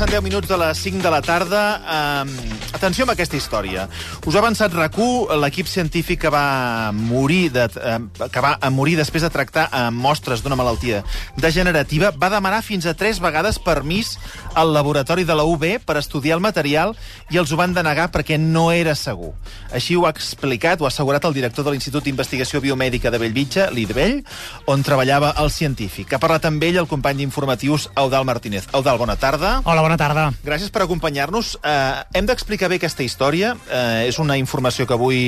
Passen 0.00 0.16
10 0.16 0.22
minuts 0.24 0.48
de 0.48 0.56
les 0.56 0.78
5 0.80 1.02
de 1.04 1.10
la 1.12 1.20
tarda. 1.20 1.60
Um, 2.24 2.30
atenció 2.72 3.04
amb 3.04 3.12
aquesta 3.12 3.36
història. 3.36 3.82
Us 4.24 4.32
ha 4.32 4.40
avançat 4.40 4.72
rac 4.72 4.96
l'equip 4.96 5.68
científic 5.68 6.22
que 6.22 6.30
va 6.32 6.88
morir 6.96 7.50
de, 7.52 7.66
uh, 7.68 8.28
que 8.32 8.40
va 8.40 8.54
morir 8.72 8.96
després 8.96 9.20
de 9.20 9.28
tractar 9.28 9.66
uh, 9.68 9.90
mostres 9.92 10.40
d'una 10.40 10.56
malaltia 10.56 11.02
degenerativa, 11.36 12.14
va 12.16 12.30
demanar 12.32 12.62
fins 12.64 12.86
a 12.88 12.94
3 12.96 13.20
vegades 13.20 13.58
permís 13.60 14.14
al 14.54 14.72
laboratori 14.72 15.26
de 15.28 15.36
la 15.36 15.44
UB 15.44 15.66
per 15.84 15.98
estudiar 16.00 16.38
el 16.38 16.40
material 16.40 16.96
i 17.28 17.36
els 17.36 17.52
ho 17.52 17.60
van 17.60 17.76
denegar 17.76 18.08
perquè 18.08 18.40
no 18.40 18.70
era 18.72 18.96
segur. 18.96 19.34
Així 19.68 20.00
ho 20.00 20.06
ha 20.08 20.14
explicat, 20.16 20.80
ho 20.80 20.88
ha 20.88 20.94
assegurat 20.94 21.28
el 21.28 21.36
director 21.36 21.68
de 21.68 21.76
l'Institut 21.76 22.08
d'Investigació 22.08 22.64
Biomèdica 22.64 23.12
de 23.12 23.20
Bellvitge, 23.20 23.68
l'IDBELL, 23.76 24.24
on 24.64 24.82
treballava 24.82 25.34
el 25.44 25.52
científic. 25.52 26.16
Ha 26.16 26.22
parlat 26.24 26.48
amb 26.48 26.64
ell 26.64 26.80
el 26.80 26.88
company 26.88 27.20
d'informatius 27.20 27.90
Eudal 27.94 28.24
Martínez. 28.24 28.64
Eudal, 28.72 28.96
bona 28.96 29.20
tarda. 29.20 29.58
Hola, 29.64 29.84
bona 29.89 29.89
tarda. 29.98 30.28
Gràcies 30.44 30.70
per 30.70 30.84
acompanyar-nos. 30.84 31.56
Uh, 31.58 32.04
hem 32.14 32.28
d'explicar 32.28 32.68
bé 32.70 32.78
aquesta 32.80 33.02
història. 33.02 33.54
Uh, 33.66 34.06
és 34.06 34.18
una 34.22 34.36
informació 34.40 34.86
que 34.86 34.94
avui 34.94 35.20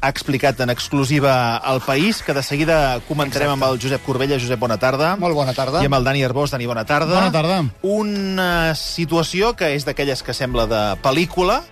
ha 0.00 0.10
explicat 0.12 0.60
en 0.64 0.70
exclusiva 0.70 1.56
al 1.58 1.82
País, 1.84 2.22
que 2.22 2.34
de 2.36 2.42
seguida 2.42 3.00
comentarem 3.08 3.50
Exacte. 3.50 3.64
amb 3.64 3.68
el 3.68 3.80
Josep 3.82 4.04
Corbella. 4.06 4.38
Josep, 4.40 4.58
bona 4.58 4.78
tarda. 4.78 5.16
Molt 5.16 5.34
bona 5.34 5.54
tarda. 5.56 5.82
I 5.82 5.90
amb 5.90 5.98
el 5.98 6.08
Dani 6.08 6.24
Arbós. 6.24 6.52
Dani, 6.54 6.66
bona 6.70 6.86
tarda. 6.86 7.14
Bona 7.18 7.32
tarda. 7.34 7.62
Una 7.82 8.74
situació 8.78 9.54
que 9.58 9.74
és 9.74 9.88
d'aquelles 9.88 10.22
que 10.22 10.36
sembla 10.36 10.68
de 10.70 10.82
pel·lícula, 11.02 11.62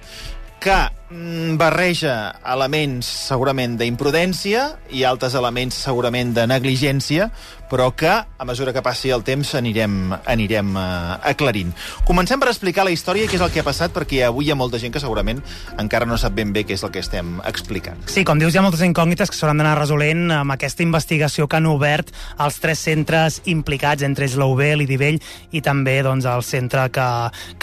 que 0.61 0.77
mm, 1.11 1.57
barreja 1.61 2.15
elements 2.43 3.07
segurament 3.29 3.77
d'imprudència 3.79 4.65
i 4.91 5.05
altres 5.07 5.37
elements 5.39 5.77
segurament 5.87 6.33
de 6.35 6.47
negligència, 6.51 7.31
però 7.71 7.91
que, 7.97 8.11
a 8.11 8.45
mesura 8.49 8.73
que 8.73 8.83
passi 8.85 9.11
el 9.15 9.25
temps, 9.27 9.55
anirem, 9.59 10.15
anirem 10.27 10.75
uh, 10.77 11.17
aclarint. 11.27 11.73
Comencem 12.07 12.41
per 12.41 12.51
explicar 12.53 12.87
la 12.87 12.93
història 12.95 13.27
i 13.27 13.31
què 13.31 13.39
és 13.39 13.45
el 13.45 13.53
que 13.55 13.63
ha 13.63 13.67
passat, 13.67 13.95
perquè 13.95 14.23
avui 14.27 14.47
hi 14.47 14.53
ha 14.55 14.59
molta 14.59 14.79
gent 14.83 14.95
que 14.95 15.03
segurament 15.03 15.43
encara 15.81 16.07
no 16.07 16.19
sap 16.21 16.37
ben 16.37 16.53
bé 16.55 16.65
què 16.67 16.77
és 16.77 16.85
el 16.87 16.93
que 16.95 17.03
estem 17.03 17.41
explicant. 17.49 18.05
Sí, 18.11 18.25
com 18.27 18.39
dius, 18.39 18.55
hi 18.55 18.61
ha 18.61 18.65
moltes 18.65 18.85
incògnites 18.87 19.33
que 19.33 19.39
s'hauran 19.39 19.63
d'anar 19.63 19.77
resolent 19.79 20.31
amb 20.39 20.55
aquesta 20.55 20.85
investigació 20.87 21.49
que 21.49 21.59
han 21.59 21.67
obert 21.71 22.13
els 22.43 22.61
tres 22.63 22.83
centres 22.87 23.41
implicats, 23.51 24.05
entre 24.07 24.27
ells 24.29 24.37
l'UB, 24.39 24.63
l'IDIVELL 24.79 25.21
i 25.57 25.63
també 25.65 25.99
doncs, 26.07 26.29
el 26.31 26.45
centre 26.47 26.87
que, 26.95 27.09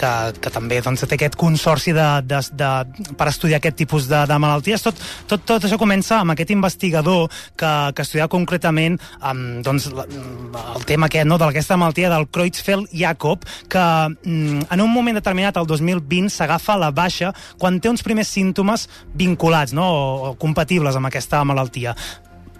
que, 0.00 0.12
que 0.40 0.52
també 0.52 0.80
doncs, 0.84 1.06
té 1.08 1.18
aquest 1.18 1.38
consorci 1.40 1.94
de, 1.96 2.08
de, 2.28 2.42
de, 2.52 2.70
per 3.16 3.30
estudiar 3.30 3.62
aquest 3.62 3.78
tipus 3.80 4.08
de, 4.10 4.24
de 4.28 4.38
malalties. 4.42 4.84
Tot, 4.84 5.00
tot, 5.30 5.46
tot 5.48 5.64
això 5.64 5.78
comença 5.80 6.20
amb 6.20 6.34
aquest 6.34 6.52
investigador 6.54 7.30
que, 7.56 7.72
que 7.94 8.04
estudia 8.04 8.28
concretament 8.32 8.98
amb, 9.20 9.62
doncs, 9.64 9.88
el 10.02 10.84
tema 10.88 11.06
aquest, 11.06 11.28
no, 11.28 11.38
d'aquesta 11.40 11.78
malaltia 11.80 12.10
del 12.12 12.26
Creutzfeldt-Jakob, 12.28 13.46
que 13.70 13.84
mm, 14.24 14.66
en 14.74 14.84
un 14.84 14.92
moment 14.92 15.16
determinat, 15.16 15.56
el 15.60 15.66
2020, 15.70 16.32
s'agafa 16.32 16.78
la 16.80 16.90
baixa 16.94 17.32
quan 17.58 17.80
té 17.80 17.92
uns 17.92 18.04
primers 18.06 18.30
símptomes 18.34 18.88
vinculats 19.14 19.74
no, 19.76 19.86
o, 19.86 20.30
o 20.30 20.36
compatibles 20.40 20.98
amb 20.98 21.10
aquesta 21.10 21.42
malaltia. 21.46 21.94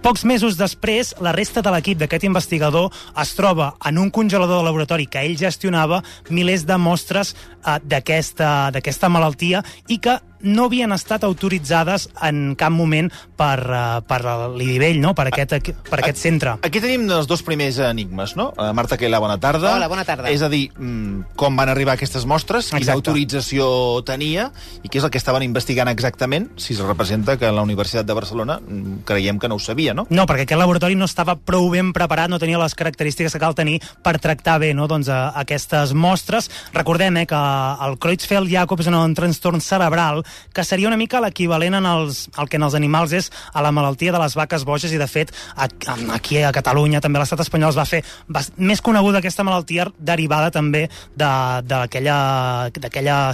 Pocs 0.04 0.26
mesos 0.28 0.58
després, 0.60 1.14
la 1.24 1.30
resta 1.32 1.62
de 1.64 1.70
l'equip 1.72 1.96
d'aquest 1.96 2.26
investigador 2.28 2.90
es 3.22 3.30
troba 3.38 3.70
en 3.88 3.96
un 4.02 4.10
congelador 4.12 4.60
de 4.60 4.66
laboratori 4.66 5.06
que 5.08 5.22
ell 5.24 5.38
gestionava 5.40 6.02
milers 6.28 6.66
de 6.68 6.76
mostres 6.76 7.32
eh, 7.32 7.78
d'aquesta 7.80 9.08
malaltia 9.08 9.62
i 9.88 9.96
que 10.04 10.18
no 10.44 10.68
havien 10.68 10.92
estat 10.94 11.24
autoritzades 11.26 12.08
en 12.22 12.54
cap 12.58 12.72
moment 12.74 13.10
per, 13.36 13.58
uh, 13.64 14.00
per 14.06 14.20
l'IDIVELL, 14.54 15.00
no? 15.02 15.14
per, 15.16 15.28
aquest, 15.32 15.72
per 15.88 16.00
aquest 16.00 16.20
centre. 16.20 16.56
Aquí 16.64 16.82
tenim 16.84 17.08
els 17.10 17.28
dos 17.30 17.42
primers 17.46 17.80
enigmes, 17.82 18.36
no? 18.38 18.50
Uh, 18.54 18.70
Marta 18.76 18.98
Kela, 19.00 19.20
bona 19.22 19.38
tarda. 19.42 19.74
Hola, 19.74 19.88
bona 19.90 20.04
tarda. 20.06 20.30
És 20.32 20.44
a 20.44 20.50
dir, 20.52 20.68
mm, 20.76 21.34
com 21.40 21.56
van 21.56 21.72
arribar 21.72 21.96
aquestes 21.98 22.26
mostres, 22.28 22.70
quina 22.70 22.82
Exacte. 22.82 22.98
autorització 23.00 23.66
tenia 24.06 24.50
i 24.82 24.88
què 24.88 25.00
és 25.00 25.04
el 25.04 25.10
que 25.10 25.20
estaven 25.20 25.42
investigant 25.46 25.88
exactament, 25.88 26.50
si 26.60 26.74
es 26.74 26.82
representa 26.84 27.36
que 27.40 27.50
la 27.52 27.62
Universitat 27.62 28.06
de 28.06 28.16
Barcelona 28.16 28.60
mm, 28.60 29.04
creiem 29.08 29.38
que 29.38 29.48
no 29.48 29.56
ho 29.56 29.62
sabia, 29.62 29.94
no? 29.94 30.06
No, 30.10 30.26
perquè 30.26 30.46
aquest 30.46 30.60
laboratori 30.60 30.96
no 30.98 31.08
estava 31.08 31.36
prou 31.36 31.70
ben 31.72 31.92
preparat, 31.96 32.30
no 32.30 32.40
tenia 32.42 32.60
les 32.60 32.76
característiques 32.78 33.32
que 33.32 33.42
cal 33.42 33.56
tenir 33.56 33.80
per 34.04 34.18
tractar 34.22 34.58
bé 34.62 34.72
no? 34.74 34.88
doncs, 34.90 35.08
a, 35.08 35.32
aquestes 35.40 35.94
mostres. 35.94 36.50
Recordem 36.74 37.22
eh, 37.22 37.26
que 37.30 37.40
el 37.86 37.98
Creutzfeldt-Jakob 38.02 38.82
és 38.84 38.90
un 38.90 39.16
trastorn 39.16 39.62
cerebral 39.64 40.24
que 40.54 40.64
seria 40.64 40.88
una 40.88 40.96
mica 41.00 41.20
l'equivalent 41.20 41.74
en 41.80 41.86
els, 41.86 42.28
el 42.38 42.48
que 42.48 42.56
en 42.60 42.64
els 42.66 42.74
animals 42.78 43.12
és 43.12 43.30
a 43.52 43.62
la 43.64 43.72
malaltia 43.72 44.12
de 44.14 44.20
les 44.22 44.34
vaques 44.36 44.64
boges 44.64 44.92
i 44.92 44.98
de 45.00 45.08
fet 45.08 45.32
aquí 45.56 46.38
a 46.42 46.52
Catalunya 46.54 47.00
també 47.04 47.18
l'estat 47.18 47.40
espanyol 47.44 47.70
es 47.72 47.78
va 47.78 47.86
fer 47.88 48.02
va, 48.28 48.42
més 48.56 48.80
coneguda 48.84 49.18
aquesta 49.22 49.44
malaltia 49.46 49.86
derivada 49.98 50.50
també 50.54 50.88
d'aquella 51.16 52.18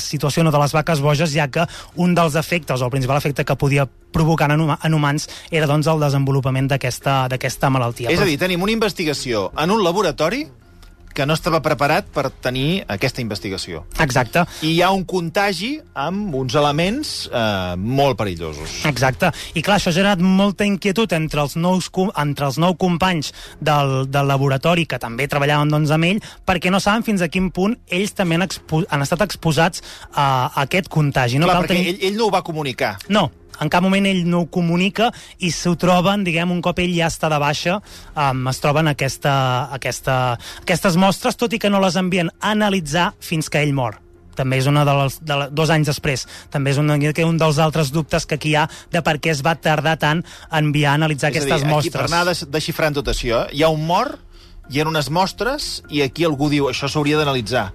situació 0.00 0.44
no, 0.44 0.50
de 0.52 0.58
les 0.62 0.72
vaques 0.76 1.00
boges 1.00 1.32
ja 1.32 1.48
que 1.48 1.66
un 1.96 2.14
dels 2.14 2.34
efectes 2.38 2.80
o 2.80 2.84
el 2.88 2.90
principal 2.94 3.16
efecte 3.18 3.44
que 3.44 3.56
podia 3.56 3.88
provocar 4.12 4.50
en, 4.50 4.60
en 4.70 4.94
humans 4.94 5.28
era 5.50 5.66
doncs 5.70 5.86
el 5.90 6.00
desenvolupament 6.02 6.68
d'aquesta 6.70 7.70
malaltia. 7.70 8.10
És 8.10 8.20
a 8.20 8.28
dir, 8.28 8.38
tenim 8.40 8.62
una 8.62 8.74
investigació 8.74 9.50
en 9.58 9.70
un 9.70 9.84
laboratori 9.84 10.46
que 11.14 11.26
no 11.26 11.34
estava 11.34 11.60
preparat 11.64 12.08
per 12.14 12.28
tenir 12.42 12.84
aquesta 12.90 13.22
investigació. 13.22 13.84
Exacte. 14.02 14.44
I 14.62 14.74
hi 14.76 14.80
ha 14.84 14.90
un 14.94 15.04
contagi 15.08 15.72
amb 15.98 16.34
uns 16.38 16.54
elements 16.58 17.12
eh, 17.26 17.74
molt 17.76 18.18
perillosos. 18.20 18.80
Exacte. 18.88 19.32
I 19.54 19.64
clar, 19.66 19.80
això 19.80 19.90
ha 19.90 19.96
generat 19.96 20.22
molta 20.22 20.66
inquietud 20.68 21.12
entre 21.16 21.44
els 21.44 21.56
nous, 21.60 21.90
entre 22.20 22.50
els 22.50 22.60
nou 22.62 22.76
companys 22.80 23.32
del, 23.60 24.06
del 24.10 24.30
laboratori 24.30 24.86
que 24.90 25.00
també 25.02 25.28
treballaven 25.30 25.72
doncs, 25.72 25.94
amb 25.94 26.10
ell, 26.10 26.22
perquè 26.46 26.72
no 26.72 26.80
saben 26.82 27.06
fins 27.06 27.24
a 27.24 27.30
quin 27.32 27.50
punt 27.54 27.76
ells 27.90 28.14
també 28.16 28.38
han, 28.38 28.46
expo 28.46 28.84
han 28.88 29.04
estat 29.04 29.26
exposats 29.26 29.82
a, 30.12 30.24
a 30.24 30.64
aquest 30.64 30.88
contagi. 30.92 31.40
No 31.40 31.50
clar, 31.50 31.62
perquè 31.64 31.74
tenir... 31.74 31.94
ell, 31.94 32.02
ell 32.10 32.18
no 32.18 32.28
ho 32.28 32.34
va 32.34 32.44
comunicar. 32.46 32.96
No, 33.12 33.28
en 33.60 33.70
cap 33.72 33.84
moment 33.84 34.06
ell 34.08 34.22
no 34.28 34.44
ho 34.44 34.50
comunica 34.52 35.10
i 35.38 35.50
s'ho 35.54 35.74
troben, 35.80 36.24
diguem, 36.24 36.52
un 36.52 36.62
cop 36.64 36.78
ell 36.82 36.92
ja 36.96 37.10
està 37.12 37.30
de 37.32 37.40
baixa, 37.42 37.80
um, 38.14 38.46
es 38.50 38.62
troben 38.62 38.90
aquesta, 38.90 39.34
aquesta, 39.76 40.20
aquestes 40.62 40.96
mostres, 41.00 41.36
tot 41.40 41.52
i 41.52 41.60
que 41.60 41.72
no 41.72 41.82
les 41.82 41.98
envien 42.00 42.32
a 42.38 42.54
analitzar 42.54 43.12
fins 43.20 43.50
que 43.50 43.62
ell 43.62 43.74
mor 43.76 44.00
també 44.40 44.60
és 44.60 44.68
una 44.70 44.86
de 44.88 44.94
les, 44.96 45.18
de 45.26 45.36
la, 45.36 45.48
dos 45.52 45.68
anys 45.74 45.90
després. 45.90 46.22
També 46.54 46.72
és 46.72 46.78
un, 46.80 46.88
un 46.88 47.40
dels 47.42 47.58
altres 47.60 47.90
dubtes 47.92 48.24
que 48.24 48.38
aquí 48.38 48.54
hi 48.54 48.56
ha 48.56 48.66
de 48.92 49.02
per 49.04 49.18
què 49.20 49.34
es 49.34 49.42
va 49.44 49.52
tardar 49.58 49.98
tant 50.00 50.22
a 50.48 50.62
enviar 50.62 50.94
a 50.94 51.00
analitzar 51.00 51.28
és 51.28 51.36
aquestes 51.36 51.58
a 51.58 51.64
dir, 51.64 51.68
mostres. 51.68 51.92
Aquí, 51.92 52.08
per 52.08 52.20
anar 52.22 52.52
desxifrant 52.54 52.96
tot 52.96 53.10
això, 53.12 53.44
hi 53.52 53.66
ha 53.66 53.68
un 53.74 53.84
mort, 53.84 54.16
hi 54.70 54.80
ha 54.80 54.88
unes 54.88 55.10
mostres, 55.12 55.82
i 55.90 56.00
aquí 56.06 56.24
algú 56.24 56.48
diu 56.48 56.70
això 56.70 56.88
s'hauria 56.88 57.20
d'analitzar 57.20 57.68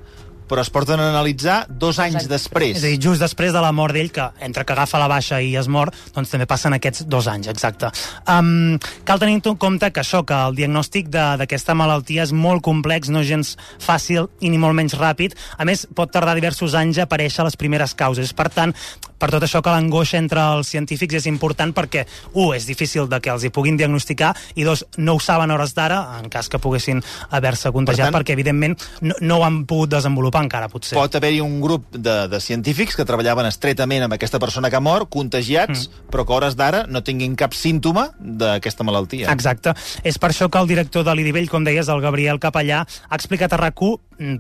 però 0.50 0.64
es 0.64 0.72
porten 0.74 1.02
a 1.02 1.10
analitzar 1.12 1.66
dos 1.70 2.00
anys 2.04 2.28
després. 2.30 2.78
És 2.78 2.84
a 2.84 2.92
dir, 2.94 3.00
just 3.02 3.24
després 3.24 3.54
de 3.56 3.62
la 3.64 3.72
mort 3.76 3.96
d'ell, 3.96 4.12
que 4.14 4.28
entre 4.46 4.66
que 4.66 4.76
agafa 4.76 5.02
la 5.02 5.10
baixa 5.12 5.42
i 5.42 5.56
es 5.60 5.70
mor, 5.72 5.92
doncs 6.16 6.34
també 6.34 6.48
passen 6.50 6.76
aquests 6.78 7.06
dos 7.12 7.30
anys, 7.32 7.50
exacte. 7.52 7.92
Um, 8.30 8.78
cal 9.08 9.22
tenir 9.22 9.40
en 9.40 9.58
compte 9.62 9.92
que 9.92 10.04
això, 10.04 10.24
que 10.26 10.38
el 10.50 10.56
diagnòstic 10.58 11.10
d'aquesta 11.14 11.76
malaltia 11.78 12.26
és 12.26 12.34
molt 12.36 12.64
complex, 12.66 13.10
no 13.10 13.24
gens 13.24 13.56
fàcil 13.82 14.30
i 14.40 14.52
ni 14.54 14.62
molt 14.62 14.78
menys 14.78 14.98
ràpid. 15.00 15.36
A 15.58 15.66
més, 15.66 15.86
pot 15.96 16.12
tardar 16.12 16.36
diversos 16.38 16.76
anys 16.78 17.00
a 17.00 17.10
aparèixer 17.10 17.46
les 17.46 17.58
primeres 17.60 17.96
causes. 17.98 18.34
Per 18.36 18.50
tant, 18.54 18.76
per 19.20 19.32
tot 19.34 19.44
això 19.46 19.62
que 19.64 19.74
l'angoixa 19.74 20.20
entre 20.20 20.44
els 20.56 20.70
científics 20.72 21.20
és 21.22 21.28
important 21.32 21.74
perquè, 21.76 22.06
un, 22.34 22.54
és 22.56 22.68
difícil 22.68 23.10
de 23.12 23.20
que 23.24 23.32
els 23.34 23.46
hi 23.46 23.52
puguin 23.54 23.78
diagnosticar 23.80 24.34
i 24.56 24.66
dos, 24.68 24.86
no 24.98 25.16
ho 25.16 25.22
saben 25.24 25.52
hores 25.52 25.76
d'ara, 25.78 26.02
en 26.20 26.30
cas 26.34 26.50
que 26.52 26.60
poguessin 26.62 27.02
haver-se 27.30 27.72
contagiat, 27.76 28.10
per 28.10 28.12
tant, 28.12 28.20
perquè 28.20 28.36
evidentment 28.36 28.78
no, 29.02 29.16
no 29.22 29.40
ho 29.40 29.46
han 29.48 29.64
pogut 29.70 29.94
desenvolupar 29.96 30.44
encara, 30.46 30.70
potser. 30.72 30.98
Pot 30.98 31.16
haver-hi 31.18 31.42
un 31.44 31.60
grup 31.64 31.88
de, 31.96 32.18
de 32.32 32.42
científics 32.44 32.98
que 32.98 33.08
treballaven 33.08 33.50
estretament 33.50 34.06
amb 34.08 34.18
aquesta 34.18 34.42
persona 34.42 34.72
que 34.72 34.80
ha 34.80 34.84
mort, 34.84 35.10
contagiats, 35.14 35.88
mm. 35.88 36.10
però 36.14 36.26
que 36.28 36.38
hores 36.38 36.60
d'ara 36.60 36.86
no 36.90 37.04
tinguin 37.06 37.38
cap 37.40 37.56
símptoma 37.58 38.10
d'aquesta 38.20 38.88
malaltia. 38.88 39.32
Exacte. 39.34 39.76
És 40.04 40.20
per 40.22 40.32
això 40.34 40.50
que 40.52 40.62
el 40.62 40.70
director 40.72 41.06
de 41.08 41.16
l'IDIVELL, 41.16 41.50
com 41.52 41.66
deies, 41.68 41.90
el 41.92 42.04
Gabriel 42.04 42.42
Capellà, 42.42 42.84
ha 42.86 43.20
explicat 43.20 43.54
a 43.54 43.62
rac 43.62 43.76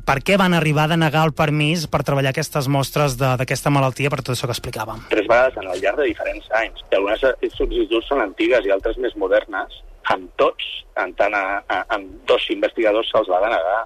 per 0.05 0.19
què 0.25 0.37
van 0.39 0.55
arribar 0.57 0.85
a 0.85 0.93
denegar 0.93 1.25
el 1.27 1.33
permís 1.37 1.85
per 1.91 2.03
treballar 2.07 2.31
aquestes 2.31 2.69
mostres 2.71 3.17
d'aquesta 3.19 3.73
malaltia, 3.73 4.11
per 4.13 4.21
tot 4.21 4.35
això 4.35 4.49
que 4.49 4.55
explicàvem. 4.55 5.05
Tres 5.11 5.27
vegades 5.27 5.59
en 5.61 5.69
el 5.71 5.81
llarg 5.83 6.01
de 6.01 6.09
diferents 6.09 6.47
anys. 6.61 6.83
I 6.91 6.99
algunes 6.99 7.23
sol·licituds 7.57 8.09
són 8.09 8.23
antigues 8.23 8.65
i 8.65 8.73
altres 8.75 8.99
més 9.01 9.15
modernes. 9.19 9.81
Amb 10.13 10.29
tots, 10.37 10.65
en 11.01 11.15
tant 11.17 11.33
a, 11.33 11.45
a, 11.65 11.81
amb 11.97 12.11
dos 12.29 12.43
investigadors 12.53 13.09
se'ls 13.09 13.31
va 13.31 13.41
denegar 13.43 13.79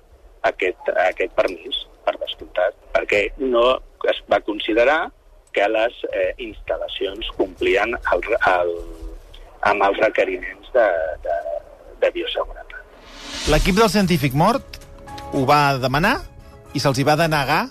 aquest, 0.49 0.91
aquest 1.07 1.35
permís, 1.37 1.85
per 2.05 2.17
descomptat, 2.19 2.75
perquè 2.95 3.27
no 3.39 3.63
es 4.09 4.19
va 4.31 4.41
considerar 4.43 4.99
que 5.55 5.67
les 5.71 5.95
eh, 6.11 6.33
instal·lacions 6.45 7.31
complien 7.37 7.95
el, 8.13 8.25
el, 8.51 8.73
amb 9.71 9.87
els 9.87 10.01
requeriments 10.03 10.73
de, 10.75 10.87
de, 11.25 11.37
de 12.03 12.11
bioseguretat. 12.15 12.77
L'equip 13.49 13.79
del 13.79 13.89
científic 13.89 14.35
mort 14.37 14.78
ho 15.33 15.45
va 15.45 15.77
demanar 15.81 16.19
i 16.73 16.81
se'ls 16.81 16.99
hi 16.99 17.05
va 17.05 17.17
denegar 17.19 17.67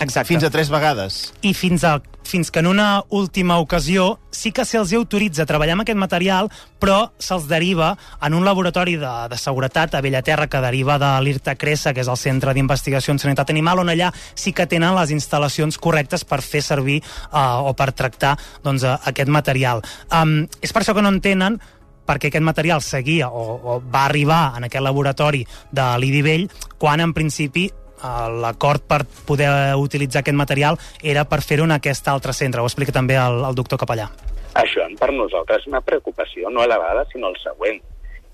Exacte. 0.00 0.26
fins 0.26 0.44
a 0.44 0.50
tres 0.50 0.68
vegades. 0.70 1.32
I 1.46 1.52
fins, 1.54 1.84
a, 1.86 2.00
fins 2.26 2.50
que 2.50 2.58
en 2.58 2.66
una 2.66 3.04
última 3.08 3.58
ocasió 3.62 4.18
sí 4.34 4.50
que 4.52 4.64
se'ls 4.66 4.92
autoritza 4.98 5.44
a 5.44 5.46
treballar 5.46 5.76
amb 5.76 5.84
aquest 5.84 5.98
material, 5.98 6.50
però 6.82 7.12
se'ls 7.22 7.46
deriva 7.48 7.92
en 8.20 8.34
un 8.34 8.44
laboratori 8.44 8.96
de, 9.00 9.12
de 9.30 9.38
seguretat 9.38 9.94
a 9.94 10.02
Bellaterra 10.02 10.48
que 10.50 10.60
deriva 10.64 10.98
de 10.98 11.12
l'IRTA 11.22 11.54
Cressa, 11.56 11.94
que 11.94 12.02
és 12.02 12.10
el 12.10 12.18
Centre 12.20 12.54
d'Investigació 12.56 13.14
en 13.14 13.22
Sanitat 13.22 13.52
Animal, 13.54 13.84
on 13.84 13.94
allà 13.94 14.10
sí 14.34 14.52
que 14.52 14.66
tenen 14.66 14.96
les 14.98 15.14
instal·lacions 15.14 15.78
correctes 15.78 16.26
per 16.26 16.42
fer 16.42 16.64
servir 16.66 16.98
uh, 17.30 17.62
o 17.62 17.72
per 17.78 17.92
tractar 17.94 18.34
doncs, 18.66 18.84
uh, 18.84 18.98
aquest 19.06 19.30
material. 19.30 19.84
Um, 20.10 20.42
és 20.60 20.74
per 20.74 20.82
això 20.82 20.96
que 20.96 21.04
no 21.04 21.14
en 21.14 21.22
tenen 21.22 21.60
perquè 22.06 22.30
aquest 22.30 22.44
material 22.46 22.82
seguia 22.84 23.28
o, 23.28 23.42
o 23.56 23.80
va 23.80 24.06
arribar 24.06 24.54
en 24.56 24.68
aquest 24.68 24.84
laboratori 24.84 25.42
de 25.70 25.88
l'IDIVell 26.00 26.46
quan 26.78 27.02
en 27.04 27.12
principi 27.16 27.66
eh, 27.66 28.28
l'acord 28.42 28.86
per 28.86 29.02
poder 29.26 29.50
utilitzar 29.80 30.22
aquest 30.22 30.38
material 30.38 30.78
era 31.02 31.26
per 31.28 31.42
fer-ho 31.42 31.66
en 31.66 31.76
aquest 31.76 32.08
altre 32.08 32.32
centre. 32.32 32.62
Ho 32.62 32.70
explica 32.70 32.94
també 32.94 33.18
el, 33.20 33.42
el 33.50 33.58
doctor 33.58 33.80
Capellà. 33.82 34.08
Això 34.56 34.86
per 35.00 35.10
nosaltres 35.12 35.64
és 35.64 35.68
una 35.68 35.82
preocupació 35.84 36.50
no 36.50 36.64
elevada, 36.64 37.04
sinó 37.12 37.28
el 37.32 37.38
següent. 37.42 37.82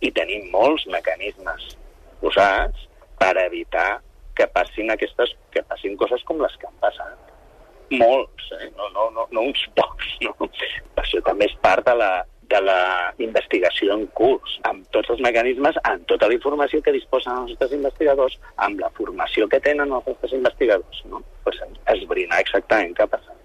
I 0.03 0.11
tenim 0.15 0.49
molts 0.51 0.87
mecanismes 0.91 1.77
posats 2.23 2.87
per 3.19 3.35
evitar 3.45 4.01
que 4.35 4.47
passin 4.51 4.91
aquestes, 4.91 5.35
que 5.55 5.63
passin 5.69 5.97
coses 6.01 6.23
com 6.27 6.41
les 6.43 6.55
que 6.59 6.69
han 6.69 6.79
passat. 6.83 7.31
Molts, 7.93 8.49
eh? 8.57 8.71
no, 8.79 8.89
no, 8.95 9.11
no, 9.15 9.27
no 9.31 9.45
uns 9.51 9.63
pocs. 9.77 10.15
No? 10.25 10.33
Això 11.03 11.21
també 11.27 11.51
és 11.51 11.57
part 11.65 11.85
de 11.87 11.95
la, 11.99 12.13
de 12.53 12.61
la 12.65 12.81
investigació 13.25 13.97
en 13.97 14.07
curs, 14.19 14.57
amb 14.69 14.85
tots 14.95 15.13
els 15.15 15.23
mecanismes, 15.25 15.79
amb 15.89 16.07
tota 16.11 16.29
la 16.31 16.37
informació 16.39 16.83
que 16.85 16.95
disposen 16.97 17.35
els 17.35 17.55
nostres 17.55 17.77
investigadors, 17.79 18.39
amb 18.67 18.83
la 18.85 18.91
formació 18.99 19.49
que 19.49 19.63
tenen 19.69 19.93
els 19.93 20.11
nostres 20.11 20.37
investigadors, 20.41 21.05
no? 21.11 21.25
pues 21.45 21.63
esbrinar 21.97 22.43
exactament 22.45 22.97
què 22.97 23.07
ha 23.07 23.15
passat. 23.15 23.42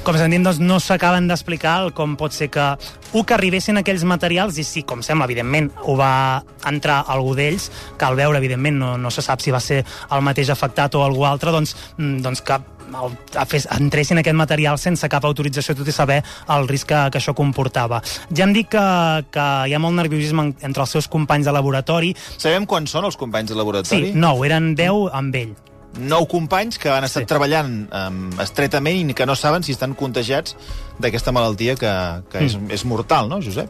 Com 0.00 0.16
dit, 0.16 0.40
doncs, 0.40 0.56
no 0.64 0.78
s'acaben 0.80 1.26
d'explicar 1.28 1.90
com 1.92 2.14
pot 2.16 2.32
ser 2.32 2.48
que 2.48 2.64
un 3.12 3.24
que 3.26 3.34
arribessin 3.36 3.76
aquells 3.76 4.06
materials 4.08 4.56
i 4.56 4.64
sí, 4.64 4.80
com 4.88 5.02
sembla, 5.04 5.26
evidentment, 5.28 5.68
ho 5.84 5.96
va 5.98 6.40
entrar 6.70 7.02
algú 7.12 7.34
d'ells, 7.36 7.68
que 8.00 8.08
al 8.08 8.16
veure, 8.16 8.40
evidentment, 8.40 8.78
no, 8.80 8.94
no 8.96 9.12
se 9.12 9.20
sap 9.20 9.44
si 9.44 9.52
va 9.52 9.60
ser 9.60 9.82
el 9.84 10.24
mateix 10.24 10.48
afectat 10.50 10.96
o 10.96 11.04
algú 11.04 11.28
altre, 11.28 11.52
doncs, 11.52 11.76
mm, 11.98 12.24
doncs 12.24 12.40
que 12.40 12.56
el, 12.90 13.16
fes, 13.46 13.68
entressin 13.76 14.24
aquest 14.24 14.40
material 14.40 14.80
sense 14.80 15.08
cap 15.12 15.28
autorització, 15.28 15.76
tot 15.76 15.92
i 15.92 15.94
saber 15.94 16.22
el 16.56 16.68
risc 16.70 16.88
que, 16.90 17.04
que 17.12 17.20
això 17.20 17.36
comportava. 17.36 18.00
Ja 18.32 18.48
hem 18.48 18.56
dit 18.56 18.72
que, 18.72 18.84
que 19.30 19.48
hi 19.68 19.76
ha 19.76 19.82
molt 19.84 20.00
nerviosisme 20.00 20.48
en, 20.48 20.54
entre 20.64 20.86
els 20.86 20.96
seus 20.96 21.12
companys 21.12 21.44
de 21.50 21.54
laboratori. 21.54 22.14
Sabem 22.36 22.64
quants 22.66 22.96
són 22.96 23.10
els 23.10 23.20
companys 23.20 23.52
de 23.52 23.60
laboratori? 23.60 24.14
Sí, 24.14 24.16
nou, 24.16 24.46
eren 24.48 24.72
deu 24.78 25.10
amb 25.12 25.36
ell. 25.44 25.58
Nou 25.98 26.26
companys 26.30 26.78
que 26.78 26.88
han 26.88 27.02
estat 27.04 27.24
Sí. 27.24 27.26
treballant 27.26 27.88
um, 27.90 28.20
estretament 28.40 29.10
i 29.10 29.14
que 29.14 29.26
no 29.26 29.34
saben 29.34 29.64
si 29.66 29.72
estan 29.74 29.94
contagiats 29.98 30.54
d'aquesta 31.02 31.32
malaltia 31.34 31.74
que, 31.76 31.94
que 32.30 32.44
és, 32.46 32.54
és 32.70 32.84
mortal, 32.86 33.28
no, 33.28 33.40
Josep? 33.42 33.68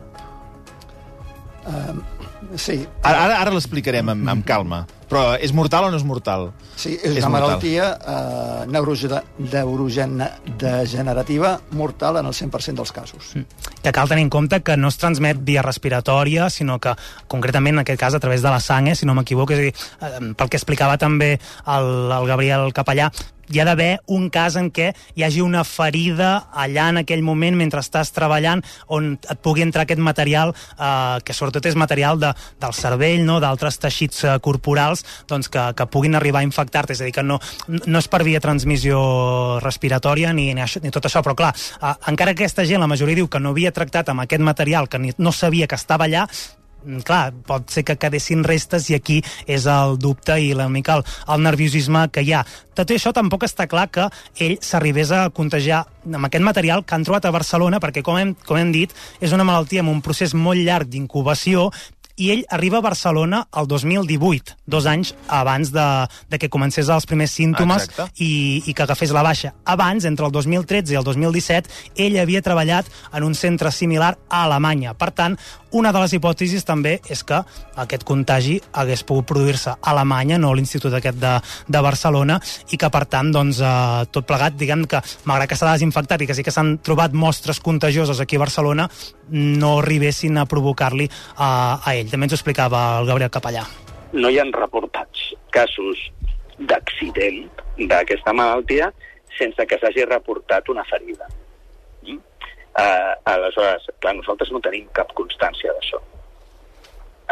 Sí, 2.56 2.86
Ara, 3.02 3.24
ara, 3.24 3.40
ara 3.42 3.50
l'explicarem 3.54 4.08
amb, 4.10 4.28
amb 4.28 4.44
calma. 4.44 4.86
Però 5.10 5.36
és 5.42 5.52
mortal 5.52 5.84
o 5.84 5.90
no 5.90 5.96
és 5.98 6.04
mortal? 6.06 6.52
sí 6.76 6.94
és, 7.02 7.16
És 7.16 7.24
una 7.24 7.28
mortal. 7.28 7.48
malaltia 7.48 7.98
eh, 8.00 8.66
neurogena- 8.70 9.22
neurogena- 9.38 10.30
degenerativa 10.58 11.60
mortal 11.72 12.16
en 12.18 12.26
el 12.26 12.32
100% 12.34 12.74
dels 12.76 12.92
casos. 12.92 13.32
que 13.82 13.92
cal 13.92 14.08
tenir 14.08 14.22
en 14.22 14.30
compte 14.30 14.62
que 14.62 14.76
no 14.76 14.88
es 14.88 14.96
transmet 14.98 15.38
via 15.42 15.62
respiratòria, 15.62 16.48
sinó 16.50 16.78
que 16.78 16.94
concretament 17.28 17.74
en 17.76 17.80
aquest 17.80 18.00
cas 18.00 18.14
a 18.14 18.20
través 18.20 18.42
de 18.42 18.50
la 18.50 18.60
sang, 18.60 18.88
eh, 18.88 18.94
si 18.94 19.06
no 19.06 19.14
m'equivoco, 19.14 19.52
és 19.52 19.58
a 19.58 19.62
dir, 19.62 19.74
eh, 20.02 20.34
pel 20.36 20.48
que 20.48 20.56
explicava 20.56 20.96
també 20.98 21.38
el, 21.66 22.12
el 22.12 22.26
Gabriel 22.26 22.72
Capellà, 22.72 23.10
hi 23.50 23.60
ha 23.60 23.66
d'haver 23.66 24.00
un 24.06 24.28
cas 24.30 24.56
en 24.56 24.70
què 24.74 24.90
hi 25.16 25.24
hagi 25.26 25.42
una 25.42 25.64
ferida 25.66 26.30
allà 26.52 26.88
en 26.92 27.00
aquell 27.02 27.22
moment 27.26 27.56
mentre 27.58 27.82
estàs 27.82 28.12
treballant 28.14 28.62
on 28.88 29.12
et 29.18 29.42
pugui 29.42 29.64
entrar 29.66 29.84
aquest 29.84 30.02
material 30.02 30.54
eh, 30.54 31.18
que 31.24 31.36
sobretot 31.36 31.66
és 31.66 31.78
material 31.78 32.20
de, 32.22 32.32
del 32.62 32.76
cervell, 32.76 33.24
no? 33.26 33.40
d'altres 33.42 33.80
teixits 33.82 34.24
eh, 34.24 34.36
corporals 34.42 35.04
doncs 35.28 35.50
que, 35.50 35.66
que 35.76 35.88
puguin 35.90 36.14
arribar 36.18 36.44
a 36.44 36.48
infectar-te, 36.48 36.94
és 36.94 37.02
a 37.02 37.08
dir, 37.08 37.14
que 37.16 37.26
no, 37.26 37.40
no 37.68 38.00
és 38.02 38.08
per 38.10 38.22
via 38.26 38.42
transmissió 38.42 39.00
respiratòria 39.64 40.32
ni, 40.36 40.50
ni, 40.54 40.62
això, 40.62 40.82
ni 40.84 40.94
tot 40.94 41.10
això, 41.10 41.24
però 41.26 41.36
clar, 41.38 41.52
eh, 41.54 41.94
encara 42.12 42.34
que 42.34 42.46
aquesta 42.46 42.66
gent, 42.68 42.82
la 42.82 42.90
majoria 42.90 43.18
diu 43.18 43.28
que 43.30 43.42
no 43.42 43.54
havia 43.54 43.74
tractat 43.74 44.12
amb 44.12 44.24
aquest 44.24 44.44
material, 44.46 44.88
que 44.88 45.02
ni, 45.02 45.14
no 45.18 45.34
sabia 45.34 45.68
que 45.70 45.78
estava 45.78 46.06
allà, 46.06 46.26
clar, 47.06 47.32
pot 47.46 47.70
ser 47.70 47.84
que 47.86 47.98
quedessin 48.00 48.44
restes 48.46 48.88
i 48.90 48.96
aquí 48.98 49.20
és 49.46 49.66
el 49.70 49.98
dubte 50.00 50.38
i 50.40 50.52
la 50.56 50.68
mica 50.72 50.98
el, 50.98 51.04
el 51.28 51.44
nerviosisme 51.44 52.06
que 52.12 52.24
hi 52.24 52.34
ha. 52.34 52.42
Tot 52.74 52.90
i 52.90 52.96
això 52.96 53.12
tampoc 53.16 53.44
està 53.44 53.66
clar 53.70 53.88
que 53.92 54.08
ell 54.40 54.56
s'arribés 54.64 55.12
a 55.12 55.28
contagiar 55.36 55.84
amb 56.08 56.26
aquest 56.28 56.44
material 56.46 56.84
que 56.84 56.96
han 56.96 57.04
trobat 57.04 57.28
a 57.28 57.34
Barcelona, 57.34 57.80
perquè 57.82 58.02
com 58.06 58.18
hem, 58.18 58.34
com 58.46 58.56
hem 58.56 58.72
dit, 58.72 58.94
és 59.20 59.34
una 59.36 59.44
malaltia 59.44 59.84
amb 59.84 59.92
un 59.92 60.00
procés 60.04 60.34
molt 60.34 60.62
llarg 60.64 60.88
d'incubació 60.88 61.68
i 62.20 62.30
ell 62.34 62.42
arriba 62.52 62.78
a 62.78 62.84
Barcelona 62.84 63.46
el 63.56 63.66
2018, 63.66 64.58
dos 64.68 64.86
anys 64.86 65.14
abans 65.26 65.72
de, 65.72 65.86
de 66.28 66.38
que 66.38 66.50
comencés 66.52 66.90
els 66.92 67.08
primers 67.08 67.32
símptomes 67.32 67.88
Exacte. 67.88 68.20
i, 68.20 68.60
i 68.68 68.74
que 68.76 68.84
agafés 68.84 69.14
la 69.16 69.24
baixa. 69.24 69.54
Abans, 69.64 70.04
entre 70.04 70.28
el 70.28 70.34
2013 70.34 70.92
i 70.92 71.00
el 71.00 71.06
2017, 71.06 71.72
ell 72.04 72.18
havia 72.20 72.44
treballat 72.44 72.90
en 73.16 73.24
un 73.24 73.34
centre 73.34 73.72
similar 73.72 74.16
a 74.28 74.44
Alemanya. 74.44 74.92
Per 75.00 75.10
tant, 75.16 75.38
una 75.72 75.92
de 75.94 76.02
les 76.02 76.12
hipòtesis 76.16 76.66
també 76.66 76.96
és 77.08 77.22
que 77.24 77.38
aquest 77.80 78.04
contagi 78.04 78.58
hagués 78.76 79.04
pogut 79.06 79.28
produir-se 79.30 79.72
a 79.72 79.78
Alemanya, 79.92 80.36
no 80.42 80.50
a 80.50 80.58
l'Institut 80.58 80.92
aquest 80.98 81.20
de, 81.22 81.36
de 81.70 81.82
Barcelona, 81.84 82.40
i 82.74 82.76
que, 82.80 82.90
per 82.92 83.04
tant, 83.08 83.30
doncs, 83.32 83.62
eh, 83.62 84.04
tot 84.12 84.26
plegat, 84.28 84.58
diguem 84.60 84.84
que, 84.90 85.00
malgrat 85.30 85.52
que 85.52 85.58
s'ha 85.58 85.72
desinfectat 85.72 86.20
i 86.20 86.28
que 86.28 86.36
sí 86.36 86.44
que 86.44 86.54
s'han 86.54 86.76
trobat 86.84 87.14
mostres 87.14 87.62
contagioses 87.64 88.20
aquí 88.20 88.36
a 88.36 88.44
Barcelona, 88.44 88.88
no 89.30 89.76
arribessin 89.78 90.40
a 90.42 90.46
provocar-li 90.50 91.06
a, 91.36 91.50
a 91.78 91.94
ell. 91.94 92.09
També 92.10 92.26
ens 92.26 92.34
ho 92.34 92.38
explicava 92.38 92.82
el 93.00 93.08
Gabriel 93.10 93.30
Capellà. 93.30 93.64
no 94.12 94.30
hi 94.30 94.40
han 94.42 94.50
reportats 94.52 95.20
casos 95.54 96.00
d'accident 96.58 97.44
d'aquesta 97.90 98.32
malaltia 98.34 98.90
sense 99.38 99.66
que 99.66 99.78
s'hagi 99.78 100.04
reportat 100.08 100.68
una 100.68 100.84
ferida. 100.84 101.28
Uh, 102.80 103.12
aleshores, 103.26 103.86
clar, 104.00 104.14
nosaltres 104.14 104.50
no 104.54 104.60
tenim 104.62 104.86
cap 104.96 105.10
constància 105.18 105.72
d'això. 105.74 105.98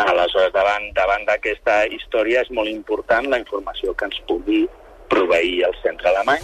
Aleshores, 0.02 0.52
davant, 0.54 0.88
davant 0.94 1.24
d'aquesta 1.28 1.84
història 1.94 2.42
és 2.42 2.50
molt 2.54 2.70
important 2.70 3.28
la 3.30 3.38
informació 3.42 3.94
que 3.94 4.10
ens 4.10 4.18
pugui 4.30 4.64
proveir 5.08 5.62
el 5.68 5.76
centre 5.82 6.10
alemany 6.10 6.42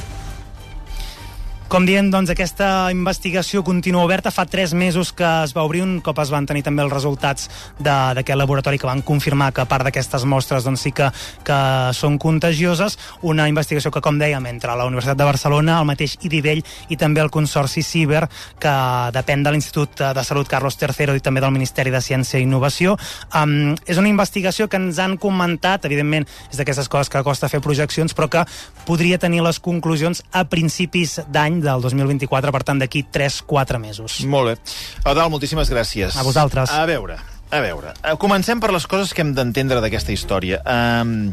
Com 1.65 1.87
dient, 1.89 2.11
doncs, 2.13 2.29
aquesta 2.29 2.93
investigació 2.93 3.63
continua 3.65 4.05
oberta. 4.05 4.31
Fa 4.31 4.45
tres 4.47 4.75
mesos 4.77 5.15
que 5.17 5.25
es 5.25 5.55
va 5.57 5.63
obrir 5.65 5.81
un 5.83 5.97
cop 6.05 6.19
es 6.21 6.31
van 6.31 6.45
tenir 6.47 6.61
també 6.63 6.85
els 6.85 6.93
resultats 6.93 7.49
d'aquest 7.81 8.37
laboratori 8.37 8.79
que 8.79 8.87
van 8.87 9.01
confirmar 9.03 9.49
que 9.57 9.65
part 9.67 9.89
d'aquestes 9.89 10.27
mostres 10.29 10.67
doncs, 10.69 10.85
sí 10.85 10.93
que, 10.93 11.09
que 11.43 11.57
són 11.97 12.19
contagioses. 12.21 12.99
Una 13.25 13.49
investigació 13.49 13.91
que, 13.91 14.03
com 14.05 14.21
dèiem, 14.21 14.45
entre 14.53 14.77
la 14.77 14.85
Universitat 14.87 15.19
de 15.19 15.27
Barcelona, 15.27 15.79
el 15.81 15.89
mateix 15.89 16.19
IDIVell 16.21 16.61
i 16.93 16.99
també 17.01 17.25
el 17.25 17.33
Consorci 17.35 17.83
Ciber, 17.83 18.27
que 18.61 18.77
depèn 19.17 19.43
de 19.43 19.57
l'Institut 19.57 20.05
de 20.15 20.25
Salut 20.29 20.53
Carlos 20.53 20.79
III 20.79 21.17
i 21.17 21.25
també 21.25 21.43
del 21.43 21.57
Ministeri 21.57 21.91
de 21.91 22.05
Ciència 22.05 22.39
i 22.39 22.47
Innovació. 22.47 22.99
Um, 23.33 23.73
és 23.89 23.99
una 23.99 24.13
investigació 24.13 24.69
que 24.69 24.79
ens 24.79 25.01
han 25.03 25.17
comentat, 25.17 25.89
evidentment, 25.89 26.29
és 26.53 26.61
d'aquestes 26.61 26.93
coses 26.93 27.11
que 27.11 27.25
costa 27.27 27.51
fer 27.51 27.65
projeccions, 27.65 28.15
però 28.15 28.31
que 28.31 28.47
podria 28.85 29.19
tenir 29.19 29.43
les 29.43 29.59
conclusions 29.65 30.23
a 30.31 30.45
principis 30.45 31.19
d'any 31.33 31.64
del 31.65 31.83
2024, 31.83 32.53
per 32.55 32.63
tant, 32.69 32.81
d'aquí 32.83 33.05
3-4 33.13 33.81
mesos. 33.83 34.21
Molt 34.31 34.53
bé. 34.53 34.75
Eudal, 35.05 35.31
moltíssimes 35.33 35.71
gràcies. 35.73 36.17
A 36.17 36.25
vosaltres. 36.27 36.73
A 36.73 36.85
veure, 36.89 37.19
a 37.51 37.61
veure. 37.65 37.95
Eh, 38.03 38.17
Comencem 38.21 38.61
per 38.63 38.73
les 38.75 38.87
coses 38.91 39.15
que 39.15 39.25
hem 39.25 39.35
d'entendre 39.37 39.81
d'aquesta 39.85 40.13
història. 40.15 40.61
Um, 40.65 41.33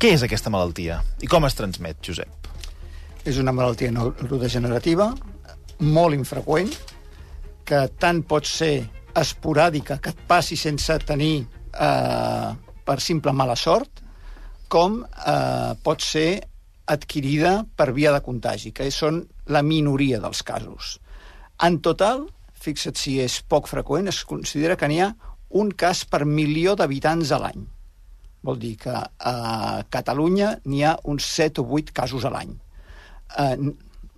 què 0.00 0.14
és 0.16 0.24
aquesta 0.24 0.50
malaltia? 0.52 1.02
I 1.20 1.28
com 1.28 1.44
es 1.44 1.56
transmet, 1.58 2.00
Josep? 2.00 2.48
És 3.28 3.36
una 3.36 3.52
malaltia 3.52 3.92
neurodegenerativa, 3.92 5.10
molt 5.84 6.16
infreqüent, 6.16 6.72
que 7.68 7.84
tant 8.00 8.22
pot 8.26 8.48
ser 8.48 8.74
esporàdica, 9.20 9.98
que 10.00 10.14
et 10.14 10.22
passi 10.28 10.56
sense 10.56 10.96
tenir 11.06 11.42
eh, 11.44 12.48
per 12.86 12.96
simple 13.04 13.34
mala 13.36 13.56
sort, 13.58 14.00
com 14.70 15.02
eh, 15.04 15.72
pot 15.84 16.02
ser 16.02 16.40
adquirida 16.90 17.60
per 17.76 17.90
via 17.94 18.14
de 18.14 18.22
contagi, 18.24 18.72
que 18.74 18.88
són 18.94 19.22
la 19.50 19.62
minoria 19.66 20.20
dels 20.22 20.44
casos. 20.46 20.98
En 21.60 21.80
total, 21.84 22.24
fixa't 22.54 22.96
si 22.96 23.18
és 23.20 23.40
poc 23.42 23.68
freqüent, 23.68 24.08
es 24.08 24.22
considera 24.24 24.78
que 24.80 24.88
n'hi 24.88 25.02
ha 25.04 25.10
un 25.60 25.74
cas 25.74 26.04
per 26.06 26.24
milió 26.24 26.76
d'habitants 26.78 27.34
a 27.34 27.40
l'any. 27.42 27.66
Vol 28.46 28.58
dir 28.62 28.76
que 28.80 28.94
a 28.94 29.36
Catalunya 29.92 30.54
n'hi 30.64 30.84
ha 30.86 30.96
uns 31.10 31.26
7 31.26 31.60
o 31.60 31.66
8 31.80 31.92
casos 31.92 32.24
a 32.24 32.32
l'any. 32.32 32.56
eh, 33.38 33.56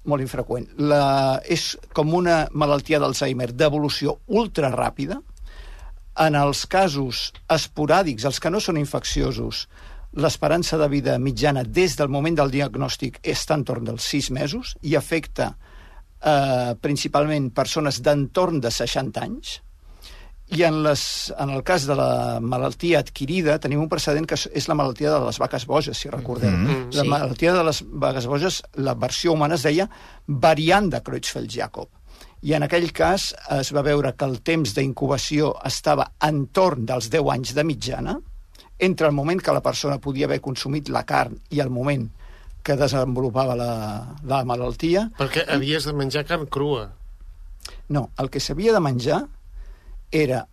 molt 0.05 0.25
infreqüent. 0.25 0.67
La, 0.79 1.41
és 1.45 1.77
com 1.95 2.15
una 2.17 2.47
malaltia 2.53 2.99
d'Alzheimer 3.03 3.53
d'evolució 3.53 4.17
ultra 4.27 4.71
ràpida. 4.75 5.21
En 6.23 6.37
els 6.37 6.65
casos 6.67 7.31
esporàdics, 7.49 8.27
els 8.29 8.41
que 8.41 8.51
no 8.51 8.61
són 8.61 8.81
infecciosos, 8.81 9.67
l'esperança 10.15 10.77
de 10.77 10.89
vida 10.89 11.19
mitjana 11.19 11.63
des 11.65 11.97
del 11.97 12.09
moment 12.09 12.37
del 12.37 12.51
diagnòstic 12.51 13.21
està 13.25 13.55
entorn 13.55 13.85
dels 13.85 14.05
6 14.05 14.31
mesos 14.31 14.77
i 14.83 14.97
afecta 14.97 15.57
eh, 16.23 16.75
principalment 16.81 17.51
persones 17.51 18.03
d'entorn 18.03 18.61
de 18.61 18.71
60 18.71 19.21
anys, 19.23 19.61
i 20.53 20.65
en, 20.69 20.83
les, 20.85 21.33
en 21.41 21.49
el 21.49 21.63
cas 21.65 21.87
de 21.89 21.95
la 21.97 22.39
malaltia 22.45 22.99
adquirida 23.01 23.55
tenim 23.59 23.81
un 23.81 23.89
precedent 23.89 24.27
que 24.29 24.37
és 24.37 24.67
la 24.69 24.75
malaltia 24.77 25.15
de 25.15 25.21
les 25.25 25.39
vaques 25.41 25.65
boges, 25.67 25.97
si 25.97 26.11
recordeu. 26.13 26.51
Mm 26.51 26.67
-hmm. 26.67 26.95
La 26.95 27.03
Sí. 27.03 27.09
malaltia 27.09 27.55
de 27.55 27.65
les 27.65 27.83
vaques 27.89 28.27
boges, 28.27 28.63
la 28.75 28.95
versió 28.95 29.33
humana 29.33 29.55
es 29.55 29.63
deia 29.63 29.89
variant 30.27 30.91
de 30.93 31.01
Creutzfeldt-Jakob. 31.03 31.89
I 32.43 32.53
en 32.55 32.63
aquell 32.65 32.93
cas 32.93 33.35
es 33.51 33.73
va 33.73 33.83
veure 33.83 34.15
que 34.15 34.25
el 34.27 34.43
temps 34.43 34.75
d'incubació 34.75 35.55
estava 35.65 36.13
entorn 36.21 36.85
dels 36.85 37.09
10 37.09 37.31
anys 37.31 37.55
de 37.55 37.65
mitjana, 37.65 38.21
entre 38.83 39.07
el 39.07 39.15
moment 39.15 39.41
que 39.41 39.55
la 39.55 39.63
persona 39.63 40.01
podia 40.03 40.27
haver 40.27 40.41
consumit 40.43 40.91
la 40.91 41.05
carn 41.07 41.39
i 41.55 41.61
el 41.63 41.71
moment 41.71 42.09
que 42.67 42.75
desenvolupava 42.79 43.55
la, 43.59 43.73
la 44.27 44.43
malaltia. 44.47 45.09
Perquè 45.19 45.47
havies 45.55 45.87
de 45.87 45.95
menjar 45.99 46.25
carn 46.27 46.49
crua. 46.51 46.89
No, 47.95 48.09
el 48.19 48.31
que 48.31 48.43
s'havia 48.43 48.75
de 48.75 48.83
menjar 48.83 49.23
era... 50.11 50.47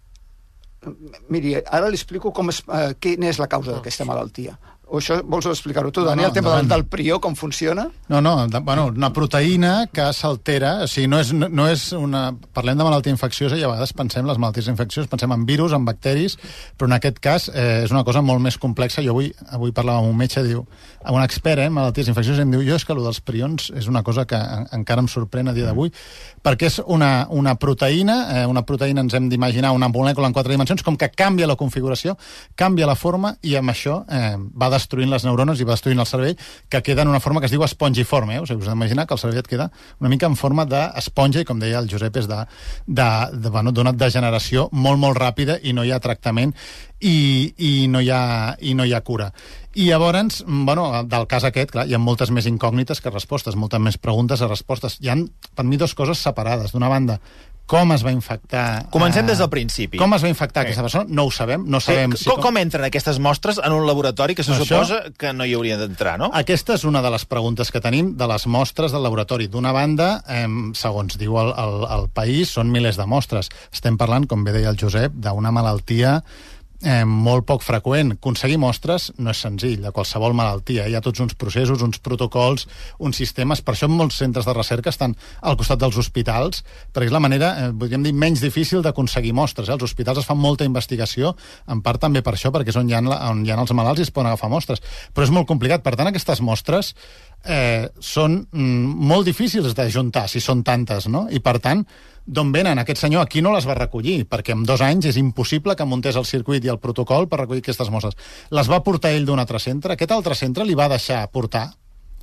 Miri, 1.27 1.57
ara 1.59 1.89
li 1.89 1.97
explico 1.97 2.31
com 2.31 2.53
es, 2.53 2.61
eh, 2.71 2.93
quina 3.03 3.27
és 3.27 3.39
la 3.41 3.49
causa 3.51 3.73
d'aquesta 3.73 4.05
malaltia. 4.07 4.53
O 4.89 4.97
això 4.97 5.19
vols 5.21 5.45
explicar-ho 5.45 5.91
tu, 5.93 6.01
No, 6.01 6.07
Dani, 6.09 6.23
no, 6.23 6.27
el 6.29 6.33
tema 6.33 6.49
endavant. 6.49 6.69
del 6.71 6.85
prió, 6.89 7.19
com 7.21 7.35
funciona? 7.37 7.87
No, 8.09 8.21
no, 8.25 8.47
de, 8.47 8.59
bueno, 8.65 8.87
una 8.87 9.11
proteïna 9.13 9.87
que 9.93 10.07
s'altera, 10.17 10.83
o 10.83 10.87
sigui, 10.89 11.07
no 11.07 11.19
és, 11.21 11.29
no 11.33 11.67
és 11.69 11.91
una... 11.93 12.31
Parlem 12.57 12.79
de 12.79 12.87
malaltia 12.87 13.13
infecciosa 13.13 13.57
i 13.59 13.61
a 13.63 13.69
vegades 13.69 13.93
pensem 13.93 14.25
les 14.25 14.39
malalties 14.41 14.67
infeccioses, 14.71 15.09
pensem 15.11 15.31
en 15.35 15.45
virus, 15.45 15.75
en 15.77 15.85
bacteris, 15.85 16.39
però 16.75 16.89
en 16.89 16.95
aquest 16.97 17.19
cas 17.21 17.45
eh, 17.53 17.83
és 17.83 17.93
una 17.93 18.03
cosa 18.03 18.23
molt 18.25 18.41
més 18.41 18.57
complexa. 18.57 19.03
Jo 19.05 19.13
avui, 19.13 19.29
avui 19.53 19.71
parlava 19.71 20.01
amb 20.01 20.09
un 20.09 20.17
metge, 20.17 20.41
diu, 20.47 20.65
amb 21.03 21.19
un 21.19 21.23
expert 21.23 21.61
eh, 21.61 21.67
en 21.69 21.77
malalties 21.77 22.09
infeccioses, 22.09 22.41
em 22.41 22.49
diu, 22.57 22.65
jo 22.65 22.79
és 22.79 22.85
que 22.87 22.97
el 22.97 23.03
dels 23.05 23.21
prions 23.21 23.69
és 23.77 23.87
una 23.87 24.01
cosa 24.01 24.25
que 24.25 24.41
en, 24.41 24.65
encara 24.79 25.05
em 25.05 25.11
sorprèn 25.11 25.53
a 25.53 25.53
dia 25.53 25.69
d'avui, 25.69 25.93
perquè 26.41 26.65
és 26.71 26.79
una, 26.87 27.27
una 27.29 27.53
proteïna, 27.61 28.17
eh, 28.39 28.45
una 28.49 28.65
proteïna 28.65 29.05
ens 29.05 29.13
hem 29.13 29.29
d'imaginar 29.29 29.75
una 29.77 29.91
molècula 29.93 30.27
en 30.27 30.33
quatre 30.33 30.57
dimensions, 30.57 30.81
com 30.81 30.97
que 30.97 31.11
canvia 31.13 31.45
la 31.47 31.59
configuració, 31.61 32.17
canvia 32.57 32.89
la 32.89 32.97
forma 32.97 33.35
i 33.45 33.53
amb 33.59 33.69
això 33.69 34.01
eh, 34.09 34.33
va 34.57 34.73
destruint 34.79 35.11
les 35.11 35.27
neurones 35.27 35.61
i 35.61 35.67
va 35.67 35.75
destruint 35.75 36.01
el 36.01 36.09
cervell, 36.09 36.35
que 36.71 36.81
queda 36.85 37.05
en 37.05 37.13
una 37.13 37.21
forma 37.21 37.43
que 37.43 37.49
es 37.51 37.53
diu 37.53 37.63
espongiforme. 37.67 38.39
Eh? 38.39 38.43
O 38.43 38.49
sigui, 38.49 38.63
us 38.63 38.71
heu 38.71 38.75
d'imaginar 38.75 39.05
que 39.05 39.17
el 39.17 39.21
cervell 39.21 39.43
et 39.43 39.51
queda 39.51 39.69
una 39.99 40.09
mica 40.11 40.29
en 40.29 40.37
forma 40.39 40.65
d'esponja 40.69 41.43
i, 41.43 41.47
com 41.47 41.61
deia 41.61 41.83
el 41.83 41.89
Josep, 41.91 42.17
és 42.23 42.29
d'una 42.29 42.45
de, 42.87 43.09
de, 43.37 43.53
bueno, 43.53 43.75
d'una 43.75 43.93
degeneració 43.93 44.69
molt, 44.71 45.01
molt 45.01 45.19
ràpida 45.19 45.59
i 45.61 45.75
no 45.75 45.85
hi 45.85 45.93
ha 45.93 46.01
tractament 46.03 46.55
i, 46.99 47.53
i, 47.57 47.87
no, 47.87 48.01
hi 48.03 48.09
ha, 48.11 48.55
i 48.59 48.75
no 48.75 48.85
hi 48.85 48.93
ha 48.93 49.01
cura. 49.05 49.29
I 49.79 49.85
llavors, 49.87 50.43
bueno, 50.47 50.89
del 51.05 51.27
cas 51.29 51.45
aquest, 51.47 51.71
clar, 51.71 51.85
hi 51.87 51.93
ha 51.95 52.01
moltes 52.01 52.31
més 52.35 52.47
incògnites 52.49 52.99
que 53.03 53.13
respostes, 53.13 53.55
moltes 53.55 53.79
més 53.79 53.99
preguntes 54.01 54.41
que 54.41 54.49
respostes. 54.49 54.97
Hi 54.99 55.11
han, 55.13 55.27
per 55.55 55.63
mi, 55.67 55.77
dues 55.79 55.93
coses 55.95 56.19
separades. 56.25 56.73
D'una 56.73 56.89
banda, 56.91 57.19
com 57.69 57.91
es 57.93 58.01
va 58.01 58.09
infectar... 58.09 58.87
Comencem 58.89 59.27
eh, 59.27 59.29
des 59.29 59.37
del 59.43 59.49
principi. 59.53 59.99
Com 60.01 60.15
es 60.17 60.23
va 60.25 60.29
infectar 60.31 60.63
Sí. 60.63 60.71
aquesta 60.71 60.81
persona? 60.87 61.05
No 61.07 61.27
ho 61.27 61.31
sabem. 61.31 61.67
No 61.69 61.77
Sí, 61.79 61.91
sabem 61.91 62.15
si... 62.17 62.25
com, 62.25 62.41
com 62.41 62.57
entren 62.57 62.87
aquestes 62.87 63.19
mostres 63.21 63.59
en 63.61 63.75
un 63.75 63.85
laboratori 63.85 64.33
que 64.35 64.43
se 64.43 64.55
Això- 64.55 64.65
suposa 64.65 65.01
que 65.17 65.33
no 65.37 65.45
hi 65.45 65.53
haurien 65.53 65.77
d'entrar, 65.83 66.17
no? 66.17 66.31
Aquesta 66.33 66.73
és 66.79 66.83
una 66.89 67.03
de 67.05 67.11
les 67.13 67.25
preguntes 67.29 67.69
que 67.71 67.79
tenim 67.83 68.15
de 68.17 68.27
les 68.31 68.47
mostres 68.49 68.91
del 68.91 69.05
laboratori. 69.05 69.47
D'una 69.53 69.71
banda, 69.71 70.23
eh, 70.27 70.47
segons 70.73 71.17
diu 71.21 71.37
el, 71.39 71.53
el, 71.61 71.77
el 71.99 72.09
país, 72.09 72.49
són 72.57 72.71
milers 72.73 72.97
de 72.97 73.05
mostres. 73.05 73.51
Estem 73.71 73.97
parlant, 74.01 74.25
com 74.25 74.43
bé 74.43 74.51
deia 74.57 74.73
el 74.73 74.79
Josep, 74.81 75.13
d'una 75.13 75.51
malaltia 75.53 76.23
eh, 76.83 77.03
molt 77.05 77.45
poc 77.47 77.63
freqüent. 77.65 78.13
Aconseguir 78.15 78.59
mostres 78.61 79.09
no 79.17 79.33
és 79.33 79.41
senzill, 79.43 79.81
de 79.83 79.91
qualsevol 79.95 80.35
malaltia. 80.37 80.87
Hi 80.87 80.95
ha 80.95 81.03
tots 81.03 81.19
uns 81.23 81.35
processos, 81.39 81.83
uns 81.85 81.99
protocols, 82.03 82.67
uns 82.99 83.19
sistemes. 83.19 83.61
Per 83.61 83.75
això 83.75 83.89
molts 83.91 84.19
centres 84.21 84.47
de 84.47 84.55
recerca 84.55 84.91
estan 84.93 85.15
al 85.41 85.57
costat 85.59 85.79
dels 85.81 85.97
hospitals, 85.99 86.63
perquè 86.93 87.09
és 87.09 87.15
la 87.15 87.23
manera, 87.23 87.51
eh, 87.57 87.71
podríem 87.71 88.03
dir, 88.03 88.13
menys 88.13 88.41
difícil 88.41 88.81
d'aconseguir 88.81 89.33
mostres. 89.33 89.69
Eh? 89.69 89.73
Els 89.73 89.83
hospitals 89.83 90.19
es 90.19 90.29
fan 90.29 90.39
molta 90.39 90.65
investigació, 90.65 91.35
en 91.67 91.81
part 91.81 91.99
també 91.99 92.21
per 92.21 92.33
això, 92.33 92.51
perquè 92.51 92.69
és 92.69 92.79
on 92.79 92.89
hi 92.89 92.93
ha, 92.93 93.01
on 93.29 93.45
hi 93.45 93.51
ha 93.51 93.59
els 93.59 93.73
malalts 93.73 93.99
i 93.99 94.07
es 94.07 94.11
poden 94.11 94.31
agafar 94.31 94.49
mostres. 94.49 94.81
Però 95.13 95.23
és 95.23 95.31
molt 95.31 95.47
complicat. 95.47 95.83
Per 95.83 95.95
tant, 95.95 96.07
aquestes 96.07 96.41
mostres 96.41 96.95
eh, 97.45 97.89
són 97.99 98.39
mm, 98.51 98.95
molt 99.09 99.27
difícils 99.29 99.75
de 99.75 99.89
juntar, 99.91 100.27
si 100.29 100.41
són 100.43 100.63
tantes, 100.63 101.07
no? 101.11 101.27
I, 101.31 101.41
per 101.43 101.57
tant, 101.63 101.83
d'on 102.29 102.51
venen? 102.53 102.79
Aquest 102.81 103.01
senyor 103.01 103.25
aquí 103.25 103.41
no 103.41 103.53
les 103.55 103.65
va 103.67 103.77
recollir, 103.77 104.23
perquè 104.29 104.53
en 104.53 104.63
dos 104.67 104.83
anys 104.85 105.09
és 105.09 105.17
impossible 105.17 105.75
que 105.75 105.87
muntés 105.87 106.19
el 106.19 106.27
circuit 106.29 106.65
i 106.65 106.71
el 106.71 106.81
protocol 106.81 107.27
per 107.29 107.41
recollir 107.41 107.63
aquestes 107.63 107.89
mostres. 107.89 108.17
Les 108.53 108.69
va 108.69 108.83
portar 108.85 109.13
ell 109.15 109.25
d'un 109.25 109.41
altre 109.41 109.59
centre, 109.59 109.95
aquest 109.95 110.13
altre 110.13 110.37
centre 110.37 110.67
li 110.67 110.77
va 110.77 110.89
deixar 110.91 111.23
portar, 111.33 111.67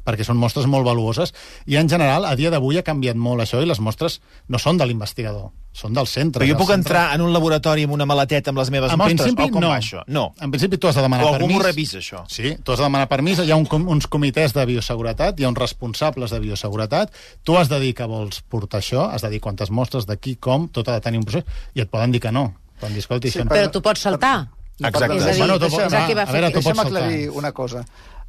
perquè 0.07 0.25
són 0.25 0.39
mostres 0.39 0.67
molt 0.71 0.87
valuoses, 0.87 1.35
i 1.67 1.77
en 1.77 1.89
general, 1.91 2.25
a 2.25 2.37
dia 2.39 2.51
d'avui 2.55 2.79
ha 2.79 2.85
canviat 2.87 3.17
molt 3.19 3.43
això, 3.43 3.59
i 3.63 3.67
les 3.67 3.81
mostres 3.83 4.21
no 4.49 4.59
són 4.63 4.79
de 4.79 4.87
l'investigador, 4.87 5.51
són 5.75 5.93
del 5.93 6.07
centre. 6.07 6.41
Però 6.41 6.47
jo 6.49 6.55
del 6.55 6.61
puc 6.63 6.71
centre. 6.71 6.95
entrar 6.95 7.15
en 7.17 7.21
un 7.27 7.33
laboratori 7.35 7.83
amb 7.85 7.93
una 7.99 8.07
maleteta 8.07 8.51
amb 8.55 8.59
les 8.63 8.71
meves 8.71 8.93
En 8.93 8.99
mostres? 8.99 9.21
principi, 9.21 9.43
o 9.51 9.53
com 9.53 9.61
no. 9.67 9.69
va 9.75 9.81
això? 9.81 10.05
No. 10.07 10.33
En 10.41 10.51
principi 10.55 10.79
tu 10.79 10.89
has 10.89 10.95
de 10.95 11.03
demanar 11.03 11.25
O 11.27 11.29
algú 11.35 11.41
permís. 11.41 11.57
m'ho 11.59 11.63
revisa, 11.67 11.99
això? 11.99 12.23
Sí, 12.31 12.57
tu 12.63 12.73
has 12.73 12.79
de 12.79 12.85
demanar 12.87 13.09
permís, 13.09 13.39
hi 13.43 13.51
ha 13.51 13.57
un, 13.57 13.67
uns 13.89 14.07
comitès 14.07 14.55
de 14.55 14.65
bioseguretat, 14.67 15.41
hi 15.41 15.45
ha 15.45 15.49
uns 15.51 15.59
responsables 15.59 16.31
de 16.31 16.41
bioseguretat, 16.41 17.13
tu 17.43 17.59
has 17.59 17.69
de 17.69 17.81
dir 17.81 17.93
que 17.95 18.05
vols 18.07 18.41
portar 18.43 18.81
això, 18.81 19.11
has 19.13 19.23
de 19.23 19.31
dir 19.35 19.41
quantes 19.41 19.71
mostres, 19.71 20.07
de 20.07 20.17
qui, 20.17 20.37
com, 20.37 20.69
tot 20.69 20.89
ha 20.89 20.93
de 20.95 21.01
tenir 21.01 21.19
un 21.19 21.25
procés, 21.25 21.45
i 21.75 21.81
et 21.83 21.91
poden 21.91 22.13
dir 22.13 22.21
que 22.21 22.31
no. 22.33 22.55
Poden 22.81 22.95
dir, 22.95 23.01
escolti, 23.01 23.31
Sí, 23.31 23.39
no... 23.43 23.51
Però 23.51 23.71
tu 23.73 23.83
pots 23.83 24.01
saltar. 24.01 24.49
Exacte. 24.79 25.17
És 25.17 25.25
a 25.25 25.31
dir, 25.33 25.39
Bueno, 25.39 25.59
tu 25.59 25.67
pots- 25.71 25.79
a 25.85 25.89
veure, 25.89 26.51
tu 26.51 26.61
pots 26.61 26.65
Deixa'm 26.67 26.77
saltar. 26.77 27.03
aclarir 27.03 27.31
una 27.31 27.53
cosa. 27.53 27.85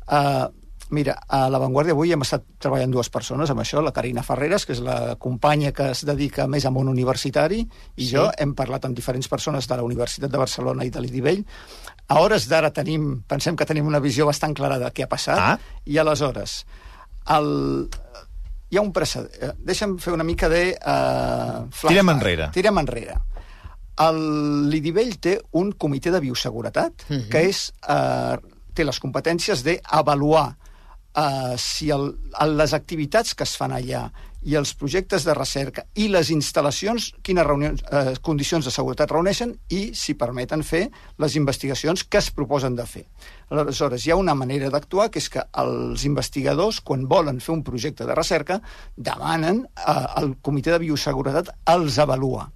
Uh, 0.07 0.47
mira, 0.89 1.17
a 1.27 1.49
La 1.49 1.59
Vanguardia 1.59 1.93
avui 1.93 2.11
hem 2.11 2.21
estat 2.21 2.43
treballant 2.59 2.91
dues 2.91 3.09
persones 3.09 3.49
amb 3.49 3.59
això, 3.61 3.81
la 3.83 3.91
Carina 3.91 4.23
Ferreres, 4.23 4.65
que 4.65 4.73
és 4.73 4.81
la 4.81 5.15
companya 5.19 5.71
que 5.71 5.91
es 5.91 6.05
dedica 6.05 6.47
més 6.47 6.65
a 6.65 6.71
món 6.71 6.87
universitari, 6.87 7.61
i 7.95 8.05
sí. 8.05 8.15
jo 8.15 8.29
hem 8.37 8.53
parlat 8.55 8.85
amb 8.85 8.95
diferents 8.95 9.27
persones 9.27 9.67
de 9.67 9.75
la 9.75 9.83
Universitat 9.83 10.31
de 10.31 10.37
Barcelona 10.37 10.85
i 10.85 10.89
de 10.89 11.01
l'Idivell. 11.01 11.45
A 12.07 12.19
hores 12.21 12.47
d'ara 12.47 12.71
tenim, 12.71 13.23
pensem 13.27 13.55
que 13.55 13.65
tenim 13.65 13.87
una 13.87 13.99
visió 13.99 14.25
bastant 14.25 14.53
clara 14.55 14.79
de 14.79 14.91
què 14.91 15.03
ha 15.03 15.11
passat, 15.11 15.39
Ah. 15.39 15.57
i 15.85 15.97
aleshores 15.97 16.65
el, 17.35 17.89
hi 18.69 18.77
ha 18.77 18.81
un 18.81 18.91
precedent. 18.93 19.31
eh, 19.41 19.53
Deixa'm 19.59 19.97
fer 19.99 20.13
una 20.13 20.23
mica 20.23 20.49
de... 20.49 20.77
Uh, 20.79 21.67
flashback. 21.71 21.91
Tirem 21.91 22.09
enrere. 22.13 22.49
Tirem 22.55 22.79
enrere. 22.83 23.17
El 24.03 24.19
Lidivell 24.69 25.15
té 25.19 25.37
un 25.57 25.71
comitè 25.73 26.11
de 26.13 26.19
bioseguretat 26.21 27.07
mm 27.07 27.15
-hmm. 27.15 27.29
que 27.29 27.41
és, 27.49 27.73
eh, 27.89 28.37
té 28.73 28.83
les 28.85 28.99
competències 28.99 29.63
d'avaluar 29.63 30.55
eh, 31.17 31.55
si 31.57 31.89
el, 31.89 32.11
el, 32.39 32.57
les 32.57 32.73
activitats 32.73 33.33
que 33.35 33.45
es 33.47 33.55
fan 33.57 33.73
allà 33.73 34.07
i 34.47 34.55
els 34.55 34.71
projectes 34.77 35.25
de 35.27 35.33
recerca 35.35 35.83
i 35.99 36.07
les 36.11 36.29
instal·lacions, 36.31 37.09
quines 37.25 37.45
reunions, 37.47 37.81
eh, 37.91 38.13
condicions 38.23 38.63
de 38.63 38.71
seguretat 38.71 39.11
reuneixen 39.11 39.55
i 39.73 39.81
si 39.97 40.15
permeten 40.19 40.63
fer 40.63 40.85
les 41.19 41.35
investigacions 41.35 42.05
que 42.05 42.21
es 42.21 42.29
proposen 42.31 42.77
de 42.77 42.85
fer. 42.87 43.03
Aleshores, 43.49 44.05
hi 44.05 44.13
ha 44.13 44.19
una 44.19 44.37
manera 44.37 44.69
d'actuar 44.69 45.09
que 45.11 45.19
és 45.19 45.29
que 45.33 45.43
els 45.63 46.05
investigadors, 46.07 46.79
quan 46.81 47.07
volen 47.09 47.41
fer 47.43 47.55
un 47.57 47.65
projecte 47.65 48.05
de 48.07 48.15
recerca, 48.15 48.61
demanen 48.95 49.65
eh, 49.65 49.97
al 50.21 50.37
comitè 50.41 50.75
de 50.75 50.83
bioseguretat 50.85 51.51
els 51.73 51.99
avalua. 51.99 52.47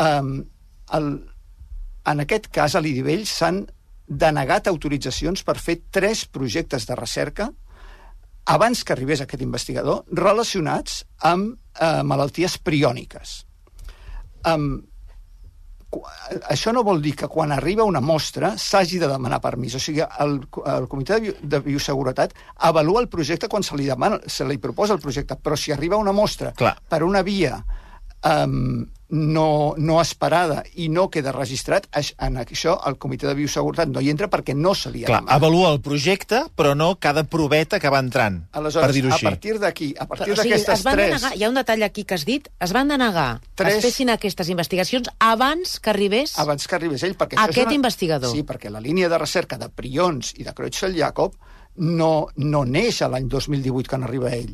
Um, 0.00 0.40
el, 0.94 1.12
en 2.06 2.22
aquest 2.24 2.48
cas, 2.54 2.74
a 2.74 2.80
l'Idivell 2.82 3.26
s'han 3.26 3.64
denegat 4.06 4.66
autoritzacions 4.68 5.44
per 5.46 5.56
fer 5.58 5.78
tres 5.94 6.24
projectes 6.28 6.86
de 6.88 6.96
recerca 6.98 7.50
abans 8.44 8.84
que 8.84 8.92
arribés 8.92 9.22
aquest 9.24 9.42
investigador 9.42 10.04
relacionats 10.12 11.02
amb 11.24 11.54
eh, 11.54 12.02
malalties 12.04 12.58
priòniques. 12.60 13.38
Um, 14.44 14.82
això 16.50 16.72
no 16.74 16.82
vol 16.84 17.00
dir 17.02 17.14
que 17.18 17.28
quan 17.30 17.52
arriba 17.54 17.86
una 17.86 18.02
mostra 18.02 18.54
s'hagi 18.58 18.98
de 18.98 19.08
demanar 19.08 19.40
permís. 19.42 19.76
O 19.78 19.82
sigui, 19.82 20.02
el, 20.02 20.40
el 20.66 20.88
Comitè 20.90 21.18
de, 21.18 21.20
Bio, 21.22 21.36
de 21.42 21.60
Bioseguretat 21.64 22.34
avalua 22.68 23.04
el 23.04 23.08
projecte 23.12 23.48
quan 23.48 23.62
se 23.62 23.78
li, 23.78 23.86
demana, 23.90 24.18
se 24.26 24.46
li 24.48 24.58
proposa 24.58 24.96
el 24.96 25.02
projecte, 25.02 25.36
però 25.36 25.56
si 25.56 25.72
arriba 25.72 26.00
una 26.00 26.12
mostra 26.12 26.52
Clar. 26.58 26.76
per 26.88 27.02
una 27.06 27.22
via 27.22 27.60
um, 28.26 28.84
no, 29.08 29.74
no 29.76 30.00
esperada 30.00 30.62
i 30.80 30.88
no 30.88 31.08
queda 31.12 31.30
registrat, 31.32 31.86
en 32.18 32.38
això 32.40 32.78
el 32.88 32.96
Comitè 32.98 33.28
de 33.28 33.34
Bioseguretat 33.38 33.88
no 33.92 34.00
hi 34.00 34.08
entra 34.10 34.30
perquè 34.32 34.54
no 34.56 34.72
se 34.74 34.90
li 34.90 35.04
ha 35.04 35.06
Clar, 35.06 35.20
demanat. 35.20 35.36
avalua 35.36 35.72
el 35.74 35.80
projecte, 35.84 36.44
però 36.56 36.74
no 36.74 36.96
cada 36.98 37.24
proveta 37.24 37.78
que 37.78 37.90
va 37.92 38.00
entrant, 38.00 38.40
Aleshores, 38.52 38.86
per 38.88 38.94
dir-ho 38.96 39.10
a 39.12 39.14
així. 39.14 39.26
partir 39.28 39.58
d'aquí, 39.60 39.94
a 39.98 40.06
partir 40.06 40.32
o 40.32 40.36
sigui, 40.36 40.50
d'aquestes 40.50 40.78
es 40.80 40.84
van 40.84 40.94
tres... 40.96 41.08
denegar, 41.12 41.36
hi 41.36 41.44
ha 41.44 41.48
un 41.52 41.54
detall 41.60 41.82
aquí 41.82 42.04
que 42.04 42.14
has 42.14 42.24
dit, 42.24 42.48
es 42.58 42.72
van 42.72 42.88
denegar 42.88 43.40
Tres- 43.54 43.76
es 43.76 43.84
fessin 43.84 44.10
aquestes 44.10 44.48
investigacions 44.48 45.10
abans 45.20 45.78
que 45.80 45.90
arribés 45.90 46.38
abans 46.38 46.66
que 46.66 46.74
arribés 46.74 47.02
ell. 47.04 47.14
Perquè 47.16 47.38
aquest 47.38 47.72
investigador. 47.72 48.32
Sí, 48.32 48.42
perquè 48.42 48.70
la 48.70 48.80
línia 48.80 49.08
de 49.08 49.18
recerca 49.18 49.58
de 49.58 49.68
prions 49.68 50.32
i 50.36 50.44
de 50.44 50.52
Creutzfeldt-Jakob 50.54 51.34
no, 51.76 52.28
no 52.36 52.60
neix 52.64 53.00
a 53.02 53.08
l'any 53.10 53.24
2018 53.28 53.88
quan 53.90 54.04
arriba 54.06 54.30
ell. 54.30 54.52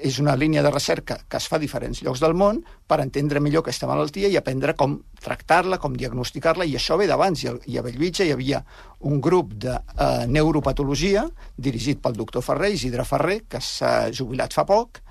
És 0.00 0.16
una 0.22 0.32
línia 0.40 0.62
de 0.64 0.70
recerca 0.72 1.18
que 1.28 1.36
es 1.36 1.48
fa 1.50 1.58
a 1.58 1.60
diferents 1.60 2.00
llocs 2.02 2.22
del 2.22 2.32
món 2.38 2.62
per 2.88 3.00
entendre 3.02 3.42
millor 3.44 3.60
aquesta 3.64 3.86
malaltia 3.90 4.30
i 4.32 4.38
aprendre 4.40 4.72
com 4.78 4.94
tractar-la, 5.20 5.76
com 5.82 5.92
diagnosticar-la, 5.98 6.64
i 6.64 6.76
això 6.78 6.96
ve 6.96 7.06
d'abans. 7.10 7.44
I, 7.44 7.50
a- 7.52 7.58
I 7.66 7.78
a 7.78 7.84
Bellvitge 7.84 8.24
hi 8.24 8.32
havia 8.32 8.62
un 9.10 9.20
grup 9.20 9.52
de 9.54 9.74
eh, 9.76 10.26
neuropatologia 10.28 11.26
dirigit 11.56 12.00
pel 12.00 12.16
doctor 12.16 12.42
Ferrer, 12.42 12.72
Isidre 12.72 13.04
Ferrer, 13.04 13.42
que 13.48 13.60
s'ha 13.60 14.10
jubilat 14.12 14.54
fa 14.56 14.64
poc, 14.64 15.02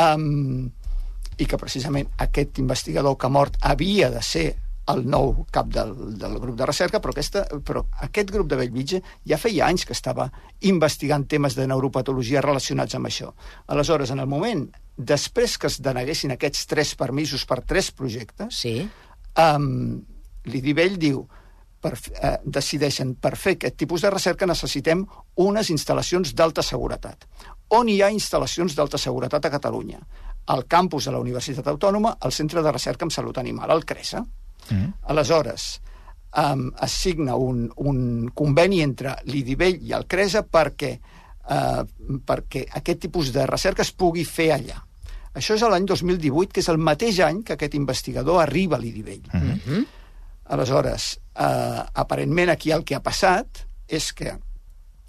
um, 0.00 0.70
i 1.36 1.44
que 1.44 1.58
precisament 1.60 2.08
aquest 2.24 2.58
investigador 2.62 3.16
que 3.20 3.26
ha 3.28 3.32
mort 3.32 3.58
havia 3.60 4.08
de 4.10 4.22
ser 4.24 4.54
el 4.92 5.04
nou 5.10 5.46
cap 5.50 5.68
del, 5.72 5.92
del 6.18 6.36
grup 6.38 6.56
de 6.58 6.66
recerca, 6.68 7.00
però, 7.02 7.10
aquesta, 7.14 7.44
però 7.66 7.82
aquest 8.06 8.30
grup 8.30 8.48
de 8.50 8.58
Bellvitge 8.60 9.00
ja 9.26 9.38
feia 9.38 9.66
anys 9.66 9.84
que 9.84 9.96
estava 9.96 10.28
investigant 10.60 11.26
temes 11.26 11.56
de 11.58 11.66
neuropatologia 11.66 12.42
relacionats 12.44 12.94
amb 12.94 13.10
això. 13.10 13.32
Aleshores, 13.66 14.12
en 14.14 14.22
el 14.22 14.30
moment, 14.30 14.68
després 14.96 15.58
que 15.58 15.66
es 15.66 15.80
deneguessin 15.82 16.36
aquests 16.36 16.66
tres 16.70 16.94
permisos 16.94 17.44
per 17.44 17.62
tres 17.66 17.90
projectes, 17.90 18.54
Sí. 18.62 18.88
um, 19.36 20.04
l'Idivell 20.46 20.96
diu 20.98 21.26
per, 21.82 21.98
eh, 22.22 22.38
decideixen 22.44 23.14
per 23.20 23.36
fer 23.36 23.56
aquest 23.56 23.76
tipus 23.76 24.02
de 24.02 24.10
recerca 24.10 24.46
necessitem 24.46 25.04
unes 25.36 25.68
instal·lacions 25.70 26.32
d'alta 26.34 26.62
seguretat. 26.62 27.26
On 27.68 27.88
hi 27.88 28.00
ha 28.02 28.10
instal·lacions 28.10 28.74
d'alta 28.74 28.98
seguretat 28.98 29.44
a 29.44 29.50
Catalunya? 29.50 30.00
Al 30.46 30.64
campus 30.66 31.04
de 31.06 31.12
la 31.12 31.18
Universitat 31.18 31.66
Autònoma, 31.66 32.16
al 32.20 32.32
Centre 32.32 32.62
de 32.62 32.72
Recerca 32.72 33.04
en 33.04 33.10
Salut 33.10 33.38
Animal, 33.38 33.70
al 33.70 33.84
CRESA. 33.84 34.24
Mm. 34.70 34.94
Aleshores, 35.12 35.66
um, 36.36 36.70
es 36.82 36.96
signa 37.02 37.36
un, 37.36 37.66
un 37.76 38.30
conveni 38.34 38.82
entre 38.84 39.16
l'Idivell 39.30 39.78
i 39.82 39.94
el 39.96 40.06
CRESA 40.06 40.44
perquè, 40.48 40.92
uh, 41.50 41.84
perquè 42.26 42.66
aquest 42.80 43.06
tipus 43.06 43.32
de 43.34 43.46
recerca 43.46 43.86
es 43.86 43.92
pugui 43.92 44.24
fer 44.24 44.50
allà. 44.56 44.80
Això 45.36 45.54
és 45.58 45.62
l'any 45.68 45.84
2018, 45.84 46.52
que 46.52 46.62
és 46.64 46.70
el 46.72 46.80
mateix 46.80 47.20
any 47.20 47.42
que 47.44 47.56
aquest 47.56 47.74
investigador 47.76 48.40
arriba 48.40 48.78
a 48.78 48.80
l'Idivell. 48.80 49.26
Mm 49.32 49.60
-hmm. 49.60 49.86
Aleshores, 50.48 51.18
eh, 51.34 51.82
aparentment 51.94 52.50
aquí 52.50 52.70
el 52.70 52.84
que 52.84 52.94
ha 52.94 53.02
passat 53.02 53.66
és 53.88 54.12
que 54.12 54.36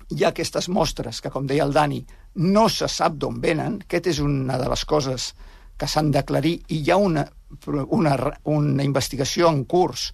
hi 0.10 0.24
ha 0.24 0.32
aquestes 0.32 0.70
mostres 0.70 1.22
que, 1.22 1.30
com 1.30 1.48
deia 1.48 1.64
el 1.64 1.74
Dani, 1.74 2.06
no 2.36 2.68
se 2.70 2.88
sap 2.88 3.14
d'on 3.14 3.40
venen. 3.42 3.82
Aquest 3.86 4.08
és 4.08 4.20
una 4.20 4.58
de 4.58 4.70
les 4.70 4.86
coses 4.86 5.34
que 5.78 5.88
s'han 5.88 6.12
d'aclarir 6.12 6.56
i 6.68 6.82
hi 6.82 6.92
ha 6.92 6.98
una, 6.98 7.28
una, 7.68 8.16
una 8.44 8.84
investigació 8.84 9.50
en 9.50 9.64
curs 9.66 10.14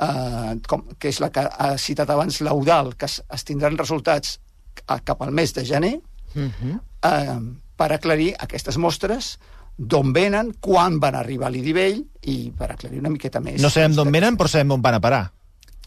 eh, 0.00 0.58
com, 0.68 0.84
que 0.98 1.08
és 1.12 1.20
la 1.20 1.30
que 1.34 1.44
ha 1.46 1.72
citat 1.78 2.10
abans 2.10 2.40
l'Eudal, 2.44 2.94
que 2.96 3.06
es, 3.08 3.20
es 3.32 3.44
tindran 3.48 3.78
resultats 3.78 4.38
a, 4.86 5.00
cap 5.00 5.22
al 5.22 5.32
mes 5.32 5.52
de 5.56 5.64
gener, 5.64 5.94
eh, 6.36 7.38
per 7.76 7.90
aclarir 7.92 8.34
aquestes 8.38 8.76
mostres 8.78 9.38
d'on 9.80 10.12
venen, 10.12 10.52
quan 10.60 10.98
van 11.00 11.14
arribar 11.16 11.48
a 11.48 11.50
l'Idivell 11.54 12.02
i 12.28 12.50
per 12.56 12.72
aclarir 12.74 12.98
una 13.00 13.08
miqueta 13.12 13.40
més. 13.40 13.60
No 13.62 13.70
sabem 13.72 13.94
d'on 13.96 14.10
venen, 14.12 14.36
però 14.36 14.48
sabem 14.52 14.74
on 14.76 14.82
van 14.84 14.98
a 14.98 15.00
parar. 15.00 15.22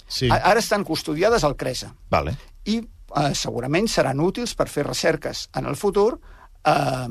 Sí. 0.07 0.29
A- 0.31 0.41
Ara 0.49 0.59
estan 0.59 0.83
custodiades 0.83 1.43
al 1.45 1.55
CRESA 1.55 1.93
Vale. 2.09 2.33
i 2.65 2.79
eh, 2.79 3.33
segurament 3.37 3.87
seran 3.89 4.19
útils 4.19 4.55
per 4.57 4.67
fer 4.69 4.83
recerques 4.87 5.47
en 5.55 5.65
el 5.69 5.75
futur 5.77 6.19
eh, 6.65 7.07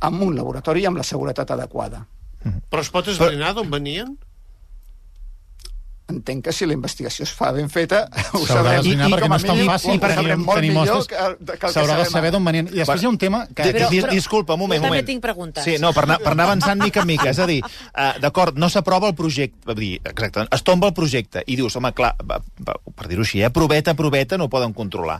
amb 0.00 0.22
un 0.22 0.34
laboratori 0.36 0.86
amb 0.86 0.98
la 0.98 1.04
seguretat 1.06 1.50
adequada. 1.50 2.04
Però 2.70 2.80
es 2.82 2.90
pot 2.94 3.08
esbrinar 3.08 3.54
d'on 3.56 3.70
venien? 3.70 4.16
Entenc 6.06 6.44
que 6.46 6.52
si 6.54 6.62
la 6.70 6.74
investigació 6.76 7.24
es 7.26 7.32
fa 7.34 7.48
ben 7.50 7.66
feta, 7.66 8.04
ho 8.38 8.44
sabrem. 8.46 8.76
d'esbrinar 8.78 9.08
perquè 9.10 9.24
com 9.26 9.32
no 9.32 9.34
a 9.34 9.38
és 9.40 9.46
tan 9.48 9.56
mínim 9.56 9.70
fàcil, 9.72 9.96
ho 9.96 10.02
perquè 10.04 10.14
sabrem 10.20 10.44
molt 10.46 10.60
tenir 10.60 10.68
millor 10.70 10.86
mostres. 11.00 11.08
que, 11.10 11.24
el- 11.26 11.34
que 11.40 11.52
el 11.56 11.58
que 11.64 11.70
S'haurà 11.74 11.96
de 11.98 12.04
saber 12.12 12.30
d'on 12.30 12.44
venien. 12.46 12.68
I 12.70 12.78
després 12.78 13.02
hi 13.02 13.08
ha 13.08 13.10
un 13.10 13.18
tema 13.18 13.40
que... 13.48 13.56
Però, 13.64 13.72
Però- 13.72 13.88
però- 14.04 14.12
disculpa, 14.14 14.54
un 14.54 14.60
moment, 14.62 14.78
jo 14.78 14.84
un 14.84 14.86
també 14.86 15.00
moment. 15.00 15.08
tinc 15.10 15.24
preguntes. 15.24 15.64
Sí, 15.66 15.74
no, 15.82 15.90
per 15.96 16.04
anar, 16.06 16.20
per 16.22 16.30
anar 16.36 16.46
avançant 16.46 16.78
mica 16.84 17.02
en 17.02 17.10
mica. 17.10 17.26
És 17.34 17.40
a 17.42 17.48
dir, 17.50 17.58
uh, 17.66 18.06
d'acord, 18.22 18.54
no 18.62 18.68
s'aprova 18.70 19.10
el 19.10 19.16
projecte, 19.18 19.74
dir, 19.74 19.96
exacte, 20.04 20.46
es 20.54 20.62
tomba 20.62 20.92
el 20.92 20.94
projecte 20.94 21.42
i 21.44 21.58
dius, 21.58 21.74
home, 21.82 21.90
clar, 21.98 22.12
va, 22.22 22.38
va, 22.70 22.78
per 22.94 23.08
dir-ho 23.10 23.26
així, 23.26 23.42
eh, 23.42 23.50
proveta, 23.50 23.96
proveta, 23.98 24.38
no 24.38 24.46
ho 24.46 24.52
poden 24.54 24.78
controlar. 24.78 25.18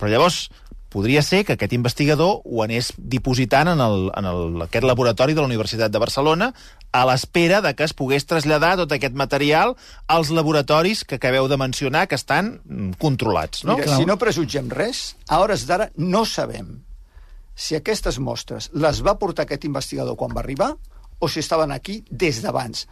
Però 0.00 0.08
llavors, 0.08 0.46
podria 0.92 1.22
ser 1.24 1.42
que 1.48 1.56
aquest 1.56 1.72
investigador 1.72 2.42
ho 2.44 2.62
anés 2.64 2.92
dipositant 2.96 3.72
en, 3.72 3.80
el, 3.80 4.10
en 4.18 4.28
el, 4.28 4.62
aquest 4.66 4.86
laboratori 4.86 5.34
de 5.34 5.42
la 5.42 5.48
Universitat 5.48 5.92
de 5.92 6.02
Barcelona 6.02 6.52
a 6.92 7.02
l'espera 7.08 7.62
de 7.64 7.72
que 7.74 7.86
es 7.88 7.96
pogués 7.96 8.28
traslladar 8.28 8.74
tot 8.82 8.92
aquest 8.92 9.16
material 9.16 9.74
als 10.06 10.30
laboratoris 10.30 11.04
que 11.08 11.16
acabeu 11.16 11.48
de 11.48 11.58
mencionar 11.58 12.06
que 12.08 12.18
estan 12.20 12.58
mm, 12.64 13.00
controlats, 13.02 13.64
no? 13.64 13.78
Mira, 13.80 13.96
si 13.96 14.08
no 14.08 14.18
prejutgem 14.20 14.68
res, 14.70 15.16
a 15.28 15.40
hores 15.40 15.66
d'ara 15.66 15.90
no 15.96 16.26
sabem 16.28 16.82
si 17.54 17.76
aquestes 17.76 18.18
mostres 18.18 18.70
les 18.72 19.00
va 19.04 19.18
portar 19.20 19.46
aquest 19.46 19.64
investigador 19.68 20.16
quan 20.20 20.36
va 20.36 20.44
arribar 20.44 20.74
o 21.22 21.28
si 21.28 21.40
estaven 21.40 21.72
aquí 21.72 22.02
des 22.10 22.42
d'abans. 22.42 22.86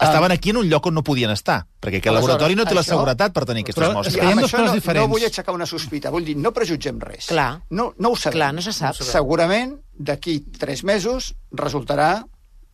Estaven 0.00 0.32
aquí 0.32 0.50
en 0.50 0.56
un 0.58 0.68
lloc 0.68 0.86
on 0.86 0.94
no 0.94 1.02
podien 1.02 1.30
estar, 1.30 1.66
perquè 1.80 1.98
aquest 1.98 2.06
Aleshores, 2.08 2.28
laboratori 2.28 2.54
no 2.56 2.64
té 2.66 2.74
la 2.74 2.80
això- 2.82 2.94
seguretat 2.96 3.32
per 3.32 3.44
tenir 3.46 3.62
aquestes 3.62 3.82
Però 3.82 3.88
és 3.90 3.94
mostres. 3.94 4.16
que 4.16 4.22
hi 4.24 4.26
ha 4.28 4.34
això 4.36 4.50
coses 4.50 4.66
no, 4.66 4.72
diferents. 4.74 5.06
No 5.08 5.12
vull 5.14 5.24
aixecar 5.24 5.54
una 5.54 5.66
sospita, 5.66 6.10
vull 6.10 6.24
dir, 6.24 6.36
no 6.36 6.52
prejutgem 6.52 7.00
res. 7.00 7.26
Clar. 7.26 7.62
No, 7.70 7.94
no 7.98 8.10
ho 8.10 8.16
sabem. 8.16 8.36
Clar, 8.38 8.52
no 8.54 8.60
se 8.62 8.72
sap. 8.72 8.94
Segurament, 8.94 9.76
d'aquí 9.98 10.40
tres 10.58 10.84
mesos, 10.84 11.34
resultarà 11.50 12.26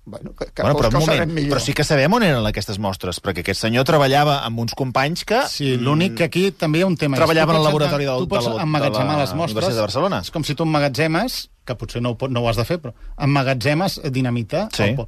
bueno, 0.05 0.33
que, 0.35 0.47
que, 0.47 0.63
Bueno, 0.63 0.77
però 0.81 0.89
que 0.91 0.97
un 0.97 1.07
moment, 1.07 1.33
millor. 1.33 1.57
però 1.59 1.61
sí 1.63 1.73
que 1.73 1.85
sabem 1.85 2.13
on 2.13 2.25
eren 2.25 2.45
aquestes 2.45 2.81
mostres, 2.81 3.21
perquè 3.23 3.45
aquest 3.45 3.61
senyor 3.61 3.85
treballava 3.87 4.41
amb 4.45 4.59
uns 4.59 4.75
companys 4.75 5.23
que... 5.25 5.45
Sí, 5.47 5.77
l'únic 5.77 6.17
que 6.17 6.25
aquí 6.25 6.51
també 6.51 6.81
hi 6.81 6.83
ha 6.83 6.87
un 6.89 6.97
tema. 6.97 7.17
Treballava 7.17 7.53
Tu 7.53 7.55
en 7.55 7.61
el 7.61 7.63
pots- 7.63 7.71
laboratori 7.73 8.05
del- 8.07 8.19
Tu 8.19 8.29
pots 8.29 8.45
de 8.49 8.55
la- 8.57 8.63
emmagatzemar 8.65 9.13
de 9.13 9.13
la 9.13 9.23
les 9.23 9.35
mostres. 9.35 9.53
Universitat 9.63 9.77
de 9.77 9.81
Barcelona. 9.81 10.19
És 10.27 10.31
com 10.33 10.43
si 10.43 10.57
tu 10.57 10.65
emmagatzemes, 10.65 11.51
que 11.65 11.75
potser 11.77 12.03
no 12.03 12.17
ho, 12.19 12.29
no 12.29 12.41
ho 12.41 12.49
has 12.49 12.57
de 12.57 12.65
fer, 12.65 12.81
però 12.83 12.93
emmagatzemes 13.17 14.01
dinamita. 14.11 14.69
Sí. 14.75 14.91
O, 14.99 15.07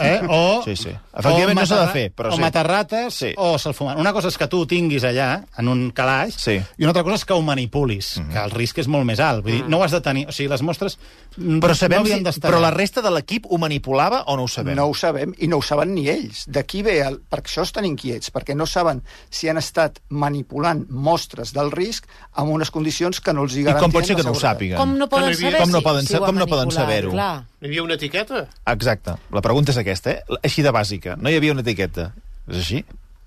eh? 0.00 0.20
o, 0.28 0.62
Sí, 0.64 0.76
sí. 0.76 0.90
Efectivament 1.16 1.58
o 1.58 1.60
no 1.62 1.66
s'ha 1.66 1.74
de 1.76 1.80
matar- 1.86 1.92
fer, 1.92 2.12
però 2.14 2.28
o 2.32 2.36
sí. 2.36 2.40
matar 2.40 2.66
rates 2.68 3.14
Sí. 3.14 3.32
o 3.36 3.58
salfumant. 3.58 3.98
Una 3.98 4.12
cosa 4.12 4.28
és 4.28 4.36
que 4.38 4.46
tu 4.48 4.60
ho 4.60 4.66
tinguis 4.66 5.04
allà, 5.04 5.44
en 5.58 5.68
un 5.68 5.90
calaix, 5.90 6.34
Sí. 6.36 6.52
i 6.76 6.82
una 6.82 6.90
altra 6.90 7.02
cosa 7.04 7.16
és 7.16 7.24
que 7.24 7.32
ho 7.32 7.42
manipulis, 7.42 8.18
Mhm. 8.18 8.32
que 8.32 8.38
el 8.38 8.50
risc 8.50 8.78
és 8.78 8.88
molt 8.88 9.04
més 9.06 9.20
alt. 9.20 9.42
Vull 9.44 9.52
dir, 9.52 9.64
no 9.68 9.78
ho 9.78 9.82
has 9.84 9.92
de 9.92 10.00
tenir... 10.00 10.26
O 10.28 10.32
sigui, 10.32 10.48
les 10.48 10.62
mostres 10.62 10.98
mm, 11.36 11.58
Però 11.60 11.74
sabem 11.74 12.02
no 12.02 12.32
si, 12.32 12.40
però 12.40 12.60
la 12.60 12.70
resta 12.70 13.00
de 13.02 13.10
l'equip 13.10 13.46
ho 13.48 13.58
manipulava 13.58 14.22
o 14.26 14.36
no 14.36 14.44
ho 14.44 14.48
sabem? 14.48 14.74
No 14.76 14.86
ho 14.86 14.94
sabem, 14.94 15.32
i 15.38 15.46
no 15.48 15.58
ho 15.58 15.62
saben 15.62 15.94
ni 15.94 16.08
ells. 16.08 16.44
D'aquí 16.48 16.82
ve 16.82 17.00
el... 17.00 17.20
Perquè 17.30 17.46
això 17.48 17.62
estan 17.62 17.84
inquiets, 17.84 18.30
perquè 18.32 18.54
no 18.56 18.66
saben 18.66 19.02
si 19.30 19.48
han 19.48 19.56
estat 19.58 19.98
manipulant 20.08 20.86
mostres 20.90 21.52
del 21.52 21.70
risc 21.70 22.06
amb 22.34 22.50
unes 22.50 22.70
condicions 22.70 23.20
que 23.20 23.32
no 23.32 23.42
els 23.44 23.54
hi 23.56 23.60
I 23.60 23.64
garantien 23.64 23.90
com 23.90 24.00
pot 24.00 24.06
ser 24.06 24.16
que 24.16 24.22
no 24.22 24.32
ho 24.32 24.40
sàpiguen? 24.40 24.76
Com 24.76 24.96
no 24.98 25.08
poden 25.08 25.34
saber 25.34 25.60
Com 25.60 25.70
no 25.70 25.78
si, 25.78 25.84
poden 25.84 26.06
si 26.06 26.14
ho 26.16 26.22
ha 26.22 26.26
com 26.26 26.36
no 26.36 26.46
poden 26.46 26.70
saber-ho? 26.70 27.10
Clar. 27.12 27.44
Hi 27.62 27.70
havia 27.70 27.82
una 27.86 27.96
etiqueta? 27.96 28.44
Exacte. 28.68 29.16
La 29.32 29.40
pregunta 29.44 29.72
és 29.72 29.78
aquesta, 29.80 30.12
eh? 30.12 30.38
Així 30.44 30.62
de 30.62 30.72
bàsica. 30.76 31.16
No 31.16 31.30
hi 31.32 31.38
havia 31.38 31.54
una 31.56 31.62
etiqueta. 31.64 32.10
És 32.50 32.58
així? 32.60 32.82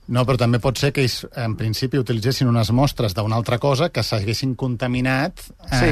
No, 0.10 0.24
però 0.26 0.40
també 0.42 0.58
pot 0.62 0.78
ser 0.82 0.90
que 0.94 1.04
ells, 1.06 1.20
en 1.38 1.54
principi, 1.58 2.00
utilitzessin 2.02 2.48
unes 2.50 2.72
mostres 2.74 3.14
d'una 3.14 3.36
altra 3.38 3.60
cosa 3.62 3.92
que 3.94 4.02
s'haguessin 4.02 4.56
contaminat, 4.58 5.44
eh, 5.70 5.80
Sí. 5.80 5.92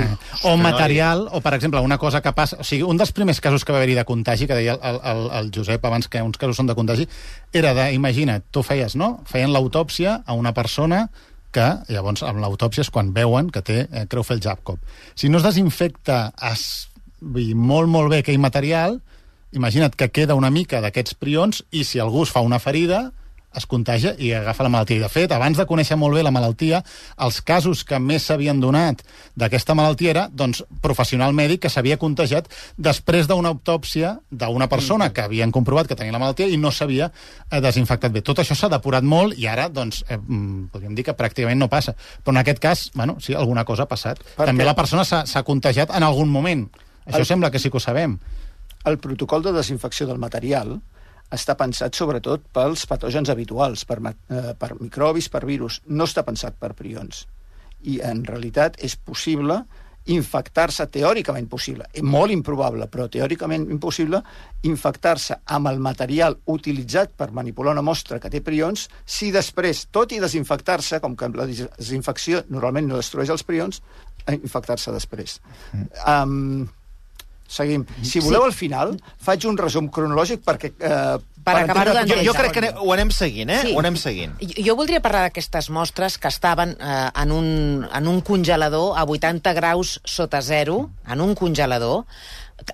o 0.50 0.56
material, 0.58 1.28
o, 1.32 1.41
per 1.41 1.54
exemple, 1.54 1.80
una 1.86 2.00
cosa 2.02 2.21
que 2.21 2.32
passa... 2.34 2.58
O 2.58 2.63
sigui, 2.65 2.82
un 2.82 2.97
dels 2.97 3.12
primers 3.12 3.41
casos 3.41 3.63
que 3.65 3.71
va 3.71 3.78
haver-hi 3.78 3.93
de 3.93 4.06
contagi, 4.06 4.47
que 4.50 4.58
deia 4.58 4.73
el, 4.73 5.00
el, 5.04 5.21
el 5.38 5.52
Josep 5.54 5.86
abans 5.86 6.08
que 6.10 6.21
uns 6.26 6.38
casos 6.41 6.58
són 6.58 6.65
de 6.65 6.73
contagi, 6.73 7.06
era 7.54 7.76
de, 7.78 7.91
imagina't, 7.93 8.45
tu 8.50 8.63
feies, 8.65 8.95
no? 8.97 9.19
Feien 9.30 9.54
l'autòpsia 9.54 10.23
a 10.26 10.34
una 10.34 10.54
persona 10.58 11.10
que, 11.54 11.67
llavors, 11.93 12.23
amb 12.26 12.41
l'autòpsia 12.41 12.82
és 12.88 12.89
quan 12.89 13.13
veuen 13.13 13.52
que 13.54 13.62
té 13.62 13.80
eh, 13.91 14.06
Creutzfeldt-Jakob. 14.10 14.82
Si 15.13 15.30
no 15.30 15.38
es 15.38 15.45
desinfecta 15.45 16.32
es, 16.52 16.89
vull 17.22 17.46
dir, 17.52 17.56
molt, 17.56 17.90
molt 17.90 18.10
bé 18.14 18.20
aquell 18.24 18.40
material, 18.40 19.00
imagina't 19.56 19.96
que 19.96 20.10
queda 20.12 20.36
una 20.36 20.50
mica 20.52 20.82
d'aquests 20.84 21.16
prions 21.16 21.64
i 21.72 21.84
si 21.88 22.00
algú 22.04 22.24
es 22.24 22.32
fa 22.36 22.42
una 22.46 22.60
ferida 22.60 23.12
es 23.58 23.66
contagia 23.66 24.12
i 24.22 24.34
agafa 24.36 24.62
la 24.62 24.70
malaltia. 24.70 24.98
I, 24.98 25.02
de 25.02 25.08
fet, 25.10 25.32
abans 25.34 25.58
de 25.58 25.64
conèixer 25.66 25.96
molt 25.98 26.14
bé 26.14 26.22
la 26.22 26.30
malaltia, 26.36 26.84
els 27.26 27.40
casos 27.42 27.82
que 27.88 27.98
més 27.98 28.28
s'havien 28.28 28.60
donat 28.62 29.00
d'aquesta 29.40 29.74
malaltia 29.74 30.12
era 30.12 30.26
doncs, 30.30 30.62
professional 30.84 31.34
mèdic 31.34 31.64
que 31.64 31.72
s'havia 31.72 31.98
contagiat 31.98 32.46
després 32.78 33.26
d'una 33.26 33.50
autòpsia 33.56 34.20
d'una 34.30 34.68
persona 34.70 35.10
que 35.14 35.24
havien 35.26 35.50
comprovat 35.56 35.88
que 35.88 35.96
tenia 35.96 36.14
la 36.14 36.20
malaltia 36.22 36.46
i 36.52 36.58
no 36.60 36.70
s'havia 36.70 37.10
eh, 37.50 37.62
desinfectat 37.64 38.12
bé. 38.14 38.22
Tot 38.22 38.44
això 38.44 38.54
s'ha 38.54 38.70
depurat 38.70 39.02
molt 39.08 39.34
i 39.40 39.48
ara, 39.48 39.70
doncs, 39.70 40.04
eh, 40.08 40.20
mm, 40.20 40.68
podríem 40.76 40.94
dir 40.94 41.08
que 41.08 41.16
pràcticament 41.18 41.58
no 41.58 41.70
passa. 41.72 41.96
Però 42.22 42.36
en 42.36 42.44
aquest 42.44 42.60
cas, 42.60 42.92
bueno, 42.94 43.18
sí, 43.20 43.34
alguna 43.34 43.66
cosa 43.66 43.84
ha 43.88 43.90
passat. 43.90 44.20
Perquè- 44.36 44.52
També 44.52 44.66
la 44.66 44.76
persona 44.76 45.04
s'ha 45.08 45.44
contagiat 45.44 45.96
en 45.96 46.04
algun 46.04 46.30
moment. 46.30 46.68
Això 47.08 47.24
El- 47.24 47.26
sembla 47.26 47.52
que 47.52 47.60
sí 47.60 47.70
que 47.72 47.78
ho 47.78 47.84
sabem. 47.84 48.17
El 48.86 49.00
protocol 49.00 49.43
de 49.43 49.52
desinfecció 49.56 50.08
del 50.08 50.20
material 50.20 50.78
està 51.32 51.58
pensat 51.60 51.96
sobretot 51.96 52.46
pels 52.56 52.86
patògens 52.88 53.30
habituals, 53.30 53.84
per, 53.86 54.00
eh, 54.08 54.54
per 54.58 54.80
microbis, 54.80 55.28
per 55.30 55.46
virus. 55.46 55.82
No 55.88 56.06
està 56.06 56.24
pensat 56.24 56.56
per 56.56 56.74
prions. 56.74 57.26
I 57.84 58.00
en 58.02 58.24
realitat 58.26 58.78
és 58.84 58.96
possible 58.96 59.65
infectar-se, 60.08 60.86
teòricament 60.88 61.50
possible, 61.50 61.86
eh, 61.91 62.02
molt 62.02 62.32
improbable, 62.32 62.88
però 62.88 63.10
teòricament 63.12 63.70
impossible, 63.70 64.22
infectar-se 64.63 65.36
amb 65.46 65.67
el 65.67 65.80
material 65.80 66.38
utilitzat 66.46 67.12
per 67.12 67.32
manipular 67.32 67.74
una 67.74 67.82
mostra 67.82 68.20
que 68.20 68.30
té 68.30 68.39
prions, 68.41 68.89
si 69.06 69.32
després, 69.32 69.88
tot 69.91 70.12
i 70.13 70.20
desinfectar-se, 70.20 71.02
com 71.02 71.15
que 71.15 71.28
la 71.28 71.46
desinfecció 71.46 72.46
normalment 72.48 72.88
no 72.88 72.96
destrueix 72.96 73.30
els 73.30 73.43
prions, 73.43 73.82
infectar-se 74.28 74.91
després. 74.91 75.41
Um, 76.08 76.70
seguim. 77.48 77.86
Si 78.04 78.20
voleu, 78.20 78.44
al 78.46 78.54
final, 78.54 78.98
faig 79.24 79.46
un 79.48 79.58
resum 79.58 79.90
cronològic 79.90 80.44
perquè... 80.46 80.74
Eh, 80.80 81.18
Per 81.48 81.54
acabar-ho 81.56 81.94
entendre- 81.96 82.18
Jo, 82.26 82.34
jo 82.34 82.34
crec 82.36 82.52
que 82.58 82.62
ne- 82.66 82.74
ho 82.76 82.92
anem 82.92 83.10
seguint, 83.16 83.50
eh? 83.50 83.62
Sí. 83.64 83.72
Ho 83.74 83.80
anem 83.80 83.96
seguint. 83.96 84.34
Jo 84.42 84.66
jo 84.66 84.74
voldria 84.76 85.00
parlar 85.00 85.22
d'aquestes 85.30 85.70
mostres 85.72 86.18
que 86.20 86.28
estaven 86.28 86.74
eh, 86.76 87.10
en, 87.24 87.32
un, 87.32 87.88
en 87.88 88.08
un 88.12 88.20
congelador 88.20 88.98
a 89.00 89.06
80 89.08 89.54
graus 89.56 90.02
sota 90.04 90.42
zero, 90.42 90.90
en 91.08 91.22
un 91.24 91.36
congelador. 91.40 92.04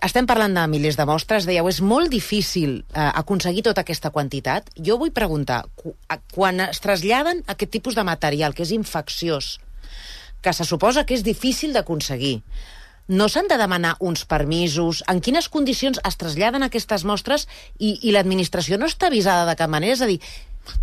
Estem 0.02 0.26
parlant 0.26 0.56
de 0.58 0.64
milers 0.72 0.98
de 0.98 1.06
mostres, 1.06 1.46
dèieu, 1.46 1.68
és 1.70 1.82
molt 1.86 2.10
difícil 2.10 2.80
eh, 2.96 3.12
aconseguir 3.14 3.62
tota 3.68 3.84
aquesta 3.86 4.10
quantitat. 4.10 4.72
Jo 4.82 4.98
vull 4.98 5.12
preguntar, 5.14 5.66
quan 6.34 6.60
es 6.66 6.80
traslladen 6.82 7.44
aquest 7.46 7.70
tipus 7.78 7.94
de 7.94 8.04
material, 8.08 8.56
que 8.58 8.64
és 8.66 8.72
infecciós, 8.74 9.60
que 10.42 10.52
se 10.52 10.66
suposa 10.66 11.06
que 11.06 11.14
és 11.14 11.22
difícil 11.24 11.74
d'aconseguir, 11.78 12.42
no 13.08 13.28
s'han 13.30 13.50
de 13.52 13.58
demanar 13.60 13.98
uns 14.00 14.24
permisos? 14.30 15.04
En 15.12 15.20
quines 15.22 15.50
condicions 15.52 16.00
es 16.08 16.18
traslladen 16.20 16.64
aquestes 16.64 17.04
mostres 17.04 17.48
i, 17.78 17.98
i 18.02 18.16
l'administració 18.16 18.80
no 18.80 18.90
està 18.90 19.12
avisada 19.12 19.48
de 19.50 19.58
cap 19.60 19.72
manera? 19.72 19.98
És 19.98 20.04
a 20.04 20.10
dir, 20.10 20.20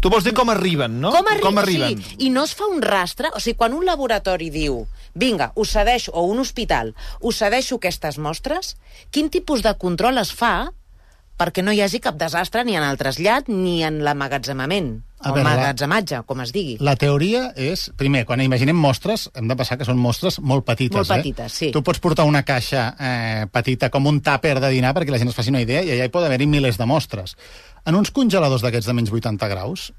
Tu 0.01 0.11
vols 0.13 0.25
dir 0.25 0.35
com 0.37 0.51
arriben, 0.53 0.99
no? 1.01 1.09
com, 1.09 1.29
arri 1.33 1.41
com 1.41 1.57
arriben? 1.57 2.03
Sigui, 2.03 2.27
I 2.27 2.31
no 2.35 2.43
es 2.45 2.53
fa 2.57 2.67
un 2.69 2.83
rastre? 2.85 3.31
O 3.33 3.41
sigui, 3.41 3.57
quan 3.57 3.73
un 3.73 3.87
laboratori 3.89 4.51
diu 4.53 4.83
vinga, 5.15 5.51
us 5.57 5.73
cedeixo, 5.73 6.13
o 6.13 6.27
un 6.29 6.39
hospital, 6.43 6.93
us 7.25 7.41
cedeixo 7.41 7.81
aquestes 7.81 8.19
mostres, 8.21 8.75
quin 9.11 9.31
tipus 9.33 9.65
de 9.65 9.73
control 9.81 10.21
es 10.21 10.35
fa 10.37 10.71
perquè 11.41 11.65
no 11.65 11.73
hi 11.73 11.81
hagi 11.81 12.03
cap 12.05 12.19
desastre 12.21 12.65
ni 12.69 12.77
en 12.77 12.85
el 12.85 13.01
trasllat 13.01 13.49
ni 13.49 13.81
en 13.87 14.03
l'emmagatzemament, 14.05 14.99
A 15.21 15.31
o 15.31 15.35
veure, 15.35 15.45
la- 15.45 15.55
emmagatzematge, 15.59 16.23
com 16.27 16.41
es 16.41 16.53
digui. 16.53 16.79
La 16.81 16.95
teoria 16.97 17.51
és, 17.57 17.91
primer, 17.97 18.25
quan 18.25 18.41
imaginem 18.41 18.77
mostres, 18.77 19.29
hem 19.37 19.49
de 19.51 19.57
pensar 19.57 19.77
que 19.77 19.85
són 19.85 19.99
mostres 20.01 20.39
molt 20.41 20.65
petites. 20.65 20.97
Molt 20.97 21.11
eh? 21.13 21.21
petites, 21.21 21.53
sí. 21.53 21.71
Tu 21.75 21.83
pots 21.85 22.01
portar 22.01 22.25
una 22.25 22.43
caixa 22.43 22.87
eh, 22.99 23.47
petita 23.53 23.91
com 23.93 24.07
un 24.09 24.23
tàper 24.25 24.57
de 24.61 24.71
dinar 24.73 24.95
perquè 24.97 25.13
la 25.13 25.21
gent 25.21 25.29
es 25.29 25.37
faci 25.37 25.53
una 25.53 25.61
idea 25.61 25.83
i 25.85 25.93
allà 25.93 26.09
hi 26.09 26.13
pot 26.15 26.25
haver-hi 26.25 26.49
milers 26.49 26.81
de 26.81 26.89
mostres. 26.89 27.37
En 27.85 27.97
uns 28.01 28.11
congeladors 28.17 28.65
d'aquests 28.65 28.89
de 28.89 28.97
menys 28.97 29.13
80 29.13 29.49
graus, 29.53 29.91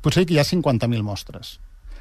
potser 0.00 0.24
que 0.24 0.34
hi 0.34 0.40
ha 0.40 0.48
50.000 0.48 1.04
mostres. 1.04 1.58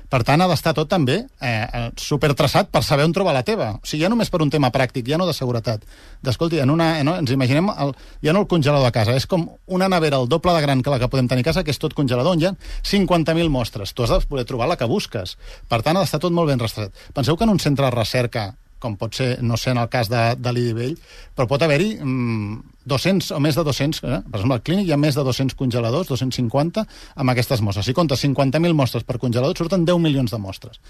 Per 0.09 0.21
tant, 0.25 0.41
ha 0.41 0.47
d'estar 0.49 0.73
tot 0.77 0.89
també 0.89 1.19
eh, 1.45 1.89
supertraçat 2.01 2.71
per 2.73 2.81
saber 2.85 3.05
on 3.05 3.13
trobar 3.13 3.35
la 3.35 3.43
teva. 3.45 3.71
O 3.77 3.85
sigui, 3.85 4.01
ja 4.03 4.09
només 4.09 4.31
per 4.33 4.41
un 4.41 4.49
tema 4.49 4.71
pràctic, 4.73 5.05
ja 5.05 5.19
no 5.21 5.27
de 5.29 5.35
seguretat. 5.37 5.83
D'escolti, 6.25 6.61
en 6.63 6.73
una, 6.73 6.91
no, 7.05 7.13
ens 7.21 7.33
imaginem 7.35 7.69
el, 7.75 7.93
ja 8.25 8.33
no 8.33 8.41
el 8.43 8.49
congelador 8.49 8.89
de 8.89 8.95
casa, 8.95 9.17
és 9.19 9.27
com 9.29 9.45
una 9.67 9.89
nevera 9.91 10.17
el 10.17 10.29
doble 10.31 10.55
de 10.55 10.63
gran 10.65 10.81
que 10.81 10.93
la 10.93 10.97
que 11.01 11.11
podem 11.13 11.29
tenir 11.29 11.45
a 11.45 11.51
casa, 11.51 11.63
que 11.63 11.75
és 11.75 11.81
tot 11.81 11.93
congelador, 11.97 12.33
on 12.33 12.41
hi 12.41 12.49
ha 12.49 12.55
50.000 12.81 13.53
mostres. 13.53 13.93
Tu 13.93 14.05
has 14.05 14.15
de 14.15 14.21
poder 14.29 14.47
trobar 14.49 14.71
la 14.71 14.79
que 14.79 14.89
busques. 14.89 15.37
Per 15.69 15.83
tant, 15.85 15.97
ha 15.97 16.01
d'estar 16.01 16.21
tot 16.25 16.33
molt 16.33 16.49
ben 16.49 16.61
rastretat. 16.61 17.05
Penseu 17.13 17.37
que 17.37 17.45
en 17.45 17.53
un 17.53 17.61
centre 17.61 17.85
de 17.85 17.93
recerca 17.93 18.49
com 18.81 18.95
pot 18.99 19.15
ser, 19.15 19.29
no 19.45 19.57
sé, 19.59 19.71
en 19.73 19.81
el 19.81 19.89
cas 19.91 20.09
de, 20.11 20.21
de 20.39 20.53
l'Idivell, 20.55 20.95
però 21.35 21.47
pot 21.49 21.63
haver-hi 21.65 21.91
mm, 21.99 22.79
200 22.89 23.33
o 23.35 23.39
més 23.43 23.59
de 23.59 23.65
200, 23.67 24.01
eh? 24.03 24.21
per 24.25 24.39
exemple, 24.39 24.57
al 24.57 24.65
clínic 24.65 24.89
hi 24.89 24.95
ha 24.95 24.99
més 25.01 25.19
de 25.19 25.25
200 25.27 25.57
congeladors, 25.59 26.09
250, 26.09 26.85
amb 27.15 27.35
aquestes 27.35 27.61
mostres. 27.65 27.89
Si 27.89 27.95
comptes 27.97 28.23
50.000 28.25 28.77
mostres 28.77 29.05
per 29.07 29.19
congelador, 29.21 29.57
surten 29.59 29.85
10 29.87 30.01
milions 30.03 30.33
de 30.33 30.41
mostres. 30.41 30.81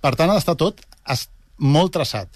Per 0.00 0.14
tant, 0.14 0.30
ha 0.30 0.38
d'estar 0.38 0.56
tot 0.60 0.84
molt 1.58 1.94
traçat. 1.96 2.30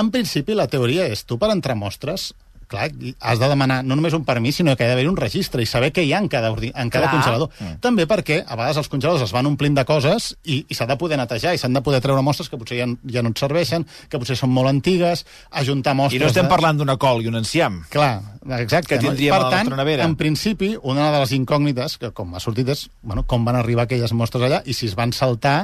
En 0.00 0.10
principi, 0.14 0.54
la 0.54 0.68
teoria 0.70 1.06
és, 1.10 1.24
tu 1.26 1.38
per 1.38 1.50
entrar 1.54 1.78
mostres, 1.78 2.30
clar, 2.70 2.88
has 3.18 3.40
de 3.42 3.48
demanar 3.50 3.80
no 3.84 3.96
només 3.98 4.14
un 4.16 4.24
permís, 4.24 4.60
sinó 4.60 4.76
que 4.78 4.86
ha 4.86 4.90
d'haver 4.92 5.08
un 5.10 5.18
registre 5.18 5.62
i 5.64 5.68
saber 5.68 5.90
què 5.94 6.04
hi 6.06 6.12
ha 6.14 6.20
en 6.22 6.28
cada, 6.30 6.52
en 6.54 6.92
cada 6.92 7.08
Clar. 7.08 7.12
congelador. 7.16 7.50
Mm. 7.58 7.80
També 7.82 8.06
perquè 8.10 8.40
a 8.46 8.56
vegades 8.56 8.78
els 8.80 8.90
congeladors 8.92 9.26
es 9.26 9.34
van 9.34 9.48
omplint 9.50 9.76
de 9.76 9.84
coses 9.88 10.30
i, 10.44 10.62
i 10.70 10.78
s'ha 10.78 10.86
de 10.88 10.96
poder 11.00 11.18
netejar 11.20 11.56
i 11.56 11.60
s'han 11.60 11.74
de 11.76 11.82
poder 11.84 12.00
treure 12.04 12.22
mostres 12.22 12.48
que 12.48 12.60
potser 12.60 12.78
ja, 12.78 12.88
ja 13.10 13.24
no 13.26 13.34
et 13.34 13.42
serveixen, 13.42 13.86
que 14.08 14.22
potser 14.22 14.38
són 14.38 14.54
molt 14.54 14.70
antigues, 14.70 15.26
ajuntar 15.50 15.96
mostres... 15.98 16.20
I 16.20 16.24
no 16.24 16.30
estem 16.30 16.46
de... 16.46 16.54
parlant 16.54 16.80
d'una 16.80 16.96
col 17.02 17.24
i 17.24 17.30
un 17.30 17.40
enciam. 17.42 17.82
Clar, 17.90 18.14
exacte. 18.60 18.94
Que 18.94 19.02
tindríem 19.02 19.34
per 19.34 19.42
a 19.42 19.48
la 19.48 19.52
tant, 19.58 19.74
nevera. 19.82 20.06
en 20.06 20.16
principi, 20.20 20.76
una 20.80 21.10
de 21.10 21.24
les 21.24 21.34
incògnites, 21.36 21.98
que 22.00 22.14
com 22.14 22.34
ha 22.34 22.42
sortit, 22.42 22.70
és 22.70 22.86
bueno, 23.02 23.26
com 23.26 23.44
van 23.44 23.58
arribar 23.58 23.88
aquelles 23.88 24.14
mostres 24.14 24.46
allà 24.46 24.62
i 24.64 24.76
si 24.76 24.86
es 24.86 24.94
van 24.98 25.12
saltar 25.16 25.58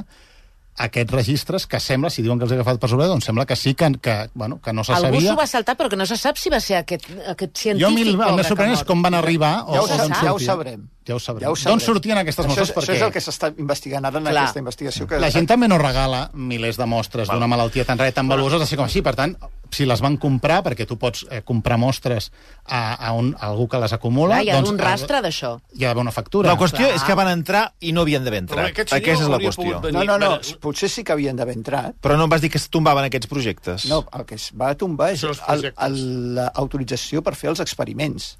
aquests 0.76 1.12
registres 1.12 1.66
que 1.66 1.80
sembla, 1.80 2.10
si 2.10 2.22
diuen 2.22 2.38
que 2.38 2.44
els 2.44 2.52
he 2.52 2.56
agafat 2.58 2.78
per 2.80 2.88
sobre, 2.90 3.06
doncs 3.08 3.24
sembla 3.24 3.46
que 3.46 3.56
sí 3.56 3.74
que, 3.74 3.88
que, 4.02 4.16
bueno, 4.34 4.60
que 4.60 4.72
no 4.72 4.84
se 4.84 4.92
Algú 4.92 5.14
sabia. 5.16 5.30
s'ho 5.30 5.36
va 5.38 5.46
saltar, 5.46 5.76
però 5.76 5.88
que 5.88 5.96
no 5.96 6.06
se 6.06 6.16
sap 6.20 6.36
si 6.36 6.50
va 6.52 6.60
ser 6.60 6.76
aquest, 6.82 7.06
aquest 7.32 7.56
científic 7.56 7.86
Jo 7.86 7.94
mi 7.94 8.02
el, 8.02 8.20
el 8.20 8.36
més 8.36 8.46
sorprenent 8.50 8.76
és 8.76 8.84
com 8.84 9.02
van 9.02 9.14
arribar 9.14 9.64
o 9.66 9.72
Ja 9.74 9.82
ho, 9.82 9.86
sap. 9.88 10.12
ja 10.22 10.32
ho 10.34 10.38
sabrem. 10.38 10.84
Ja 11.06 11.14
ho 11.14 11.20
sabrem. 11.22 11.44
Ja 11.46 11.50
ho 11.52 11.56
sabrem. 11.56 11.78
D'on 11.78 11.86
sortien 11.86 12.18
aquestes 12.18 12.44
això, 12.44 12.48
mostres? 12.48 12.68
és- 12.68 12.74
Per 12.74 12.82
Això 12.82 12.92
és 12.96 13.02
el 13.02 13.12
que 13.12 13.20
s'està 13.20 13.54
investigant 13.58 14.04
ara 14.04 14.18
en 14.18 14.24
Clar. 14.24 14.36
aquesta 14.42 14.58
investigació. 14.58 15.06
Que 15.06 15.18
La 15.20 15.30
gent 15.30 15.46
també 15.46 15.68
no 15.68 15.78
regala 15.78 16.30
milers 16.34 16.76
de 16.76 16.86
mostres 16.86 17.28
d'una 17.28 17.46
malaltia 17.46 17.84
tan 17.84 17.96
rara 17.98 18.10
i 18.10 18.12
tan 18.12 18.28
valuosa, 18.28 18.56
així 18.56 18.76
com 18.76 18.84
així. 18.84 19.02
Per 19.02 19.14
tant, 19.14 19.36
si 19.70 19.84
les 19.86 20.00
van 20.00 20.16
comprar, 20.16 20.62
perquè 20.64 20.86
tu 20.86 20.96
pots 20.98 21.24
eh, 21.30 21.42
comprar 21.42 21.78
mostres 21.78 22.32
a, 22.64 22.94
a, 22.94 23.12
un, 23.12 23.34
a 23.38 23.46
algú 23.46 23.68
que 23.68 23.78
les 23.78 23.92
acumula... 23.92 24.34
Clar, 24.36 24.44
hi 24.44 24.50
ha 24.50 24.56
doncs, 24.56 24.70
un 24.70 24.78
rastre 24.78 25.20
d'això. 25.22 25.60
Hi 25.74 25.84
ha 25.84 25.88
d'haver 25.88 26.00
una 26.02 26.12
factura. 26.12 26.50
La 26.50 26.56
qüestió 26.58 26.86
Clar. 26.86 26.96
és 26.96 27.02
que 27.04 27.14
van 27.14 27.28
entrar 27.28 27.74
i 27.80 27.92
no 27.92 28.00
havien 28.02 28.24
d'haver 28.24 28.40
entrat. 28.44 28.66
Aquesta 28.70 28.98
és 28.98 29.20
la 29.28 29.38
qüestió. 29.38 29.80
No, 29.82 30.04
no, 30.04 30.18
no, 30.18 30.28
Bueno, 30.36 30.58
potser 30.60 30.88
sí 30.90 31.04
que 31.04 31.12
havien 31.12 31.36
d'haver 31.36 31.54
entrat. 31.56 31.94
Però 32.02 32.16
no 32.16 32.24
em 32.24 32.30
vas 32.30 32.40
dir 32.40 32.50
que 32.50 32.58
es 32.58 32.68
tombaven 32.68 33.04
aquests 33.04 33.26
projectes. 33.26 33.86
No, 33.86 34.04
el 34.12 34.24
que 34.26 34.34
es 34.34 34.50
va 34.54 34.74
tombar 34.74 35.12
és 35.12 35.22
l'autorització 35.22 37.22
per 37.22 37.34
fer 37.38 37.50
els 37.52 37.60
experiments. 37.60 38.36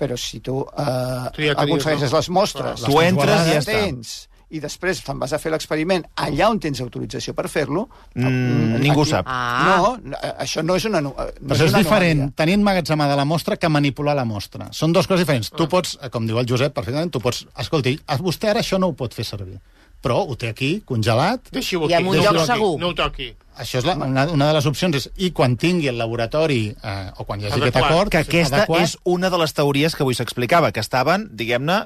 Però 0.00 0.16
si 0.16 0.40
tu, 0.40 0.62
eh, 0.64 1.30
Tu 1.36 1.44
ja 1.44 1.54
tenies 1.54 1.60
aconsegueixes 1.66 2.12
les 2.16 2.28
mostres, 2.32 2.80
Les 2.80 2.88
Tu 2.88 3.00
entres 3.04 3.46
i 3.50 3.56
ja 3.58 3.62
tens, 3.66 4.12
i 4.50 4.58
després 4.58 4.98
te'n 5.06 5.18
vas 5.20 5.30
a 5.36 5.38
fer 5.38 5.52
l'experiment 5.52 6.02
allà 6.24 6.48
on 6.50 6.58
tens 6.58 6.80
autorització 6.82 7.34
per 7.38 7.44
fer-lo... 7.52 7.84
Mm, 8.16 8.80
ningú 8.82 9.04
sap. 9.06 9.28
Ah. 9.30 9.92
No, 10.02 10.16
això 10.42 10.64
no 10.66 10.74
és 10.80 10.86
una... 10.88 11.02
No 11.04 11.12
Però 11.14 11.54
això 11.54 11.68
és 11.68 11.74
una 11.76 11.82
diferent, 11.84 12.24
anomalia. 12.24 12.36
tenir 12.40 12.56
emmagatzemada 12.58 13.18
la 13.20 13.26
mostra 13.28 13.58
que 13.60 13.68
manipular 13.70 14.16
la 14.18 14.24
mostra. 14.26 14.66
Són 14.74 14.96
dues 14.96 15.06
coses 15.06 15.22
diferents. 15.22 15.52
Tu 15.54 15.68
pots, 15.70 15.98
eh, 16.02 16.10
com 16.10 16.26
diu 16.26 16.40
el 16.40 16.48
Josep, 16.50 16.74
perfectament, 16.74 17.12
tu 17.14 17.20
pots... 17.22 17.44
Escolti, 17.62 17.94
a 18.08 18.16
vostè 18.18 18.50
ara 18.50 18.64
això 18.64 18.80
no 18.80 18.90
ho 18.90 18.96
pot 18.98 19.14
fer 19.14 19.28
servir. 19.28 19.60
Però 20.00 20.22
ho 20.24 20.34
té 20.34 20.48
aquí, 20.48 20.80
congelat. 20.88 21.52
Deixi-ho 21.52 21.84
I 21.84 21.92
aquí. 21.92 22.02
en 22.02 22.08
un 22.08 22.16
lloc 22.16 22.40
aquí, 22.40 22.46
segur. 22.48 22.72
No 22.80 22.90
ho 22.90 22.96
toqui. 22.96 23.28
Això 23.60 23.78
és 23.80 23.84
la, 23.84 23.94
una, 23.94 24.24
una 24.32 24.46
de 24.48 24.54
les 24.56 24.66
opcions. 24.66 24.96
És, 24.96 25.08
I 25.20 25.30
quan 25.36 25.56
tingui 25.60 25.88
el 25.90 25.98
laboratori, 26.00 26.74
eh, 26.74 27.10
o 27.20 27.24
quan 27.28 27.40
hi 27.40 27.46
hagi 27.50 27.60
aquest 27.60 27.76
acord... 27.76 28.10
Que 28.10 28.22
aquesta 28.24 28.62
adequat, 28.64 28.82
és 28.88 28.96
una 29.04 29.30
de 29.30 29.38
les 29.42 29.52
teories 29.54 29.94
que 29.94 30.02
avui 30.06 30.14
s'explicava, 30.16 30.72
que 30.72 30.80
estaven, 30.80 31.28
diguem-ne, 31.36 31.82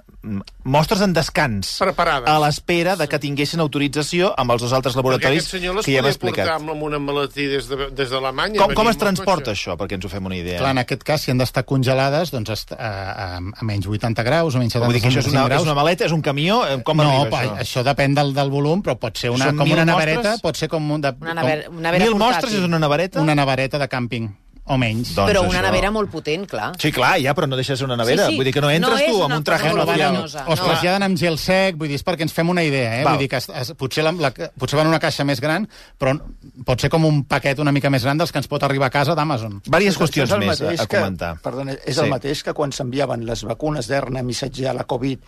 mostres 0.65 1.01
en 1.05 1.13
descans. 1.13 1.77
Preparades. 1.83 2.29
A 2.31 2.39
l'espera 2.43 2.95
de 2.97 3.07
que 3.11 3.19
tinguessin 3.21 3.61
autorització 3.65 4.33
amb 4.41 4.55
els 4.55 4.63
dos 4.65 4.73
altres 4.73 4.95
Perquè 4.95 5.03
laboratoris 5.03 5.43
aquest 5.43 5.57
senyor 5.59 5.77
les 5.81 5.87
que 5.87 5.93
ja 5.93 5.99
hem 6.01 6.05
podia 6.05 6.19
portar 6.21 6.45
explicat. 6.45 6.61
amb, 6.75 6.83
una 6.85 6.99
malaltia 6.99 7.49
des 7.51 7.69
de- 7.69 7.91
des 7.91 8.11
d'Alemanya. 8.11 8.61
Com, 8.61 8.75
com 8.75 8.89
es 8.89 8.97
transporta 9.01 9.51
cotxe. 9.51 9.57
això, 9.71 9.77
perquè 9.77 9.99
ens 9.99 10.05
ho 10.05 10.09
fem 10.09 10.25
una 10.27 10.37
idea? 10.37 10.59
Clar, 10.59 10.71
en 10.73 10.79
aquest 10.85 11.03
cas, 11.03 11.21
si 11.23 11.31
han 11.31 11.39
d'estar 11.39 11.65
congelades, 11.65 12.31
doncs 12.31 12.51
a, 12.51 12.77
a, 12.79 13.27
a 13.39 13.65
menys 13.65 13.87
80 13.87 14.23
graus 14.23 14.55
o 14.55 14.59
menys 14.59 14.73
70 14.73 14.87
Vull 14.87 14.95
dir 14.95 15.03
que 15.03 15.09
això 15.09 15.19
és 15.21 15.27
una, 15.33 15.45
graus. 15.45 15.61
és 15.63 15.67
una 15.67 15.75
maleta, 15.75 16.05
és 16.07 16.13
un 16.13 16.23
camió? 16.23 16.63
Eh, 16.67 16.83
Com 16.83 16.97
no, 16.97 17.09
arriba 17.11 17.43
això? 17.43 17.57
això 17.61 17.83
depèn 17.85 18.15
del, 18.15 18.33
del 18.35 18.51
volum, 18.51 18.83
però 18.83 18.97
pot 18.99 19.17
ser 19.17 19.31
una, 19.31 19.47
Són 19.51 19.57
com 19.59 19.71
una 19.71 19.85
mostres? 19.85 19.87
nevereta, 19.87 20.37
pot 20.43 20.57
ser 20.57 20.69
com, 20.69 20.91
un 20.91 21.01
de, 21.01 21.13
Una 21.21 21.35
nevera, 21.35 21.64
una 21.69 21.91
nevera 21.91 22.05
Mil 22.05 22.15
portàtil. 22.15 22.35
mostres 22.35 22.53
és 22.55 22.65
una 22.65 22.79
nevereta? 22.79 23.19
com 23.19 23.23
una 23.25 23.35
nevereta 23.35 23.79
de 23.79 23.89
càmping, 23.89 24.31
o 24.67 24.79
menys. 24.79 25.15
Doncs 25.15 25.31
Però 25.31 25.43
una 25.43 25.59
això- 25.59 25.63
nevera 25.63 25.91
molt 25.91 26.11
potent, 26.11 26.47
clar. 26.49 26.73
Sí, 26.81 26.91
clar, 26.91 27.19
ja, 27.21 27.35
però 27.35 27.47
no 27.47 27.55
deixa 27.57 27.75
de 27.75 27.77
ser 27.77 27.85
una 27.85 27.97
nevera. 27.99 28.25
Sí, 28.27 28.31
sí. 28.33 28.37
Vull 28.37 28.45
dir 28.47 28.55
que 28.55 28.61
no 28.63 28.71
entres 28.71 29.01
No 29.07 29.13
tu 29.15 29.23
amb 29.25 29.35
un 29.35 29.45
traje 29.45 29.73
verinosa. 29.75 30.45
o 30.49 30.55
es 30.55 30.61
traslladen 30.61 31.03
amb 31.03 31.19
gel 31.19 31.37
sec, 31.39 31.77
vull 31.77 31.89
dir, 31.89 31.97
és 31.97 32.05
perquè 32.05 32.23
ens 32.23 32.33
fem 32.33 32.49
una 32.49 32.63
idea, 32.65 33.01
eh? 33.01 33.05
Val. 33.05 33.13
Vull 33.15 33.21
dir 33.21 33.29
que 33.29 33.37
es, 33.37 33.49
es, 33.51 33.73
potser, 33.75 34.03
la, 34.05 34.13
la, 34.13 34.31
potser 34.33 34.77
van 34.79 34.87
en 34.87 34.93
una 34.95 35.01
caixa 35.01 35.23
més 35.25 35.39
gran, 35.41 35.69
però 35.99 36.19
pot 36.65 36.81
ser 36.81 36.89
com 36.89 37.05
un 37.05 37.25
paquet 37.25 37.59
una 37.59 37.73
mica 37.73 37.91
més 37.91 38.03
gran 38.05 38.17
dels 38.17 38.33
que 38.33 38.39
ens 38.39 38.49
pot 38.49 38.63
arribar 38.63 38.87
a 38.87 38.91
casa 38.91 39.15
d'Amazon. 39.15 39.61
Vàries 39.69 39.99
qüestions 39.99 40.39
més 40.39 40.61
a, 40.63 40.71
a 40.71 40.87
que- 40.87 40.97
comentar. 40.97 41.39
Perdona, 41.43 41.73
és 41.85 41.95
Sí. 41.97 42.01
el 42.01 42.09
mateix 42.09 42.43
que 42.43 42.55
quan 42.55 42.73
s'enviaven 42.73 43.27
les 43.27 43.45
vacunes 43.45 43.87
d'herna 43.87 44.23
missatger 44.23 44.69
a 44.69 44.73
la 44.73 44.85
Covid 44.85 45.19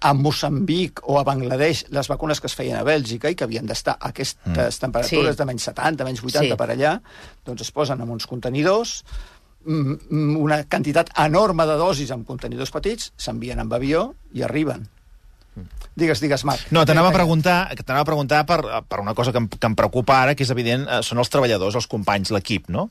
a 0.00 0.12
Moçambic 0.14 1.00
o 1.04 1.18
a 1.20 1.24
Bangladesh, 1.24 1.86
les 1.92 2.08
vacunes 2.08 2.40
que 2.40 2.48
es 2.48 2.54
feien 2.56 2.78
a 2.78 2.84
Bèlgica 2.84 3.30
i 3.30 3.36
que 3.36 3.44
havien 3.44 3.66
d'estar 3.68 3.98
a 3.98 4.08
aquestes 4.08 4.78
temperatures 4.80 5.34
Sí. 5.34 5.38
de 5.38 5.44
menys 5.44 5.62
70, 5.68 6.04
menys 6.04 6.22
80 6.24 6.54
Sí. 6.54 6.56
per 6.56 6.70
allà, 6.70 7.00
doncs 7.44 7.60
es 7.60 7.70
posen 7.70 8.00
en 8.00 8.08
uns 8.08 8.26
contenidors, 8.26 9.04
mm, 9.64 9.92
mm, 10.08 10.36
una 10.40 10.64
quantitat 10.64 11.10
enorme 11.18 11.66
de 11.66 11.76
dosis 11.76 12.10
en 12.10 12.24
contenidors 12.24 12.70
petits, 12.70 13.12
s'envien 13.16 13.58
amb 13.60 13.72
avió 13.74 14.14
i 14.32 14.42
arriben. 14.42 14.88
Digues, 15.98 16.20
digues, 16.22 16.44
Marc. 16.46 16.62
No, 16.72 16.84
t'anava 16.86 17.10
a 17.10 17.12
preguntar, 17.12 17.74
t'anava 17.82 18.04
a 18.04 18.08
preguntar 18.08 18.44
per, 18.48 18.60
per 18.88 19.00
una 19.02 19.12
cosa 19.18 19.32
que 19.34 19.40
em, 19.42 19.48
que 19.50 19.66
em 19.66 19.74
preocupa 19.76 20.20
ara, 20.22 20.34
que 20.38 20.44
és 20.46 20.50
evident, 20.54 20.86
eh, 20.88 21.00
són 21.04 21.18
els 21.20 21.28
treballadors, 21.28 21.74
els 21.76 21.88
companys, 21.90 22.30
l'equip, 22.32 22.68
no? 22.72 22.86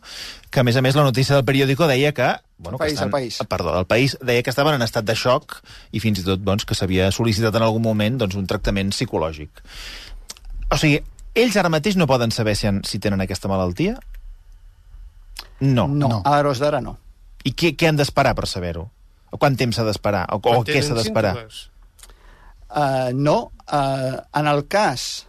Que, 0.51 0.59
a 0.59 0.65
més 0.67 0.75
a 0.77 0.83
més, 0.85 0.97
la 0.99 1.05
notícia 1.07 1.33
del 1.37 1.45
periòdico 1.47 1.87
deia 1.89 2.11
que... 2.13 2.27
Bueno, 2.59 2.75
El 2.75 2.83
país, 2.83 2.91
que 2.91 2.95
estan, 2.99 3.07
el 3.07 3.11
país. 3.15 3.39
Perdó, 3.49 3.79
el 3.79 3.85
país 3.87 4.17
deia 4.21 4.43
que 4.43 4.51
estaven 4.51 4.75
en 4.75 4.83
estat 4.83 5.07
de 5.07 5.15
xoc 5.15 5.61
i 5.95 6.01
fins 6.03 6.19
i 6.19 6.25
tot 6.27 6.43
doncs, 6.43 6.67
que 6.67 6.75
s'havia 6.75 7.07
sol·licitat 7.15 7.55
en 7.55 7.63
algun 7.65 7.81
moment 7.81 8.19
doncs, 8.19 8.35
un 8.35 8.45
tractament 8.45 8.91
psicològic. 8.91 9.63
O 10.69 10.77
sigui, 10.77 10.99
ells 11.39 11.55
ara 11.57 11.71
mateix 11.71 11.95
no 11.95 12.05
poden 12.05 12.35
saber 12.35 12.57
si, 12.59 12.67
han, 12.67 12.83
si 12.83 12.99
tenen 12.99 13.23
aquesta 13.23 13.47
malaltia? 13.47 13.95
No. 15.61 15.87
No, 15.87 16.07
No. 16.07 16.21
a 16.25 16.37
hores 16.39 16.59
d'ara 16.59 16.81
no. 16.83 16.97
I 17.47 17.53
què, 17.55 17.73
què 17.79 17.87
han 17.87 17.95
d'esperar 17.99 18.35
per 18.35 18.45
saber-ho? 18.47 18.89
O 19.31 19.37
quant 19.39 19.55
temps 19.55 19.75
s'ha 19.79 19.85
d'esperar? 19.87 20.25
O, 20.35 20.39
o 20.43 20.63
què 20.67 20.81
s'ha 20.83 20.95
d'esperar? 20.97 21.35
símptomes. 21.37 21.68
Uh, 22.69 23.09
no, 23.13 23.51
uh, 23.71 24.19
en 24.39 24.47
el 24.47 24.67
cas... 24.67 25.25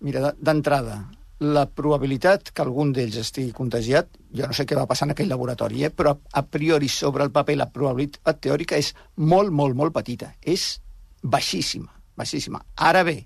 Mira, 0.00 0.20
de- 0.20 0.34
d'entrada, 0.44 0.98
la 1.40 1.66
probabilitat 1.68 2.50
que 2.52 2.62
algun 2.62 2.92
d'ells 2.96 3.16
estigui 3.20 3.52
contagiat, 3.56 4.08
jo 4.32 4.48
no 4.48 4.56
sé 4.56 4.66
què 4.68 4.76
va 4.76 4.86
passar 4.88 5.06
en 5.08 5.14
aquell 5.14 5.28
laboratori, 5.28 5.84
eh? 5.84 5.90
però 5.90 6.14
a 6.32 6.42
priori 6.44 6.88
sobre 6.92 7.24
el 7.24 7.32
paper 7.32 7.56
la 7.56 7.68
probabilitat 7.72 8.40
teòrica 8.44 8.76
és 8.80 8.92
molt, 9.16 9.52
molt, 9.52 9.76
molt 9.76 9.94
petita. 9.96 10.34
És 10.40 10.78
baixíssima, 11.22 11.92
baixíssima. 12.16 12.60
Ara 12.76 13.02
bé, 13.08 13.18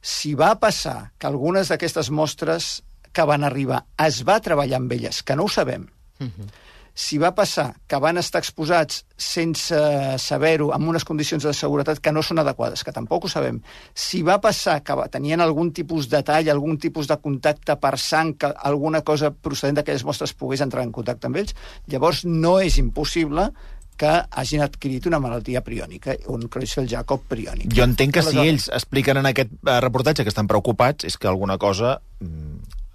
si 0.00 0.34
va 0.34 0.54
passar 0.60 1.12
que 1.18 1.28
algunes 1.28 1.68
d'aquestes 1.72 2.10
mostres 2.10 2.82
que 3.12 3.24
van 3.28 3.44
arribar 3.44 3.84
es 4.00 4.22
va 4.28 4.40
treballar 4.40 4.80
amb 4.80 4.92
elles, 4.92 5.22
que 5.22 5.36
no 5.36 5.44
ho 5.44 5.52
sabem, 5.52 5.86
uh 6.20 6.26
-huh. 6.26 6.48
Si 6.94 7.18
va 7.18 7.32
passar 7.34 7.72
que 7.88 7.98
van 8.02 8.18
estar 8.20 8.40
exposats 8.42 9.02
sense 9.16 9.78
saber-ho, 10.20 10.70
amb 10.74 10.88
unes 10.92 11.04
condicions 11.08 11.44
de 11.44 11.52
seguretat 11.56 12.00
que 12.04 12.12
no 12.12 12.22
són 12.22 12.42
adequades, 12.42 12.84
que 12.84 12.92
tampoc 12.92 13.24
ho 13.24 13.30
sabem, 13.32 13.62
si 13.94 14.22
va 14.22 14.40
passar 14.44 14.80
que 14.84 14.96
tenien 15.10 15.40
algun 15.40 15.72
tipus 15.72 16.08
de 16.12 16.22
tall, 16.22 16.50
algun 16.52 16.78
tipus 16.78 17.08
de 17.08 17.16
contacte 17.16 17.76
per 17.80 17.96
sang, 17.98 18.34
que 18.36 18.52
alguna 18.52 19.02
cosa 19.02 19.32
procedent 19.32 19.80
d'aquelles 19.80 20.04
mostres 20.04 20.34
pogués 20.34 20.60
entrar 20.60 20.84
en 20.84 20.92
contacte 20.92 21.26
amb 21.30 21.40
ells, 21.40 21.54
llavors 21.88 22.24
no 22.28 22.58
és 22.60 22.76
impossible 22.82 23.50
que 23.96 24.12
hagin 24.30 24.62
adquirit 24.64 25.06
una 25.06 25.20
malaltia 25.22 25.60
priònica, 25.62 26.16
un 26.32 26.48
Creutzfeldt-Jakob 26.50 27.26
priònic. 27.30 27.72
Jo 27.76 27.84
entenc 27.86 28.16
que 28.16 28.22
si 28.24 28.32
Aleshores- 28.34 28.48
ells 28.50 28.68
expliquen 28.72 29.20
en 29.20 29.28
aquest 29.30 29.52
eh, 29.52 29.80
reportatge 29.84 30.24
que 30.24 30.32
estan 30.32 30.48
preocupats, 30.50 31.04
és 31.04 31.16
que 31.16 31.28
alguna 31.30 31.58
cosa... 31.58 32.00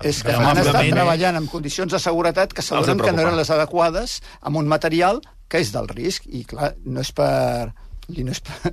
És 0.06 0.22
que 0.22 0.34
han 0.36 0.58
estat 0.58 0.76
òbviament, 0.76 0.94
treballant 0.94 1.40
amb 1.40 1.50
condicions 1.50 1.92
de 1.92 2.00
seguretat 2.00 2.54
que 2.54 2.62
s'adonen 2.62 3.00
que 3.02 3.12
no 3.16 3.24
eren 3.24 3.38
les 3.40 3.50
adequades, 3.50 4.20
amb 4.46 4.60
un 4.62 4.68
material 4.70 5.22
que 5.50 5.62
és 5.64 5.72
del 5.74 5.88
risc. 5.90 6.28
I, 6.30 6.44
clar, 6.46 6.76
no 6.86 7.02
és 7.02 7.12
per... 7.18 7.72
I 8.14 8.24
no 8.24 8.32
és 8.32 8.40
per... 8.40 8.72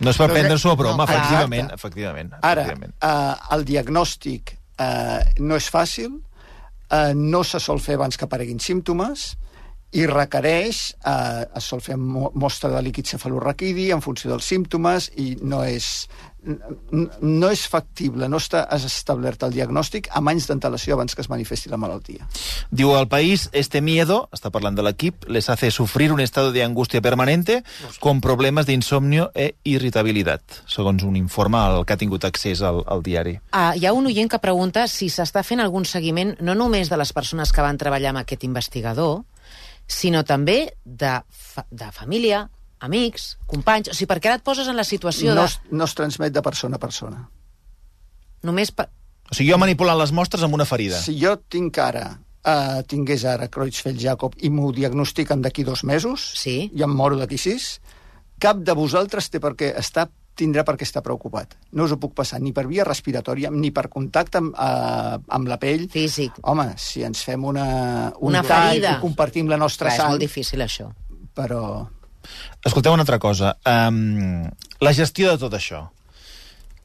No 0.00 0.10
és 0.10 0.18
per 0.18 0.30
prendre-s'ho 0.32 0.72
a 0.72 0.78
broma, 0.78 1.04
No, 1.04 1.10
efectivament, 1.12 1.68
Exacte. 1.68 1.80
efectivament. 1.80 2.32
Ara, 2.40 2.64
efectivament. 2.64 2.94
eh, 3.04 3.54
el 3.56 3.64
diagnòstic 3.68 4.54
eh, 4.80 5.20
no 5.38 5.60
és 5.60 5.68
fàcil, 5.70 6.16
eh, 6.90 7.12
no 7.14 7.44
se 7.44 7.60
sol 7.60 7.78
fer 7.80 7.94
abans 8.00 8.16
que 8.16 8.24
apareguin 8.26 8.58
símptomes, 8.60 9.36
i 9.92 10.06
requereix, 10.08 10.94
eh, 11.04 11.46
es 11.56 11.68
sol 11.68 11.82
fer 11.84 11.98
mo 12.00 12.30
mostra 12.34 12.70
de 12.72 12.80
líquid 12.82 13.10
cefalorraquidi 13.12 13.90
en 13.92 14.00
funció 14.00 14.30
dels 14.30 14.46
símptomes 14.48 15.10
i 15.20 15.34
no 15.44 15.60
és, 15.68 16.08
no 17.20 17.50
és 17.52 17.64
factible, 17.68 18.26
no 18.28 18.40
està 18.40 18.64
establert 18.72 19.44
el 19.44 19.52
diagnòstic 19.52 20.08
amb 20.16 20.32
anys 20.32 20.48
d'antelació 20.48 20.96
abans 20.96 21.14
que 21.14 21.20
es 21.20 21.28
manifesti 21.28 21.68
la 21.70 21.78
malaltia. 21.78 22.24
Diu 22.70 22.94
el 22.96 23.06
país, 23.12 23.50
este 23.52 23.82
miedo, 23.84 24.30
està 24.32 24.50
parlant 24.50 24.78
de 24.78 24.82
l'equip, 24.86 25.28
les 25.28 25.50
hace 25.52 25.70
sufrir 25.70 26.10
un 26.12 26.24
estado 26.24 26.52
de 26.52 26.64
angustia 26.64 27.02
permanente 27.04 27.60
con 28.00 28.22
problemes 28.24 28.66
d'insomnio 28.66 29.28
e 29.34 29.52
irritabilitat, 29.68 30.62
segons 30.66 31.04
un 31.04 31.20
informe 31.20 31.60
al 31.60 31.84
que 31.84 31.92
ha 31.92 32.00
tingut 32.00 32.24
accés 32.24 32.64
al, 32.64 32.80
al 32.88 33.04
diari. 33.04 33.36
Ah, 33.52 33.74
hi 33.76 33.84
ha 33.84 33.92
un 33.92 34.08
oient 34.08 34.32
que 34.32 34.40
pregunta 34.40 34.88
si 34.88 35.12
s'està 35.12 35.44
fent 35.44 35.60
algun 35.60 35.84
seguiment 35.84 36.32
no 36.40 36.56
només 36.56 36.88
de 36.88 36.96
les 36.96 37.12
persones 37.12 37.52
que 37.52 37.62
van 37.62 37.76
treballar 37.76 38.16
amb 38.16 38.24
aquest 38.24 38.48
investigador, 38.48 39.20
sinó 39.92 40.22
també 40.24 40.58
de, 40.84 41.12
fa 41.52 41.66
de 41.70 41.90
família, 41.94 42.46
amics, 42.82 43.36
companys... 43.50 43.92
O 43.92 43.94
sigui, 43.96 44.08
perquè 44.10 44.30
ara 44.32 44.40
et 44.40 44.44
poses 44.46 44.68
en 44.70 44.78
la 44.78 44.84
situació 44.88 45.36
No 45.36 45.44
de... 45.46 45.76
no 45.76 45.86
es 45.88 45.94
transmet 45.98 46.34
de 46.34 46.42
persona 46.42 46.80
a 46.80 46.82
persona. 46.82 47.22
Només 48.48 48.72
per... 48.74 48.88
O 49.30 49.36
sigui, 49.36 49.50
jo 49.52 49.58
manipulant 49.60 49.98
les 50.00 50.12
mostres 50.16 50.42
amb 50.44 50.56
una 50.58 50.66
ferida. 50.68 50.98
Si 51.00 51.14
jo 51.20 51.36
tinc 51.52 51.78
ara, 51.80 52.06
uh, 52.42 52.80
tingués 52.90 53.24
ara 53.28 53.48
Creutzfeldt-Jakob 53.52 54.34
i 54.42 54.50
m'ho 54.52 54.72
diagnostiquen 54.76 55.44
d'aquí 55.44 55.64
dos 55.68 55.84
mesos, 55.88 56.32
Sí. 56.40 56.56
i 56.74 56.82
em 56.84 56.96
moro 56.98 57.16
d'aquí 57.20 57.38
sis, 57.38 57.76
cap 58.42 58.58
de 58.66 58.74
vosaltres 58.74 59.30
té 59.30 59.40
per 59.40 59.54
què 59.54 59.70
estar 59.78 60.08
tindrà 60.38 60.64
per 60.64 60.74
què 60.80 60.86
estar 60.86 61.02
preocupat. 61.04 61.54
No 61.76 61.84
us 61.84 61.92
ho 61.92 61.98
puc 62.00 62.14
passar 62.16 62.40
ni 62.40 62.52
per 62.56 62.64
via 62.66 62.84
respiratòria, 62.88 63.50
ni 63.52 63.70
per 63.70 63.88
contacte 63.92 64.38
amb, 64.40 64.54
uh, 64.56 65.18
amb 65.28 65.48
la 65.50 65.58
pell. 65.60 65.88
Físic. 65.92 66.38
Home, 66.42 66.70
si 66.80 67.02
ens 67.04 67.22
fem 67.26 67.44
una, 67.44 67.66
un 68.18 68.32
Una 68.32 68.42
tall 68.42 68.70
ferida. 68.72 68.96
i 68.96 69.00
compartim 69.02 69.48
la 69.52 69.58
nostra 69.60 69.88
Clar, 69.90 69.94
és 69.96 70.00
sang, 70.02 70.14
molt 70.14 70.20
difícil, 70.24 70.60
això. 70.64 70.90
però... 71.34 71.86
Escolteu 72.64 72.92
una 72.94 73.02
altra 73.02 73.18
cosa. 73.18 73.56
Um, 73.66 74.44
la 74.80 74.92
gestió 74.94 75.32
de 75.32 75.38
tot 75.42 75.52
això. 75.58 75.88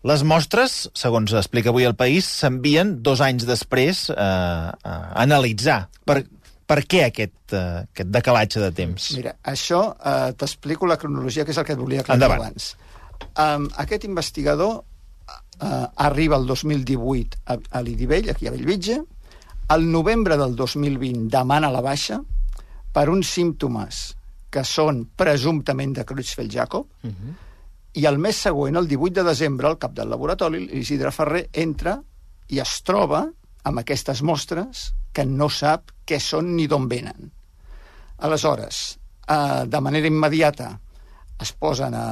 Les 0.07 0.23
mostres, 0.23 0.89
segons 0.95 1.33
explica 1.35 1.69
avui 1.69 1.83
el 1.85 1.95
País, 1.97 2.25
s'envien 2.25 2.95
dos 3.03 3.19
anys 3.21 3.45
després 3.45 4.07
eh, 4.09 4.15
a 4.17 4.95
analitzar. 5.23 5.87
Per, 6.07 6.21
per 6.69 6.77
què 6.87 7.03
aquest, 7.09 7.53
eh, 7.53 7.83
aquest 7.89 8.09
decalatge 8.13 8.61
de 8.61 8.69
temps? 8.77 9.09
Mira, 9.17 9.33
això 9.43 9.81
eh, 9.97 10.31
t'explico 10.37 10.87
la 10.89 10.97
cronologia, 11.01 11.43
que 11.45 11.51
és 11.51 11.57
el 11.59 11.65
que 11.67 11.73
et 11.75 11.81
volia 11.81 12.01
aclarir 12.05 12.21
Endavant. 12.21 12.45
abans. 12.47 12.69
Um, 13.37 13.67
aquest 13.77 14.07
investigador 14.07 14.79
uh, 14.81 15.85
arriba 15.95 16.37
el 16.37 16.47
2018 16.47 17.41
a, 17.45 17.57
a 17.71 17.81
l'Idivell, 17.81 18.31
aquí 18.31 18.47
a 18.47 18.51
Bellvitge. 18.51 19.01
Al 19.69 19.85
novembre 19.91 20.37
del 20.39 20.55
2020 20.55 21.27
demana 21.29 21.71
la 21.73 21.83
baixa 21.83 22.21
per 22.93 23.09
uns 23.11 23.29
símptomes 23.29 24.03
que 24.49 24.63
són 24.63 25.03
presumptament 25.19 25.93
de 25.97 26.05
Creutzfeldt-Jakob, 26.07 26.85
uh 27.03 27.09
-huh. 27.09 27.33
i 27.93 28.05
el 28.05 28.17
mes 28.17 28.35
següent, 28.35 28.77
el 28.77 28.87
18 28.87 29.21
de 29.21 29.23
desembre, 29.23 29.67
el 29.67 29.77
cap 29.77 29.93
del 29.93 30.09
laboratori, 30.09 30.65
l'Isidre 30.67 31.11
Ferrer, 31.11 31.49
entra 31.51 32.01
i 32.47 32.59
es 32.59 32.81
troba 32.81 33.27
amb 33.63 33.79
aquestes 33.79 34.21
mostres 34.21 34.93
que 35.11 35.25
no 35.25 35.49
sap 35.49 35.91
què 36.05 36.19
són 36.19 36.55
ni 36.55 36.67
d'on 36.67 36.87
venen. 36.87 37.31
Aleshores, 38.17 38.99
eh, 39.27 39.65
de 39.67 39.81
manera 39.81 40.07
immediata 40.07 40.79
es 41.39 41.51
posen 41.53 41.93
a, 41.93 42.05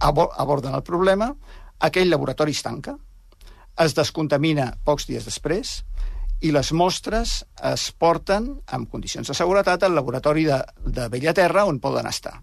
aborden 0.00 0.74
el 0.74 0.82
problema, 0.82 1.30
aquell 1.78 2.10
laboratori 2.10 2.52
es 2.56 2.62
tanca, 2.62 2.96
es 3.78 3.94
descontamina 3.94 4.70
pocs 4.84 5.06
dies 5.08 5.24
després 5.28 5.82
i 6.44 6.50
les 6.52 6.70
mostres 6.72 7.42
es 7.64 7.90
porten 7.96 8.48
amb 8.72 8.90
condicions 8.92 9.28
de 9.28 9.34
seguretat 9.36 9.82
al 9.84 9.94
laboratori 9.96 10.44
de, 10.48 10.58
de 10.84 11.08
Bellaterra 11.12 11.64
on 11.68 11.78
poden 11.80 12.06
estar. 12.08 12.34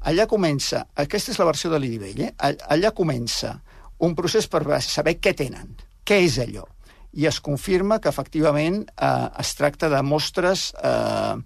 Allà 0.00 0.26
comença, 0.28 0.86
aquesta 0.96 1.32
és 1.32 1.38
la 1.40 1.44
versió 1.48 1.68
de 1.72 1.78
l'Idivell, 1.80 2.20
eh? 2.24 2.34
All- 2.38 2.60
allà 2.72 2.92
comença 2.96 3.58
un 4.00 4.14
procés 4.16 4.46
per 4.48 4.62
saber 4.80 5.18
què 5.20 5.34
tenen, 5.36 5.74
què 6.04 6.22
és 6.24 6.38
allò. 6.40 6.64
I 7.12 7.26
es 7.26 7.40
confirma 7.40 7.98
que 8.00 8.08
efectivament 8.08 8.84
eh, 8.96 9.28
es 9.40 9.54
tracta 9.58 9.88
de 9.92 10.00
mostres 10.02 10.70
eh, 10.80 11.36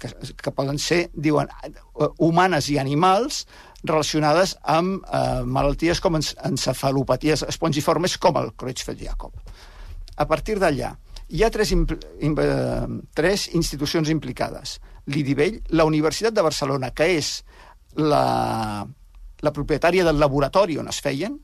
que, 0.00 0.10
que 0.36 0.52
poden 0.52 0.78
ser, 0.78 1.10
diuen, 1.14 1.48
humanes 2.18 2.68
i 2.70 2.78
animals 2.78 3.46
relacionades 3.86 4.56
amb 4.62 5.04
eh, 5.06 5.42
malalties 5.46 6.00
com 6.02 6.16
encefalopaties 6.18 7.44
espongiformes 7.48 8.16
com 8.18 8.36
el 8.40 8.52
Creutzfeldt-Jakob. 8.58 9.32
A 10.16 10.26
partir 10.26 10.56
d'allà, 10.58 10.94
hi 11.28 11.42
ha 11.44 11.50
tres, 11.50 11.72
im- 11.72 11.86
eh, 11.88 12.86
tres 13.14 13.48
institucions 13.54 14.08
implicades. 14.10 14.78
L'IDIVELL, 15.06 15.60
la 15.78 15.84
Universitat 15.86 16.34
de 16.34 16.42
Barcelona, 16.42 16.90
que 16.90 17.06
és 17.18 17.44
la, 17.96 18.86
la 19.42 19.52
propietària 19.52 20.04
del 20.04 20.18
laboratori 20.18 20.78
on 20.82 20.88
es 20.92 21.00
feien, 21.04 21.38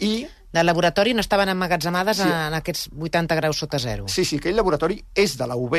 i 0.00 0.26
Del 0.50 0.66
laboratori 0.66 1.12
no 1.14 1.20
estaven 1.22 1.48
emmagatzemades 1.52 2.16
Sí. 2.18 2.24
en 2.26 2.54
aquests 2.56 2.88
80 2.98 3.36
graus 3.38 3.56
sota 3.62 3.78
zero. 3.78 4.08
Sí, 4.10 4.24
sí, 4.24 4.38
aquell 4.40 4.56
laboratori 4.58 4.96
és 5.14 5.36
de 5.38 5.46
la 5.46 5.54
UB, 5.54 5.76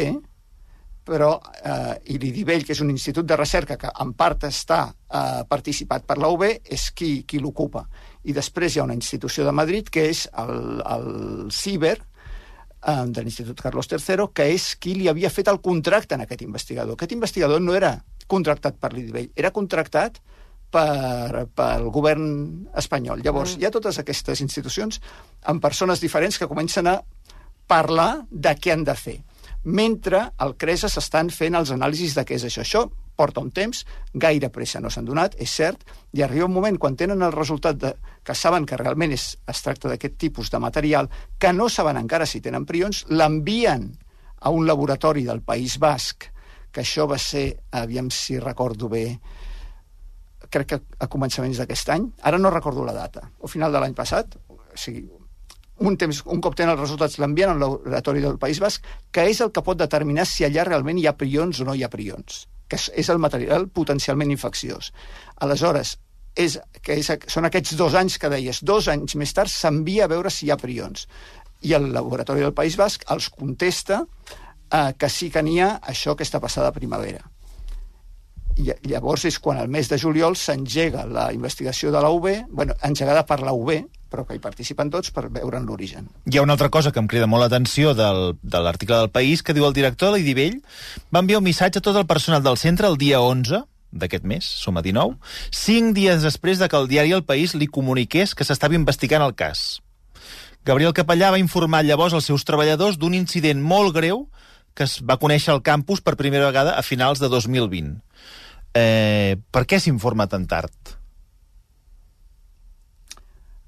però 1.05 1.31
eh, 1.63 2.13
i 2.13 2.19
l'IDIVELL, 2.21 2.65
que 2.65 2.75
és 2.75 2.81
un 2.83 2.91
institut 2.93 3.25
de 3.27 3.37
recerca 3.39 3.77
que 3.79 3.89
en 4.03 4.13
part 4.17 4.45
està 4.47 4.83
eh, 4.91 5.41
participat 5.49 6.05
per 6.07 6.19
la 6.21 6.29
UB, 6.33 6.45
és 6.45 6.89
qui, 6.93 7.23
qui 7.27 7.41
l'ocupa. 7.41 7.85
I 8.23 8.35
després 8.37 8.75
hi 8.75 8.81
ha 8.81 8.87
una 8.87 8.97
institució 8.97 9.45
de 9.47 9.53
Madrid, 9.55 9.89
que 9.89 10.07
és 10.11 10.27
el, 10.43 10.81
el 10.85 11.07
CIBER, 11.51 11.97
eh, 11.97 13.05
de 13.07 13.23
l'Institut 13.23 13.61
Carlos 13.61 13.89
III, 13.89 14.29
que 14.33 14.51
és 14.53 14.75
qui 14.81 14.95
li 14.99 15.09
havia 15.09 15.33
fet 15.33 15.49
el 15.51 15.61
contracte 15.61 16.15
en 16.15 16.25
aquest 16.27 16.45
investigador. 16.45 16.97
Aquest 16.97 17.17
investigador 17.17 17.63
no 17.63 17.75
era 17.77 17.95
contractat 18.31 18.77
per 18.79 18.93
l'IDIVELL, 18.93 19.33
era 19.35 19.51
contractat 19.51 20.21
per, 20.71 21.47
pel 21.55 21.89
govern 21.91 22.29
espanyol. 22.79 23.25
Llavors, 23.25 23.57
hi 23.57 23.67
ha 23.67 23.73
totes 23.73 23.99
aquestes 23.99 24.41
institucions 24.45 25.01
amb 25.51 25.63
persones 25.63 25.99
diferents 26.03 26.39
que 26.39 26.47
comencen 26.47 26.87
a 26.87 27.01
parlar 27.67 28.23
de 28.29 28.55
què 28.59 28.73
han 28.73 28.85
de 28.87 28.95
fer. 28.95 29.19
Mentre 29.63 30.23
al 30.41 30.55
CRESA 30.57 30.89
s'estan 30.89 31.29
fent 31.29 31.55
els 31.57 31.71
anàlisis 31.73 32.15
de 32.17 32.25
què 32.25 32.37
és 32.39 32.45
això. 32.47 32.63
Això 32.65 32.85
porta 33.15 33.43
un 33.43 33.51
temps, 33.53 33.83
gaire 34.13 34.49
pressa 34.49 34.81
no 34.81 34.89
s'han 34.89 35.05
donat, 35.05 35.35
és 35.37 35.51
cert, 35.53 35.83
i 36.17 36.23
arriba 36.25 36.47
un 36.47 36.55
moment 36.55 36.79
quan 36.81 36.97
tenen 36.97 37.21
el 37.21 37.35
resultat 37.35 37.77
de, 37.77 37.91
que 38.25 38.35
saben 38.37 38.65
que 38.65 38.79
realment 38.79 39.13
és, 39.13 39.35
es 39.45 39.61
tracta 39.61 39.91
d'aquest 39.91 40.17
tipus 40.17 40.49
de 40.49 40.61
material, 40.63 41.09
que 41.37 41.53
no 41.53 41.69
saben 41.69 41.99
encara 42.01 42.25
si 42.25 42.41
tenen 42.41 42.65
prions, 42.65 43.03
l'envien 43.13 43.91
a 44.41 44.49
un 44.49 44.65
laboratori 44.65 45.27
del 45.27 45.43
País 45.45 45.77
Basc, 45.77 46.31
que 46.71 46.81
això 46.81 47.05
va 47.05 47.19
ser, 47.21 47.45
aviam 47.77 48.09
si 48.09 48.39
recordo 48.39 48.89
bé, 48.89 49.05
crec 50.51 50.67
que 50.67 50.81
a 50.99 51.07
començaments 51.11 51.61
d'aquest 51.61 51.93
any, 51.93 52.09
ara 52.25 52.39
no 52.41 52.49
recordo 52.49 52.87
la 52.87 52.95
data, 52.95 53.27
o 53.39 53.51
final 53.51 53.71
de 53.71 53.83
l'any 53.83 53.93
passat, 53.93 54.33
o 54.49 54.57
sigui, 54.73 55.05
un, 55.81 55.97
temps, 55.97 56.21
un 56.29 56.41
cop 56.43 56.55
tenen 56.57 56.75
els 56.75 56.83
resultats 56.83 57.17
l'envien 57.21 57.53
al 57.53 57.59
laboratori 57.61 58.21
del 58.23 58.37
País 58.41 58.61
Basc, 58.61 58.85
que 59.11 59.25
és 59.29 59.41
el 59.41 59.51
que 59.55 59.63
pot 59.65 59.79
determinar 59.79 60.27
si 60.29 60.45
allà 60.45 60.65
realment 60.67 60.99
hi 61.01 61.07
ha 61.09 61.17
prions 61.17 61.61
o 61.61 61.67
no 61.67 61.75
hi 61.75 61.83
ha 61.83 61.91
prions, 61.91 62.45
que 62.69 62.77
és, 62.77 63.09
el 63.09 63.21
material 63.23 63.67
potencialment 63.73 64.31
infecciós. 64.33 64.91
Aleshores, 65.45 65.97
és, 66.35 66.59
que 66.85 66.99
és, 67.01 67.11
són 67.27 67.49
aquests 67.49 67.75
dos 67.79 67.97
anys 67.97 68.17
que 68.21 68.31
deies, 68.31 68.61
dos 68.63 68.87
anys 68.93 69.17
més 69.19 69.33
tard 69.35 69.51
s'envia 69.51 70.05
a 70.05 70.11
veure 70.13 70.31
si 70.31 70.47
hi 70.47 70.53
ha 70.53 70.59
prions. 70.61 71.07
I 71.67 71.75
el 71.77 71.91
Laboratori 71.93 72.45
del 72.45 72.55
País 72.57 72.77
Basc 72.79 73.03
els 73.13 73.29
contesta 73.33 74.01
eh, 74.05 74.93
que 74.97 75.09
sí 75.09 75.29
que 75.33 75.43
n'hi 75.43 75.59
ha 75.61 75.75
això 75.93 76.15
aquesta 76.15 76.41
passada 76.43 76.73
primavera. 76.75 77.25
I 78.61 78.73
llavors 78.91 79.25
és 79.29 79.37
quan 79.39 79.57
al 79.57 79.69
mes 79.71 79.87
de 79.89 79.97
juliol 79.97 80.35
s'engega 80.37 81.05
la 81.07 81.29
investigació 81.33 81.91
de 81.91 82.01
la 82.03 82.11
UB, 82.11 82.27
bueno, 82.49 82.75
engegada 82.83 83.23
per 83.25 83.39
la 83.41 83.53
UB, 83.55 83.71
però 84.11 84.25
que 84.27 84.35
hi 84.35 84.43
participen 84.43 84.91
tots 84.91 85.13
per 85.15 85.29
veure'n 85.31 85.65
l'origen. 85.65 86.09
Hi 86.27 86.37
ha 86.37 86.43
una 86.45 86.57
altra 86.57 86.69
cosa 86.69 86.91
que 86.91 86.99
em 86.99 87.07
crida 87.07 87.29
molt 87.31 87.45
l'atenció 87.45 87.95
de 87.95 88.59
l'article 88.59 88.99
del 88.99 89.11
País, 89.15 89.41
que 89.41 89.55
diu 89.55 89.65
el 89.65 89.77
director 89.77 90.11
l'Idivell 90.13 90.59
va 91.13 91.23
enviar 91.23 91.39
un 91.39 91.47
missatge 91.47 91.79
a 91.79 91.85
tot 91.85 91.95
el 91.95 92.09
personal 92.09 92.43
del 92.43 92.59
centre 92.59 92.91
el 92.91 92.99
dia 92.99 93.23
11 93.23 93.63
d'aquest 93.91 94.27
mes, 94.27 94.45
som 94.45 94.77
a 94.79 94.83
19, 94.83 95.17
cinc 95.51 95.95
dies 95.95 96.23
després 96.23 96.59
de 96.59 96.67
que 96.71 96.79
el 96.79 96.87
diari 96.91 97.15
El 97.15 97.25
País 97.27 97.55
li 97.55 97.67
comuniqués 97.67 98.35
que 98.35 98.47
s'estava 98.47 98.77
investigant 98.77 99.23
el 99.23 99.35
cas. 99.35 99.81
Gabriel 100.63 100.93
Capellà 100.93 101.31
va 101.33 101.41
informar 101.41 101.83
llavors 101.83 102.13
als 102.13 102.29
seus 102.29 102.45
treballadors 102.45 102.99
d'un 103.01 103.15
incident 103.17 103.59
molt 103.59 103.95
greu 103.95 104.27
que 104.77 104.85
es 104.87 104.99
va 105.03 105.19
conèixer 105.19 105.51
al 105.51 105.63
campus 105.65 105.99
per 105.99 106.15
primera 106.19 106.47
vegada 106.47 106.77
a 106.77 106.85
finals 106.85 107.19
de 107.19 107.27
2020. 107.27 107.97
Eh, 108.77 109.35
per 109.51 109.65
què 109.67 109.81
s'informa 109.81 110.29
tan 110.31 110.47
tard? 110.47 111.00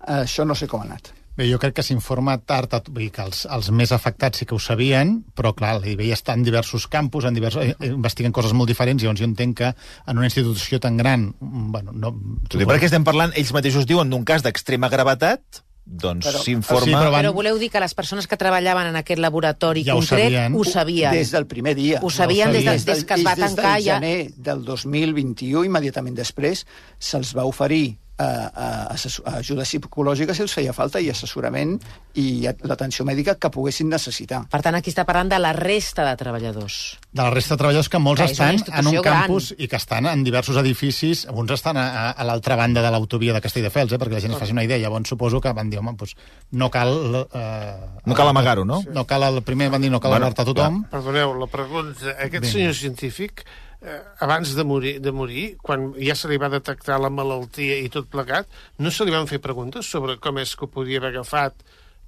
Això 0.08 0.46
no 0.46 0.56
sé 0.56 0.68
com 0.68 0.82
ha 0.82 0.86
anat. 0.86 1.12
Bé, 1.36 1.48
jo 1.50 1.58
crec 1.58 1.74
que 1.74 1.82
s'informa 1.82 2.36
tard, 2.46 2.74
a- 2.78 2.82
vull 2.86 3.08
dir 3.08 3.12
que 3.12 3.24
els, 3.24 3.48
els 3.50 3.72
més 3.74 3.92
afectats 3.92 4.38
sí 4.38 4.46
que 4.46 4.54
ho 4.54 4.60
sabien, 4.62 5.24
però 5.34 5.56
clar, 5.58 5.80
l'IBI 5.82 6.12
està 6.14 6.36
en 6.38 6.44
diversos 6.46 6.86
campus, 6.88 7.26
en 7.26 7.34
diversos, 7.34 7.64
eh, 7.66 7.88
investiguen 7.88 8.32
coses 8.32 8.54
molt 8.54 8.70
diferents, 8.70 9.02
i 9.02 9.08
llavors 9.08 9.20
jo 9.24 9.26
entenc 9.26 9.58
que 9.58 9.72
en 10.06 10.18
una 10.22 10.28
institució 10.30 10.80
tan 10.80 10.96
gran... 10.98 11.34
mm, 11.40 11.72
Bueno, 11.72 11.92
no, 11.92 12.12
T'ho 12.48 12.60
dic 12.62 12.68
perquè 12.70 12.86
estem 12.86 13.04
parlant, 13.04 13.34
ells 13.36 13.52
mateixos 13.52 13.88
diuen 13.90 14.10
d'un 14.14 14.24
cas 14.24 14.44
d'extrema 14.46 14.90
gravetat, 14.94 15.64
doncs 15.86 16.28
Però- 16.30 16.44
s'informa... 16.46 16.86
Sí, 16.86 16.94
però 16.94 17.10
van- 17.12 17.24
Però 17.26 17.34
voleu 17.34 17.58
dir 17.58 17.72
que 17.74 17.80
les 17.82 17.96
persones 17.98 18.28
que 18.30 18.38
treballaven 18.38 18.92
en 18.94 18.96
aquest 19.02 19.20
laboratori 19.20 19.84
Ja 19.84 19.96
ho 19.96 20.04
concret 20.04 20.30
sabien. 20.30 20.54
ho 20.56 20.64
sabien? 20.64 21.12
Des 21.18 21.32
del 21.34 21.48
primer 21.48 21.74
dia. 21.76 22.00
Ho 22.04 22.12
sabien 22.14 22.52
des, 22.54 22.62
de, 22.64 22.78
sabien. 22.78 22.86
des 22.94 23.04
que 23.10 23.14
es 23.16 23.26
va 23.26 23.34
Des 23.34 23.40
del 23.42 23.56
tancar 23.56 23.82
ja... 23.82 23.96
gener 23.98 24.30
del 24.38 24.64
2021, 24.64 25.66
immediatament 25.66 26.16
després, 26.16 26.62
se'ls 27.00 27.34
va 27.36 27.44
oferir 27.50 27.98
eh, 28.20 28.26
eh, 28.26 29.36
ajuda 29.38 29.64
psicològica 29.64 30.34
si 30.36 30.42
els 30.44 30.54
feia 30.54 30.74
falta 30.74 31.00
i 31.02 31.10
assessorament 31.10 31.80
i 32.16 32.46
l'atenció 32.64 33.04
mèdica 33.06 33.36
que 33.42 33.50
poguessin 33.50 33.90
necessitar. 33.90 34.44
Per 34.52 34.62
tant, 34.62 34.76
aquí 34.78 34.92
està 34.94 35.06
parlant 35.06 35.30
de 35.32 35.40
la 35.42 35.52
resta 35.54 36.06
de 36.06 36.16
treballadors. 36.20 37.00
de 37.12 37.22
la 37.22 37.30
resta 37.34 37.56
de 37.56 37.58
treballadors 37.58 37.90
que 37.90 38.00
molts 38.00 38.22
Que 38.22 38.32
estan 38.32 38.56
en 38.74 38.88
un 38.88 39.02
gran. 39.02 39.22
campus 39.24 39.54
i 39.58 39.68
que 39.68 39.76
estan 39.76 40.06
en 40.06 40.24
diversos 40.24 40.58
edificis, 40.58 41.26
alguns 41.28 41.52
estan 41.52 41.78
a, 41.78 42.12
a, 42.12 42.24
l'altra 42.24 42.56
banda 42.56 42.82
de 42.82 42.92
l'autovia 42.92 43.34
de 43.34 43.42
Castelldefels, 43.42 43.92
eh, 43.94 43.98
perquè 43.98 44.14
la 44.14 44.20
gent 44.22 44.34
es 44.34 44.40
faci 44.40 44.52
una 44.52 44.64
idea. 44.64 44.78
Llavors 44.78 45.10
suposo 45.10 45.42
que 45.42 45.52
van 45.54 45.70
dir, 45.70 45.80
home, 45.80 45.94
doncs 45.98 46.16
no 46.52 46.70
cal... 46.70 47.28
Eh, 47.34 47.74
No 48.06 48.14
cal 48.16 48.28
amagar-ho, 48.28 48.66
no? 48.66 48.84
No 48.94 49.06
cal, 49.08 49.24
el 49.24 49.42
primer 49.44 49.70
van 49.72 49.82
dir 49.82 49.90
no 49.90 50.00
cal 50.00 50.12
Bueno, 50.12 50.26
alertar 50.26 50.46
tothom. 50.46 50.84
Perdoneu, 50.92 51.34
la 51.40 51.48
pregunta... 51.48 52.12
Aquest 52.20 52.44
Vinga. 52.44 52.52
senyor 52.52 52.74
científic, 52.76 53.46
eh, 53.84 54.00
abans 54.20 54.56
de 54.56 54.64
morir, 54.64 55.00
de 55.02 55.12
morir, 55.12 55.58
quan 55.62 55.94
ja 56.00 56.16
se 56.16 56.28
li 56.32 56.38
va 56.42 56.50
detectar 56.50 57.00
la 57.02 57.10
malaltia 57.10 57.78
i 57.84 57.90
tot 57.90 58.08
plegat, 58.12 58.48
no 58.80 58.92
se 58.92 59.06
li 59.06 59.12
van 59.12 59.28
fer 59.28 59.40
preguntes 59.44 59.86
sobre 59.90 60.18
com 60.24 60.38
és 60.40 60.56
que 60.56 60.66
ho 60.66 60.72
podia 60.72 61.00
haver 61.02 61.14
agafat, 61.14 61.54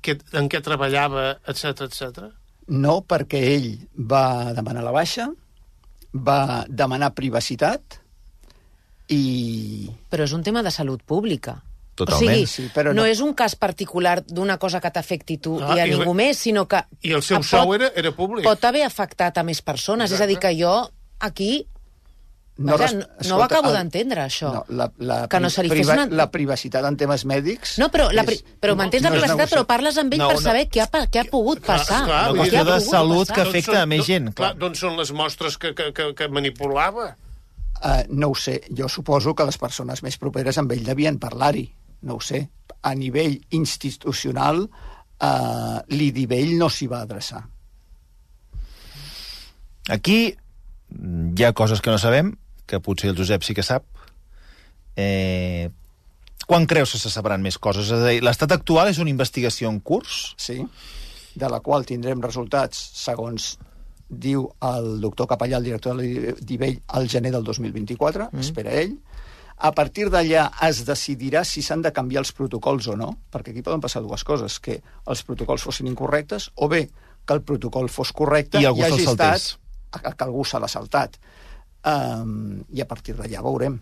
que, 0.02 0.18
en 0.34 0.50
què 0.50 0.62
treballava, 0.64 1.38
etc 1.48 1.86
etc. 1.90 2.30
No 2.68 3.02
perquè 3.06 3.42
ell 3.56 3.70
va 3.98 4.54
demanar 4.58 4.84
la 4.86 4.92
baixa, 4.96 5.28
va 6.16 6.64
demanar 6.70 7.12
privacitat 7.14 8.00
i 9.12 9.90
Però 10.10 10.24
és 10.26 10.34
un 10.34 10.42
tema 10.44 10.64
de 10.66 10.72
salut 10.74 11.02
pública. 11.06 11.60
Totalment. 11.96 12.26
O 12.26 12.34
sigui, 12.34 12.48
Sí, 12.50 12.66
però 12.74 12.92
no... 12.92 13.02
no- 13.04 13.08
és 13.08 13.22
un 13.24 13.34
cas 13.38 13.54
particular 13.56 14.18
d'una 14.28 14.58
cosa 14.60 14.82
que 14.84 14.92
t'afecti 14.92 15.38
tu 15.38 15.60
Ah, 15.62 15.76
i 15.78 15.80
a 15.80 15.86
i 15.88 15.92
ningú 15.94 16.12
re- 16.12 16.18
més, 16.26 16.38
sinó 16.42 16.66
que... 16.68 16.82
I 17.08 17.14
el 17.16 17.22
seu 17.24 17.38
pot- 17.38 17.48
sou 17.48 17.74
era, 17.78 17.92
era 17.96 18.12
públic. 18.12 18.44
Pot 18.48 18.66
haver 18.68 18.84
afectat 18.84 19.38
a 19.38 19.44
més 19.48 19.62
persones. 19.62 20.12
És 20.12 20.20
a 20.22 20.28
dir, 20.28 20.40
que 20.42 20.52
jo 20.58 20.74
aquí 21.26 21.66
Vaja, 22.58 22.88
no- 22.96 23.04
no 23.28 23.36
ho 23.36 23.44
acabo 23.44 23.68
d'entendre, 23.74 24.22
això. 24.30 24.48
No, 24.54 24.62
la, 24.70 24.86
la, 25.04 25.16
Que 25.28 25.42
no 25.44 25.50
se 25.52 25.64
li 25.66 25.68
fes 25.74 25.90
una- 25.92 26.06
la 26.08 26.30
privacitat 26.32 26.86
en 26.88 26.96
temes 26.96 27.26
mèdics... 27.28 27.74
No, 27.82 27.90
però, 27.92 28.06
la, 28.16 28.24
pri- 28.24 28.38
però 28.64 28.78
mantens 28.80 29.04
la 29.04 29.10
no 29.10 29.18
és 29.18 29.26
privacitat, 29.26 29.42
negociable. 29.42 29.66
però 29.66 29.68
parles 29.74 29.98
amb 30.00 30.14
ell 30.16 30.22
No, 30.24 30.30
per 30.32 30.38
no. 30.38 30.42
saber 30.46 30.62
què 30.72 30.80
ha, 30.86 30.88
què 31.12 31.20
ha 31.20 31.26
pogut 31.34 31.60
passar. 31.66 32.06
clar, 32.08 32.22
Una 32.32 32.46
qüestió 32.46 32.64
de 32.70 32.78
salut 32.86 33.28
passar? 33.28 33.36
que 33.36 33.42
afecta 33.50 33.82
a 33.82 33.86
més 33.92 34.06
gent, 34.08 34.30
clar. 34.32 34.54
Clar, 34.54 34.60
D'on 34.64 34.76
són 34.80 34.96
les 34.96 35.12
mostres 35.12 35.58
que, 35.60 35.74
que, 35.76 35.90
que, 35.92 36.08
que 36.16 36.30
manipulava? 36.32 37.10
Uh, 37.84 38.06
no 38.16 38.30
ho 38.32 38.36
sé. 38.40 38.62
Jo 38.72 38.88
suposo 38.88 39.36
que 39.36 39.44
les 39.52 39.58
persones 39.60 40.00
més 40.02 40.16
properes 40.18 40.58
amb 40.58 40.72
ell 40.72 40.86
devien 40.88 41.20
parlar-hi. 41.20 41.66
No 42.08 42.16
ho 42.16 42.24
sé. 42.24 42.46
A 42.88 42.96
nivell 42.96 43.36
institucional, 43.52 44.64
uh, 44.64 45.84
l'Idivell 45.92 46.56
no 46.58 46.70
s'hi 46.72 46.88
va 46.88 47.02
adreçar. 47.04 47.44
Aquí 49.90 50.38
hi 50.92 51.44
ha 51.44 51.54
coses 51.54 51.82
que 51.82 51.94
no 51.94 52.00
sabem, 52.02 52.36
que 52.66 52.82
potser 52.82 53.12
el 53.12 53.18
Josep 53.18 53.44
sí 53.44 53.56
que 53.58 53.66
sap. 53.66 53.86
Eh, 54.96 55.70
quan 56.48 56.68
creus 56.70 56.94
que 56.94 57.02
se 57.02 57.12
sabran 57.12 57.44
més 57.44 57.58
coses? 57.58 57.90
És 57.90 57.96
a 57.96 58.10
dir, 58.10 58.22
l'estat 58.24 58.54
actual 58.56 58.92
és 58.92 59.02
una 59.02 59.12
investigació 59.14 59.70
en 59.72 59.80
curs? 59.82 60.36
Sí? 60.38 60.62
De 61.36 61.50
la 61.52 61.60
qual 61.60 61.86
tindrem 61.90 62.22
resultats, 62.24 62.80
segons 62.96 63.56
diu 64.06 64.46
el 64.62 65.00
doctor 65.02 65.28
Capellà, 65.28 65.58
el 65.58 65.66
director 65.72 65.98
de 65.98 66.04
l'Idivell, 66.04 66.78
al 66.94 67.10
gener 67.10 67.34
del 67.34 67.44
2024, 67.44 68.30
mm. 68.32 68.46
espera 68.46 68.76
ell. 68.84 68.94
A 69.56 69.72
partir 69.72 70.10
d'allà 70.12 70.50
es 70.68 70.84
decidirà 70.86 71.46
si 71.48 71.64
s'han 71.64 71.82
de 71.82 71.94
canviar 71.96 72.22
els 72.26 72.34
protocols 72.36 72.90
o 72.92 72.98
no, 73.00 73.14
perquè 73.32 73.54
aquí 73.54 73.64
poden 73.66 73.82
passar 73.82 74.04
dues 74.04 74.24
coses, 74.28 74.60
que 74.60 74.82
els 74.84 75.24
protocols 75.24 75.64
fossin 75.64 75.88
incorrectes 75.90 76.52
o 76.56 76.70
bé 76.70 76.86
que 77.26 77.34
el 77.34 77.42
protocol 77.42 77.88
fos 77.90 78.12
correcte 78.14 78.62
I 78.62 78.68
algú 78.70 78.84
hagi 78.86 79.08
estat. 79.08 79.56
Que 80.04 80.26
algú 80.26 80.46
se 80.46 80.60
l'ha 80.60 80.70
saltat. 80.72 81.20
Um, 81.86 82.64
I 82.74 82.82
a 82.82 82.88
partir 82.90 83.14
d'allà 83.18 83.44
veurem. 83.46 83.80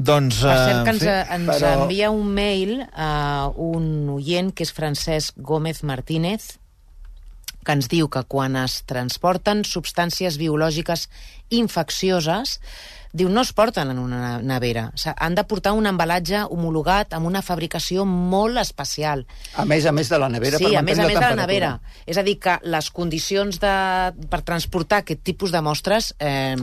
Doncs... 0.00 0.40
Per 0.40 0.54
cert, 0.56 0.78
eh, 0.80 0.84
que 0.84 0.92
ens, 0.94 1.02
sí. 1.02 1.14
ens 1.36 1.50
però- 1.50 1.72
envia 1.82 2.10
un 2.14 2.30
mail 2.32 2.78
a 2.94 3.50
un 3.56 4.08
oient 4.14 4.52
que 4.54 4.64
és 4.64 4.72
Francesc 4.72 5.36
Gómez 5.36 5.82
Martínez, 5.84 6.54
que 7.60 7.76
ens 7.76 7.90
diu 7.92 8.08
que 8.08 8.22
quan 8.24 8.56
es 8.56 8.78
transporten 8.88 9.64
substàncies 9.68 10.38
biològiques 10.40 11.08
infeccioses, 11.52 12.58
diu, 13.12 13.28
no 13.28 13.40
es 13.42 13.52
porten 13.52 13.90
en 13.90 13.98
una 13.98 14.38
nevera. 14.42 14.90
O 14.94 14.98
sigui, 14.98 15.14
han 15.18 15.34
de 15.34 15.44
portar 15.44 15.72
un 15.72 15.86
embalatge 15.86 16.44
homologat 16.48 17.12
amb 17.14 17.26
una 17.26 17.42
fabricació 17.42 18.04
molt 18.06 18.58
especial. 18.62 19.26
A 19.56 19.64
més 19.64 19.86
a 19.86 19.92
més 19.92 20.08
de 20.08 20.18
la 20.18 20.28
nevera 20.28 20.58
sí, 20.58 20.64
per 20.68 20.76
a 20.78 20.82
més 20.82 20.98
a 20.98 21.02
mantenir 21.02 21.06
més 21.06 21.14
de 21.14 21.20
la 21.20 21.28
temperatura. 21.28 21.70
nevera. 21.70 22.04
És 22.06 22.18
a 22.18 22.22
dir, 22.22 22.36
que 22.38 22.58
les 22.62 22.90
condicions 22.90 23.58
de, 23.60 23.74
per 24.30 24.42
transportar 24.42 25.02
aquest 25.04 25.22
tipus 25.22 25.50
de 25.52 25.60
mostres... 25.60 26.14
Eh, 26.18 26.54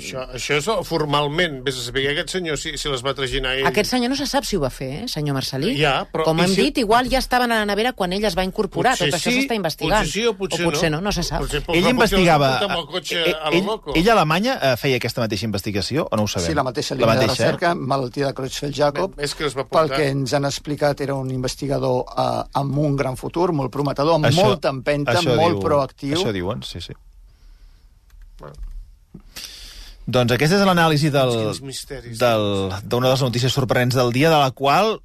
Això, 0.00 0.22
això 0.32 0.56
és 0.56 0.68
formalment. 0.88 1.58
Vés 1.66 1.76
a 1.76 1.82
saber 1.84 2.06
aquest 2.12 2.30
senyor 2.32 2.56
si, 2.60 2.72
si 2.80 2.88
les 2.88 3.02
va 3.04 3.12
traginar 3.14 3.52
ell. 3.58 3.66
Aquest 3.68 3.90
senyor 3.92 4.08
no 4.12 4.16
se 4.16 4.26
sap 4.30 4.46
si 4.48 4.56
ho 4.56 4.62
va 4.62 4.70
fer, 4.72 4.90
eh, 5.02 5.08
senyor 5.12 5.36
Marcelí. 5.36 5.74
Ja, 5.78 6.06
però- 6.10 6.24
Com 6.24 6.40
hem 6.40 6.48
si- 6.54 6.62
dit, 6.62 6.78
igual 6.78 7.10
ja 7.12 7.18
estaven 7.18 7.52
a 7.52 7.58
la 7.60 7.66
nevera 7.68 7.92
quan 7.92 8.12
ell 8.16 8.24
es 8.24 8.36
va 8.38 8.44
incorporar. 8.44 8.94
Potser 8.96 9.10
Tot 9.10 9.18
això 9.20 9.30
sí, 9.30 9.42
s'està 9.42 9.54
investigant. 9.58 10.00
potser 10.06 10.12
sí 10.12 10.26
o 10.26 10.34
potser 10.38 10.64
o 10.66 10.70
potser 10.70 10.90
no. 10.90 10.98
no. 11.00 11.10
no, 11.10 11.12
se 11.12 11.22
sap. 11.22 11.42
Potser- 11.42 11.60
Ell 11.60 11.66
potser 11.66 11.82
els 11.84 11.90
investigava... 11.90 12.50
el 12.64 12.86
cotxe 12.86 13.20
eh, 13.20 13.34
a 13.34 13.50
lo 13.50 13.56
ell, 13.58 13.66
loco. 13.66 13.92
ell 13.94 14.08
a 14.08 14.12
Alemanya 14.16 14.58
eh, 14.62 14.76
feia 14.80 14.96
aquesta 14.96 15.20
mateixa 15.20 15.44
investigació 15.50 16.06
o 16.06 16.18
no 16.18 16.24
ho 16.24 16.30
sabem? 16.30 16.48
Sí, 16.48 16.56
la 16.56 16.64
mateixa 16.66 16.94
la 16.94 17.00
línia 17.00 17.12
de 17.12 17.26
mateixa, 17.26 17.44
recerca, 17.44 17.74
malaltia 17.74 18.30
de 18.30 18.36
Creutzfeldt-Jacob, 18.38 19.18
que 19.18 19.46
es 19.48 19.56
va 19.58 19.66
portar. 19.66 19.84
pel 19.88 19.92
que 19.96 20.08
ens 20.14 20.34
han 20.38 20.48
explicat 20.48 21.04
era 21.04 21.18
un 21.18 21.30
investigador 21.34 22.04
eh, 22.08 22.60
amb 22.62 22.78
un 22.78 22.96
gran 22.96 23.18
futur, 23.20 23.50
molt 23.52 23.72
prometedor, 23.74 24.16
amb 24.16 24.30
Això- 24.30 24.48
molta 24.48 24.72
empenta, 24.72 25.18
això 25.18 25.36
molt 25.36 25.58
diu- 25.58 25.64
proactiu. 25.66 26.16
Això 26.16 26.32
diuen, 26.32 26.62
sí, 26.62 26.80
sí. 26.80 26.96
Doncs 30.10 30.32
aquesta 30.34 30.56
és 30.56 30.66
l'anàlisi 30.66 31.10
del, 31.12 31.36
d'una 32.82 33.06
de 33.06 33.12
les 33.12 33.22
notícies 33.22 33.52
sorprenents 33.52 33.94
del 33.94 34.10
dia, 34.12 34.30
de 34.32 34.40
la 34.40 34.50
qual 34.50 34.98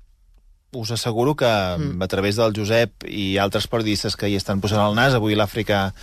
us 0.75 0.91
asseguro 0.91 1.35
que 1.35 1.45
mm. 1.45 2.01
a 2.01 2.07
través 2.07 2.35
del 2.35 2.53
Josep 2.55 3.05
i 3.07 3.37
altres 3.37 3.67
periodistes 3.71 4.17
que 4.19 4.29
hi 4.29 4.35
estan 4.35 4.61
posant 4.63 4.81
el 4.83 4.95
nas, 4.97 5.15
avui 5.15 5.37
l'Àfrica 5.37 5.93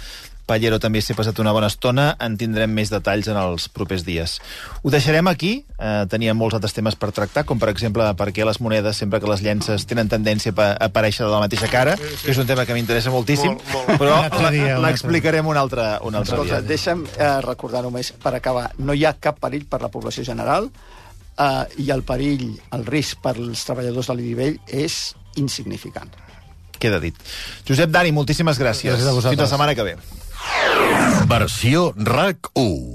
Pallero 0.46 0.78
també 0.82 1.00
s'hi 1.00 1.12
ha 1.14 1.16
passat 1.16 1.38
una 1.38 1.52
bona 1.54 1.68
estona, 1.70 2.16
en 2.20 2.34
tindrem 2.36 2.70
més 2.74 2.90
detalls 2.90 3.28
en 3.30 3.36
els 3.38 3.68
propers 3.70 4.02
dies. 4.04 4.40
Ho 4.82 4.90
deixarem 4.90 5.28
aquí, 5.30 5.64
eh, 5.78 6.04
teníem 6.10 6.36
molts 6.36 6.54
altres 6.58 6.74
temes 6.74 6.96
per 6.96 7.12
tractar, 7.12 7.44
com 7.46 7.58
per 7.62 7.68
exemple 7.70 8.08
per 8.18 8.32
què 8.32 8.44
les 8.44 8.60
monedes, 8.60 8.96
sempre 8.96 9.20
que 9.20 9.30
les 9.30 9.40
llences, 9.40 9.86
tenen 9.86 10.08
tendència 10.08 10.50
a 10.50 10.54
pa- 10.54 10.72
a 10.72 10.88
aparèixer 10.90 11.24
de 11.24 11.30
la 11.30 11.38
mateixa 11.40 11.68
cara, 11.70 11.96
que 11.96 12.30
és 12.30 12.38
un 12.38 12.46
tema 12.46 12.66
que 12.66 12.74
m'interessa 12.74 13.10
moltíssim, 13.10 13.52
Molt, 13.54 13.72
molt. 13.72 14.00
però 14.00 14.80
l'explicarem 14.82 15.46
un 15.46 15.56
altre, 15.56 15.98
un 16.02 16.14
altre 16.14 16.34
Escolta, 16.34 16.60
dia. 16.60 16.68
deixa'm 16.68 17.04
eh, 17.16 17.40
recordar 17.42 17.82
només, 17.82 18.12
per 18.12 18.34
acabar, 18.34 18.70
no 18.78 18.94
hi 18.94 19.04
ha 19.04 19.14
cap 19.20 19.38
perill 19.40 19.66
per 19.66 19.80
la 19.82 19.88
població 19.88 20.24
general 20.24 20.70
eh, 21.38 21.64
i 21.78 21.90
el 21.90 22.02
perill, 22.02 22.58
el 22.72 22.84
risc 22.86 23.20
per 23.22 23.36
als 23.36 23.64
treballadors 23.64 24.10
de 24.10 24.14
l'Idivell 24.18 24.58
és 24.66 25.14
insignificant. 25.36 26.10
Queda 26.82 26.98
dit. 26.98 27.14
Josep 27.68 27.90
Dani, 27.94 28.10
moltíssimes 28.12 28.58
gràcies. 28.58 28.90
Gràcies 28.90 29.06
a 29.06 29.12
vosaltres. 29.14 29.36
Fins 29.38 29.44
la 29.46 29.52
setmana 29.54 29.74
que 29.78 29.82
ve. 29.86 29.96
Versió 31.26 31.92
RAC 31.96 32.50
1. 32.54 32.92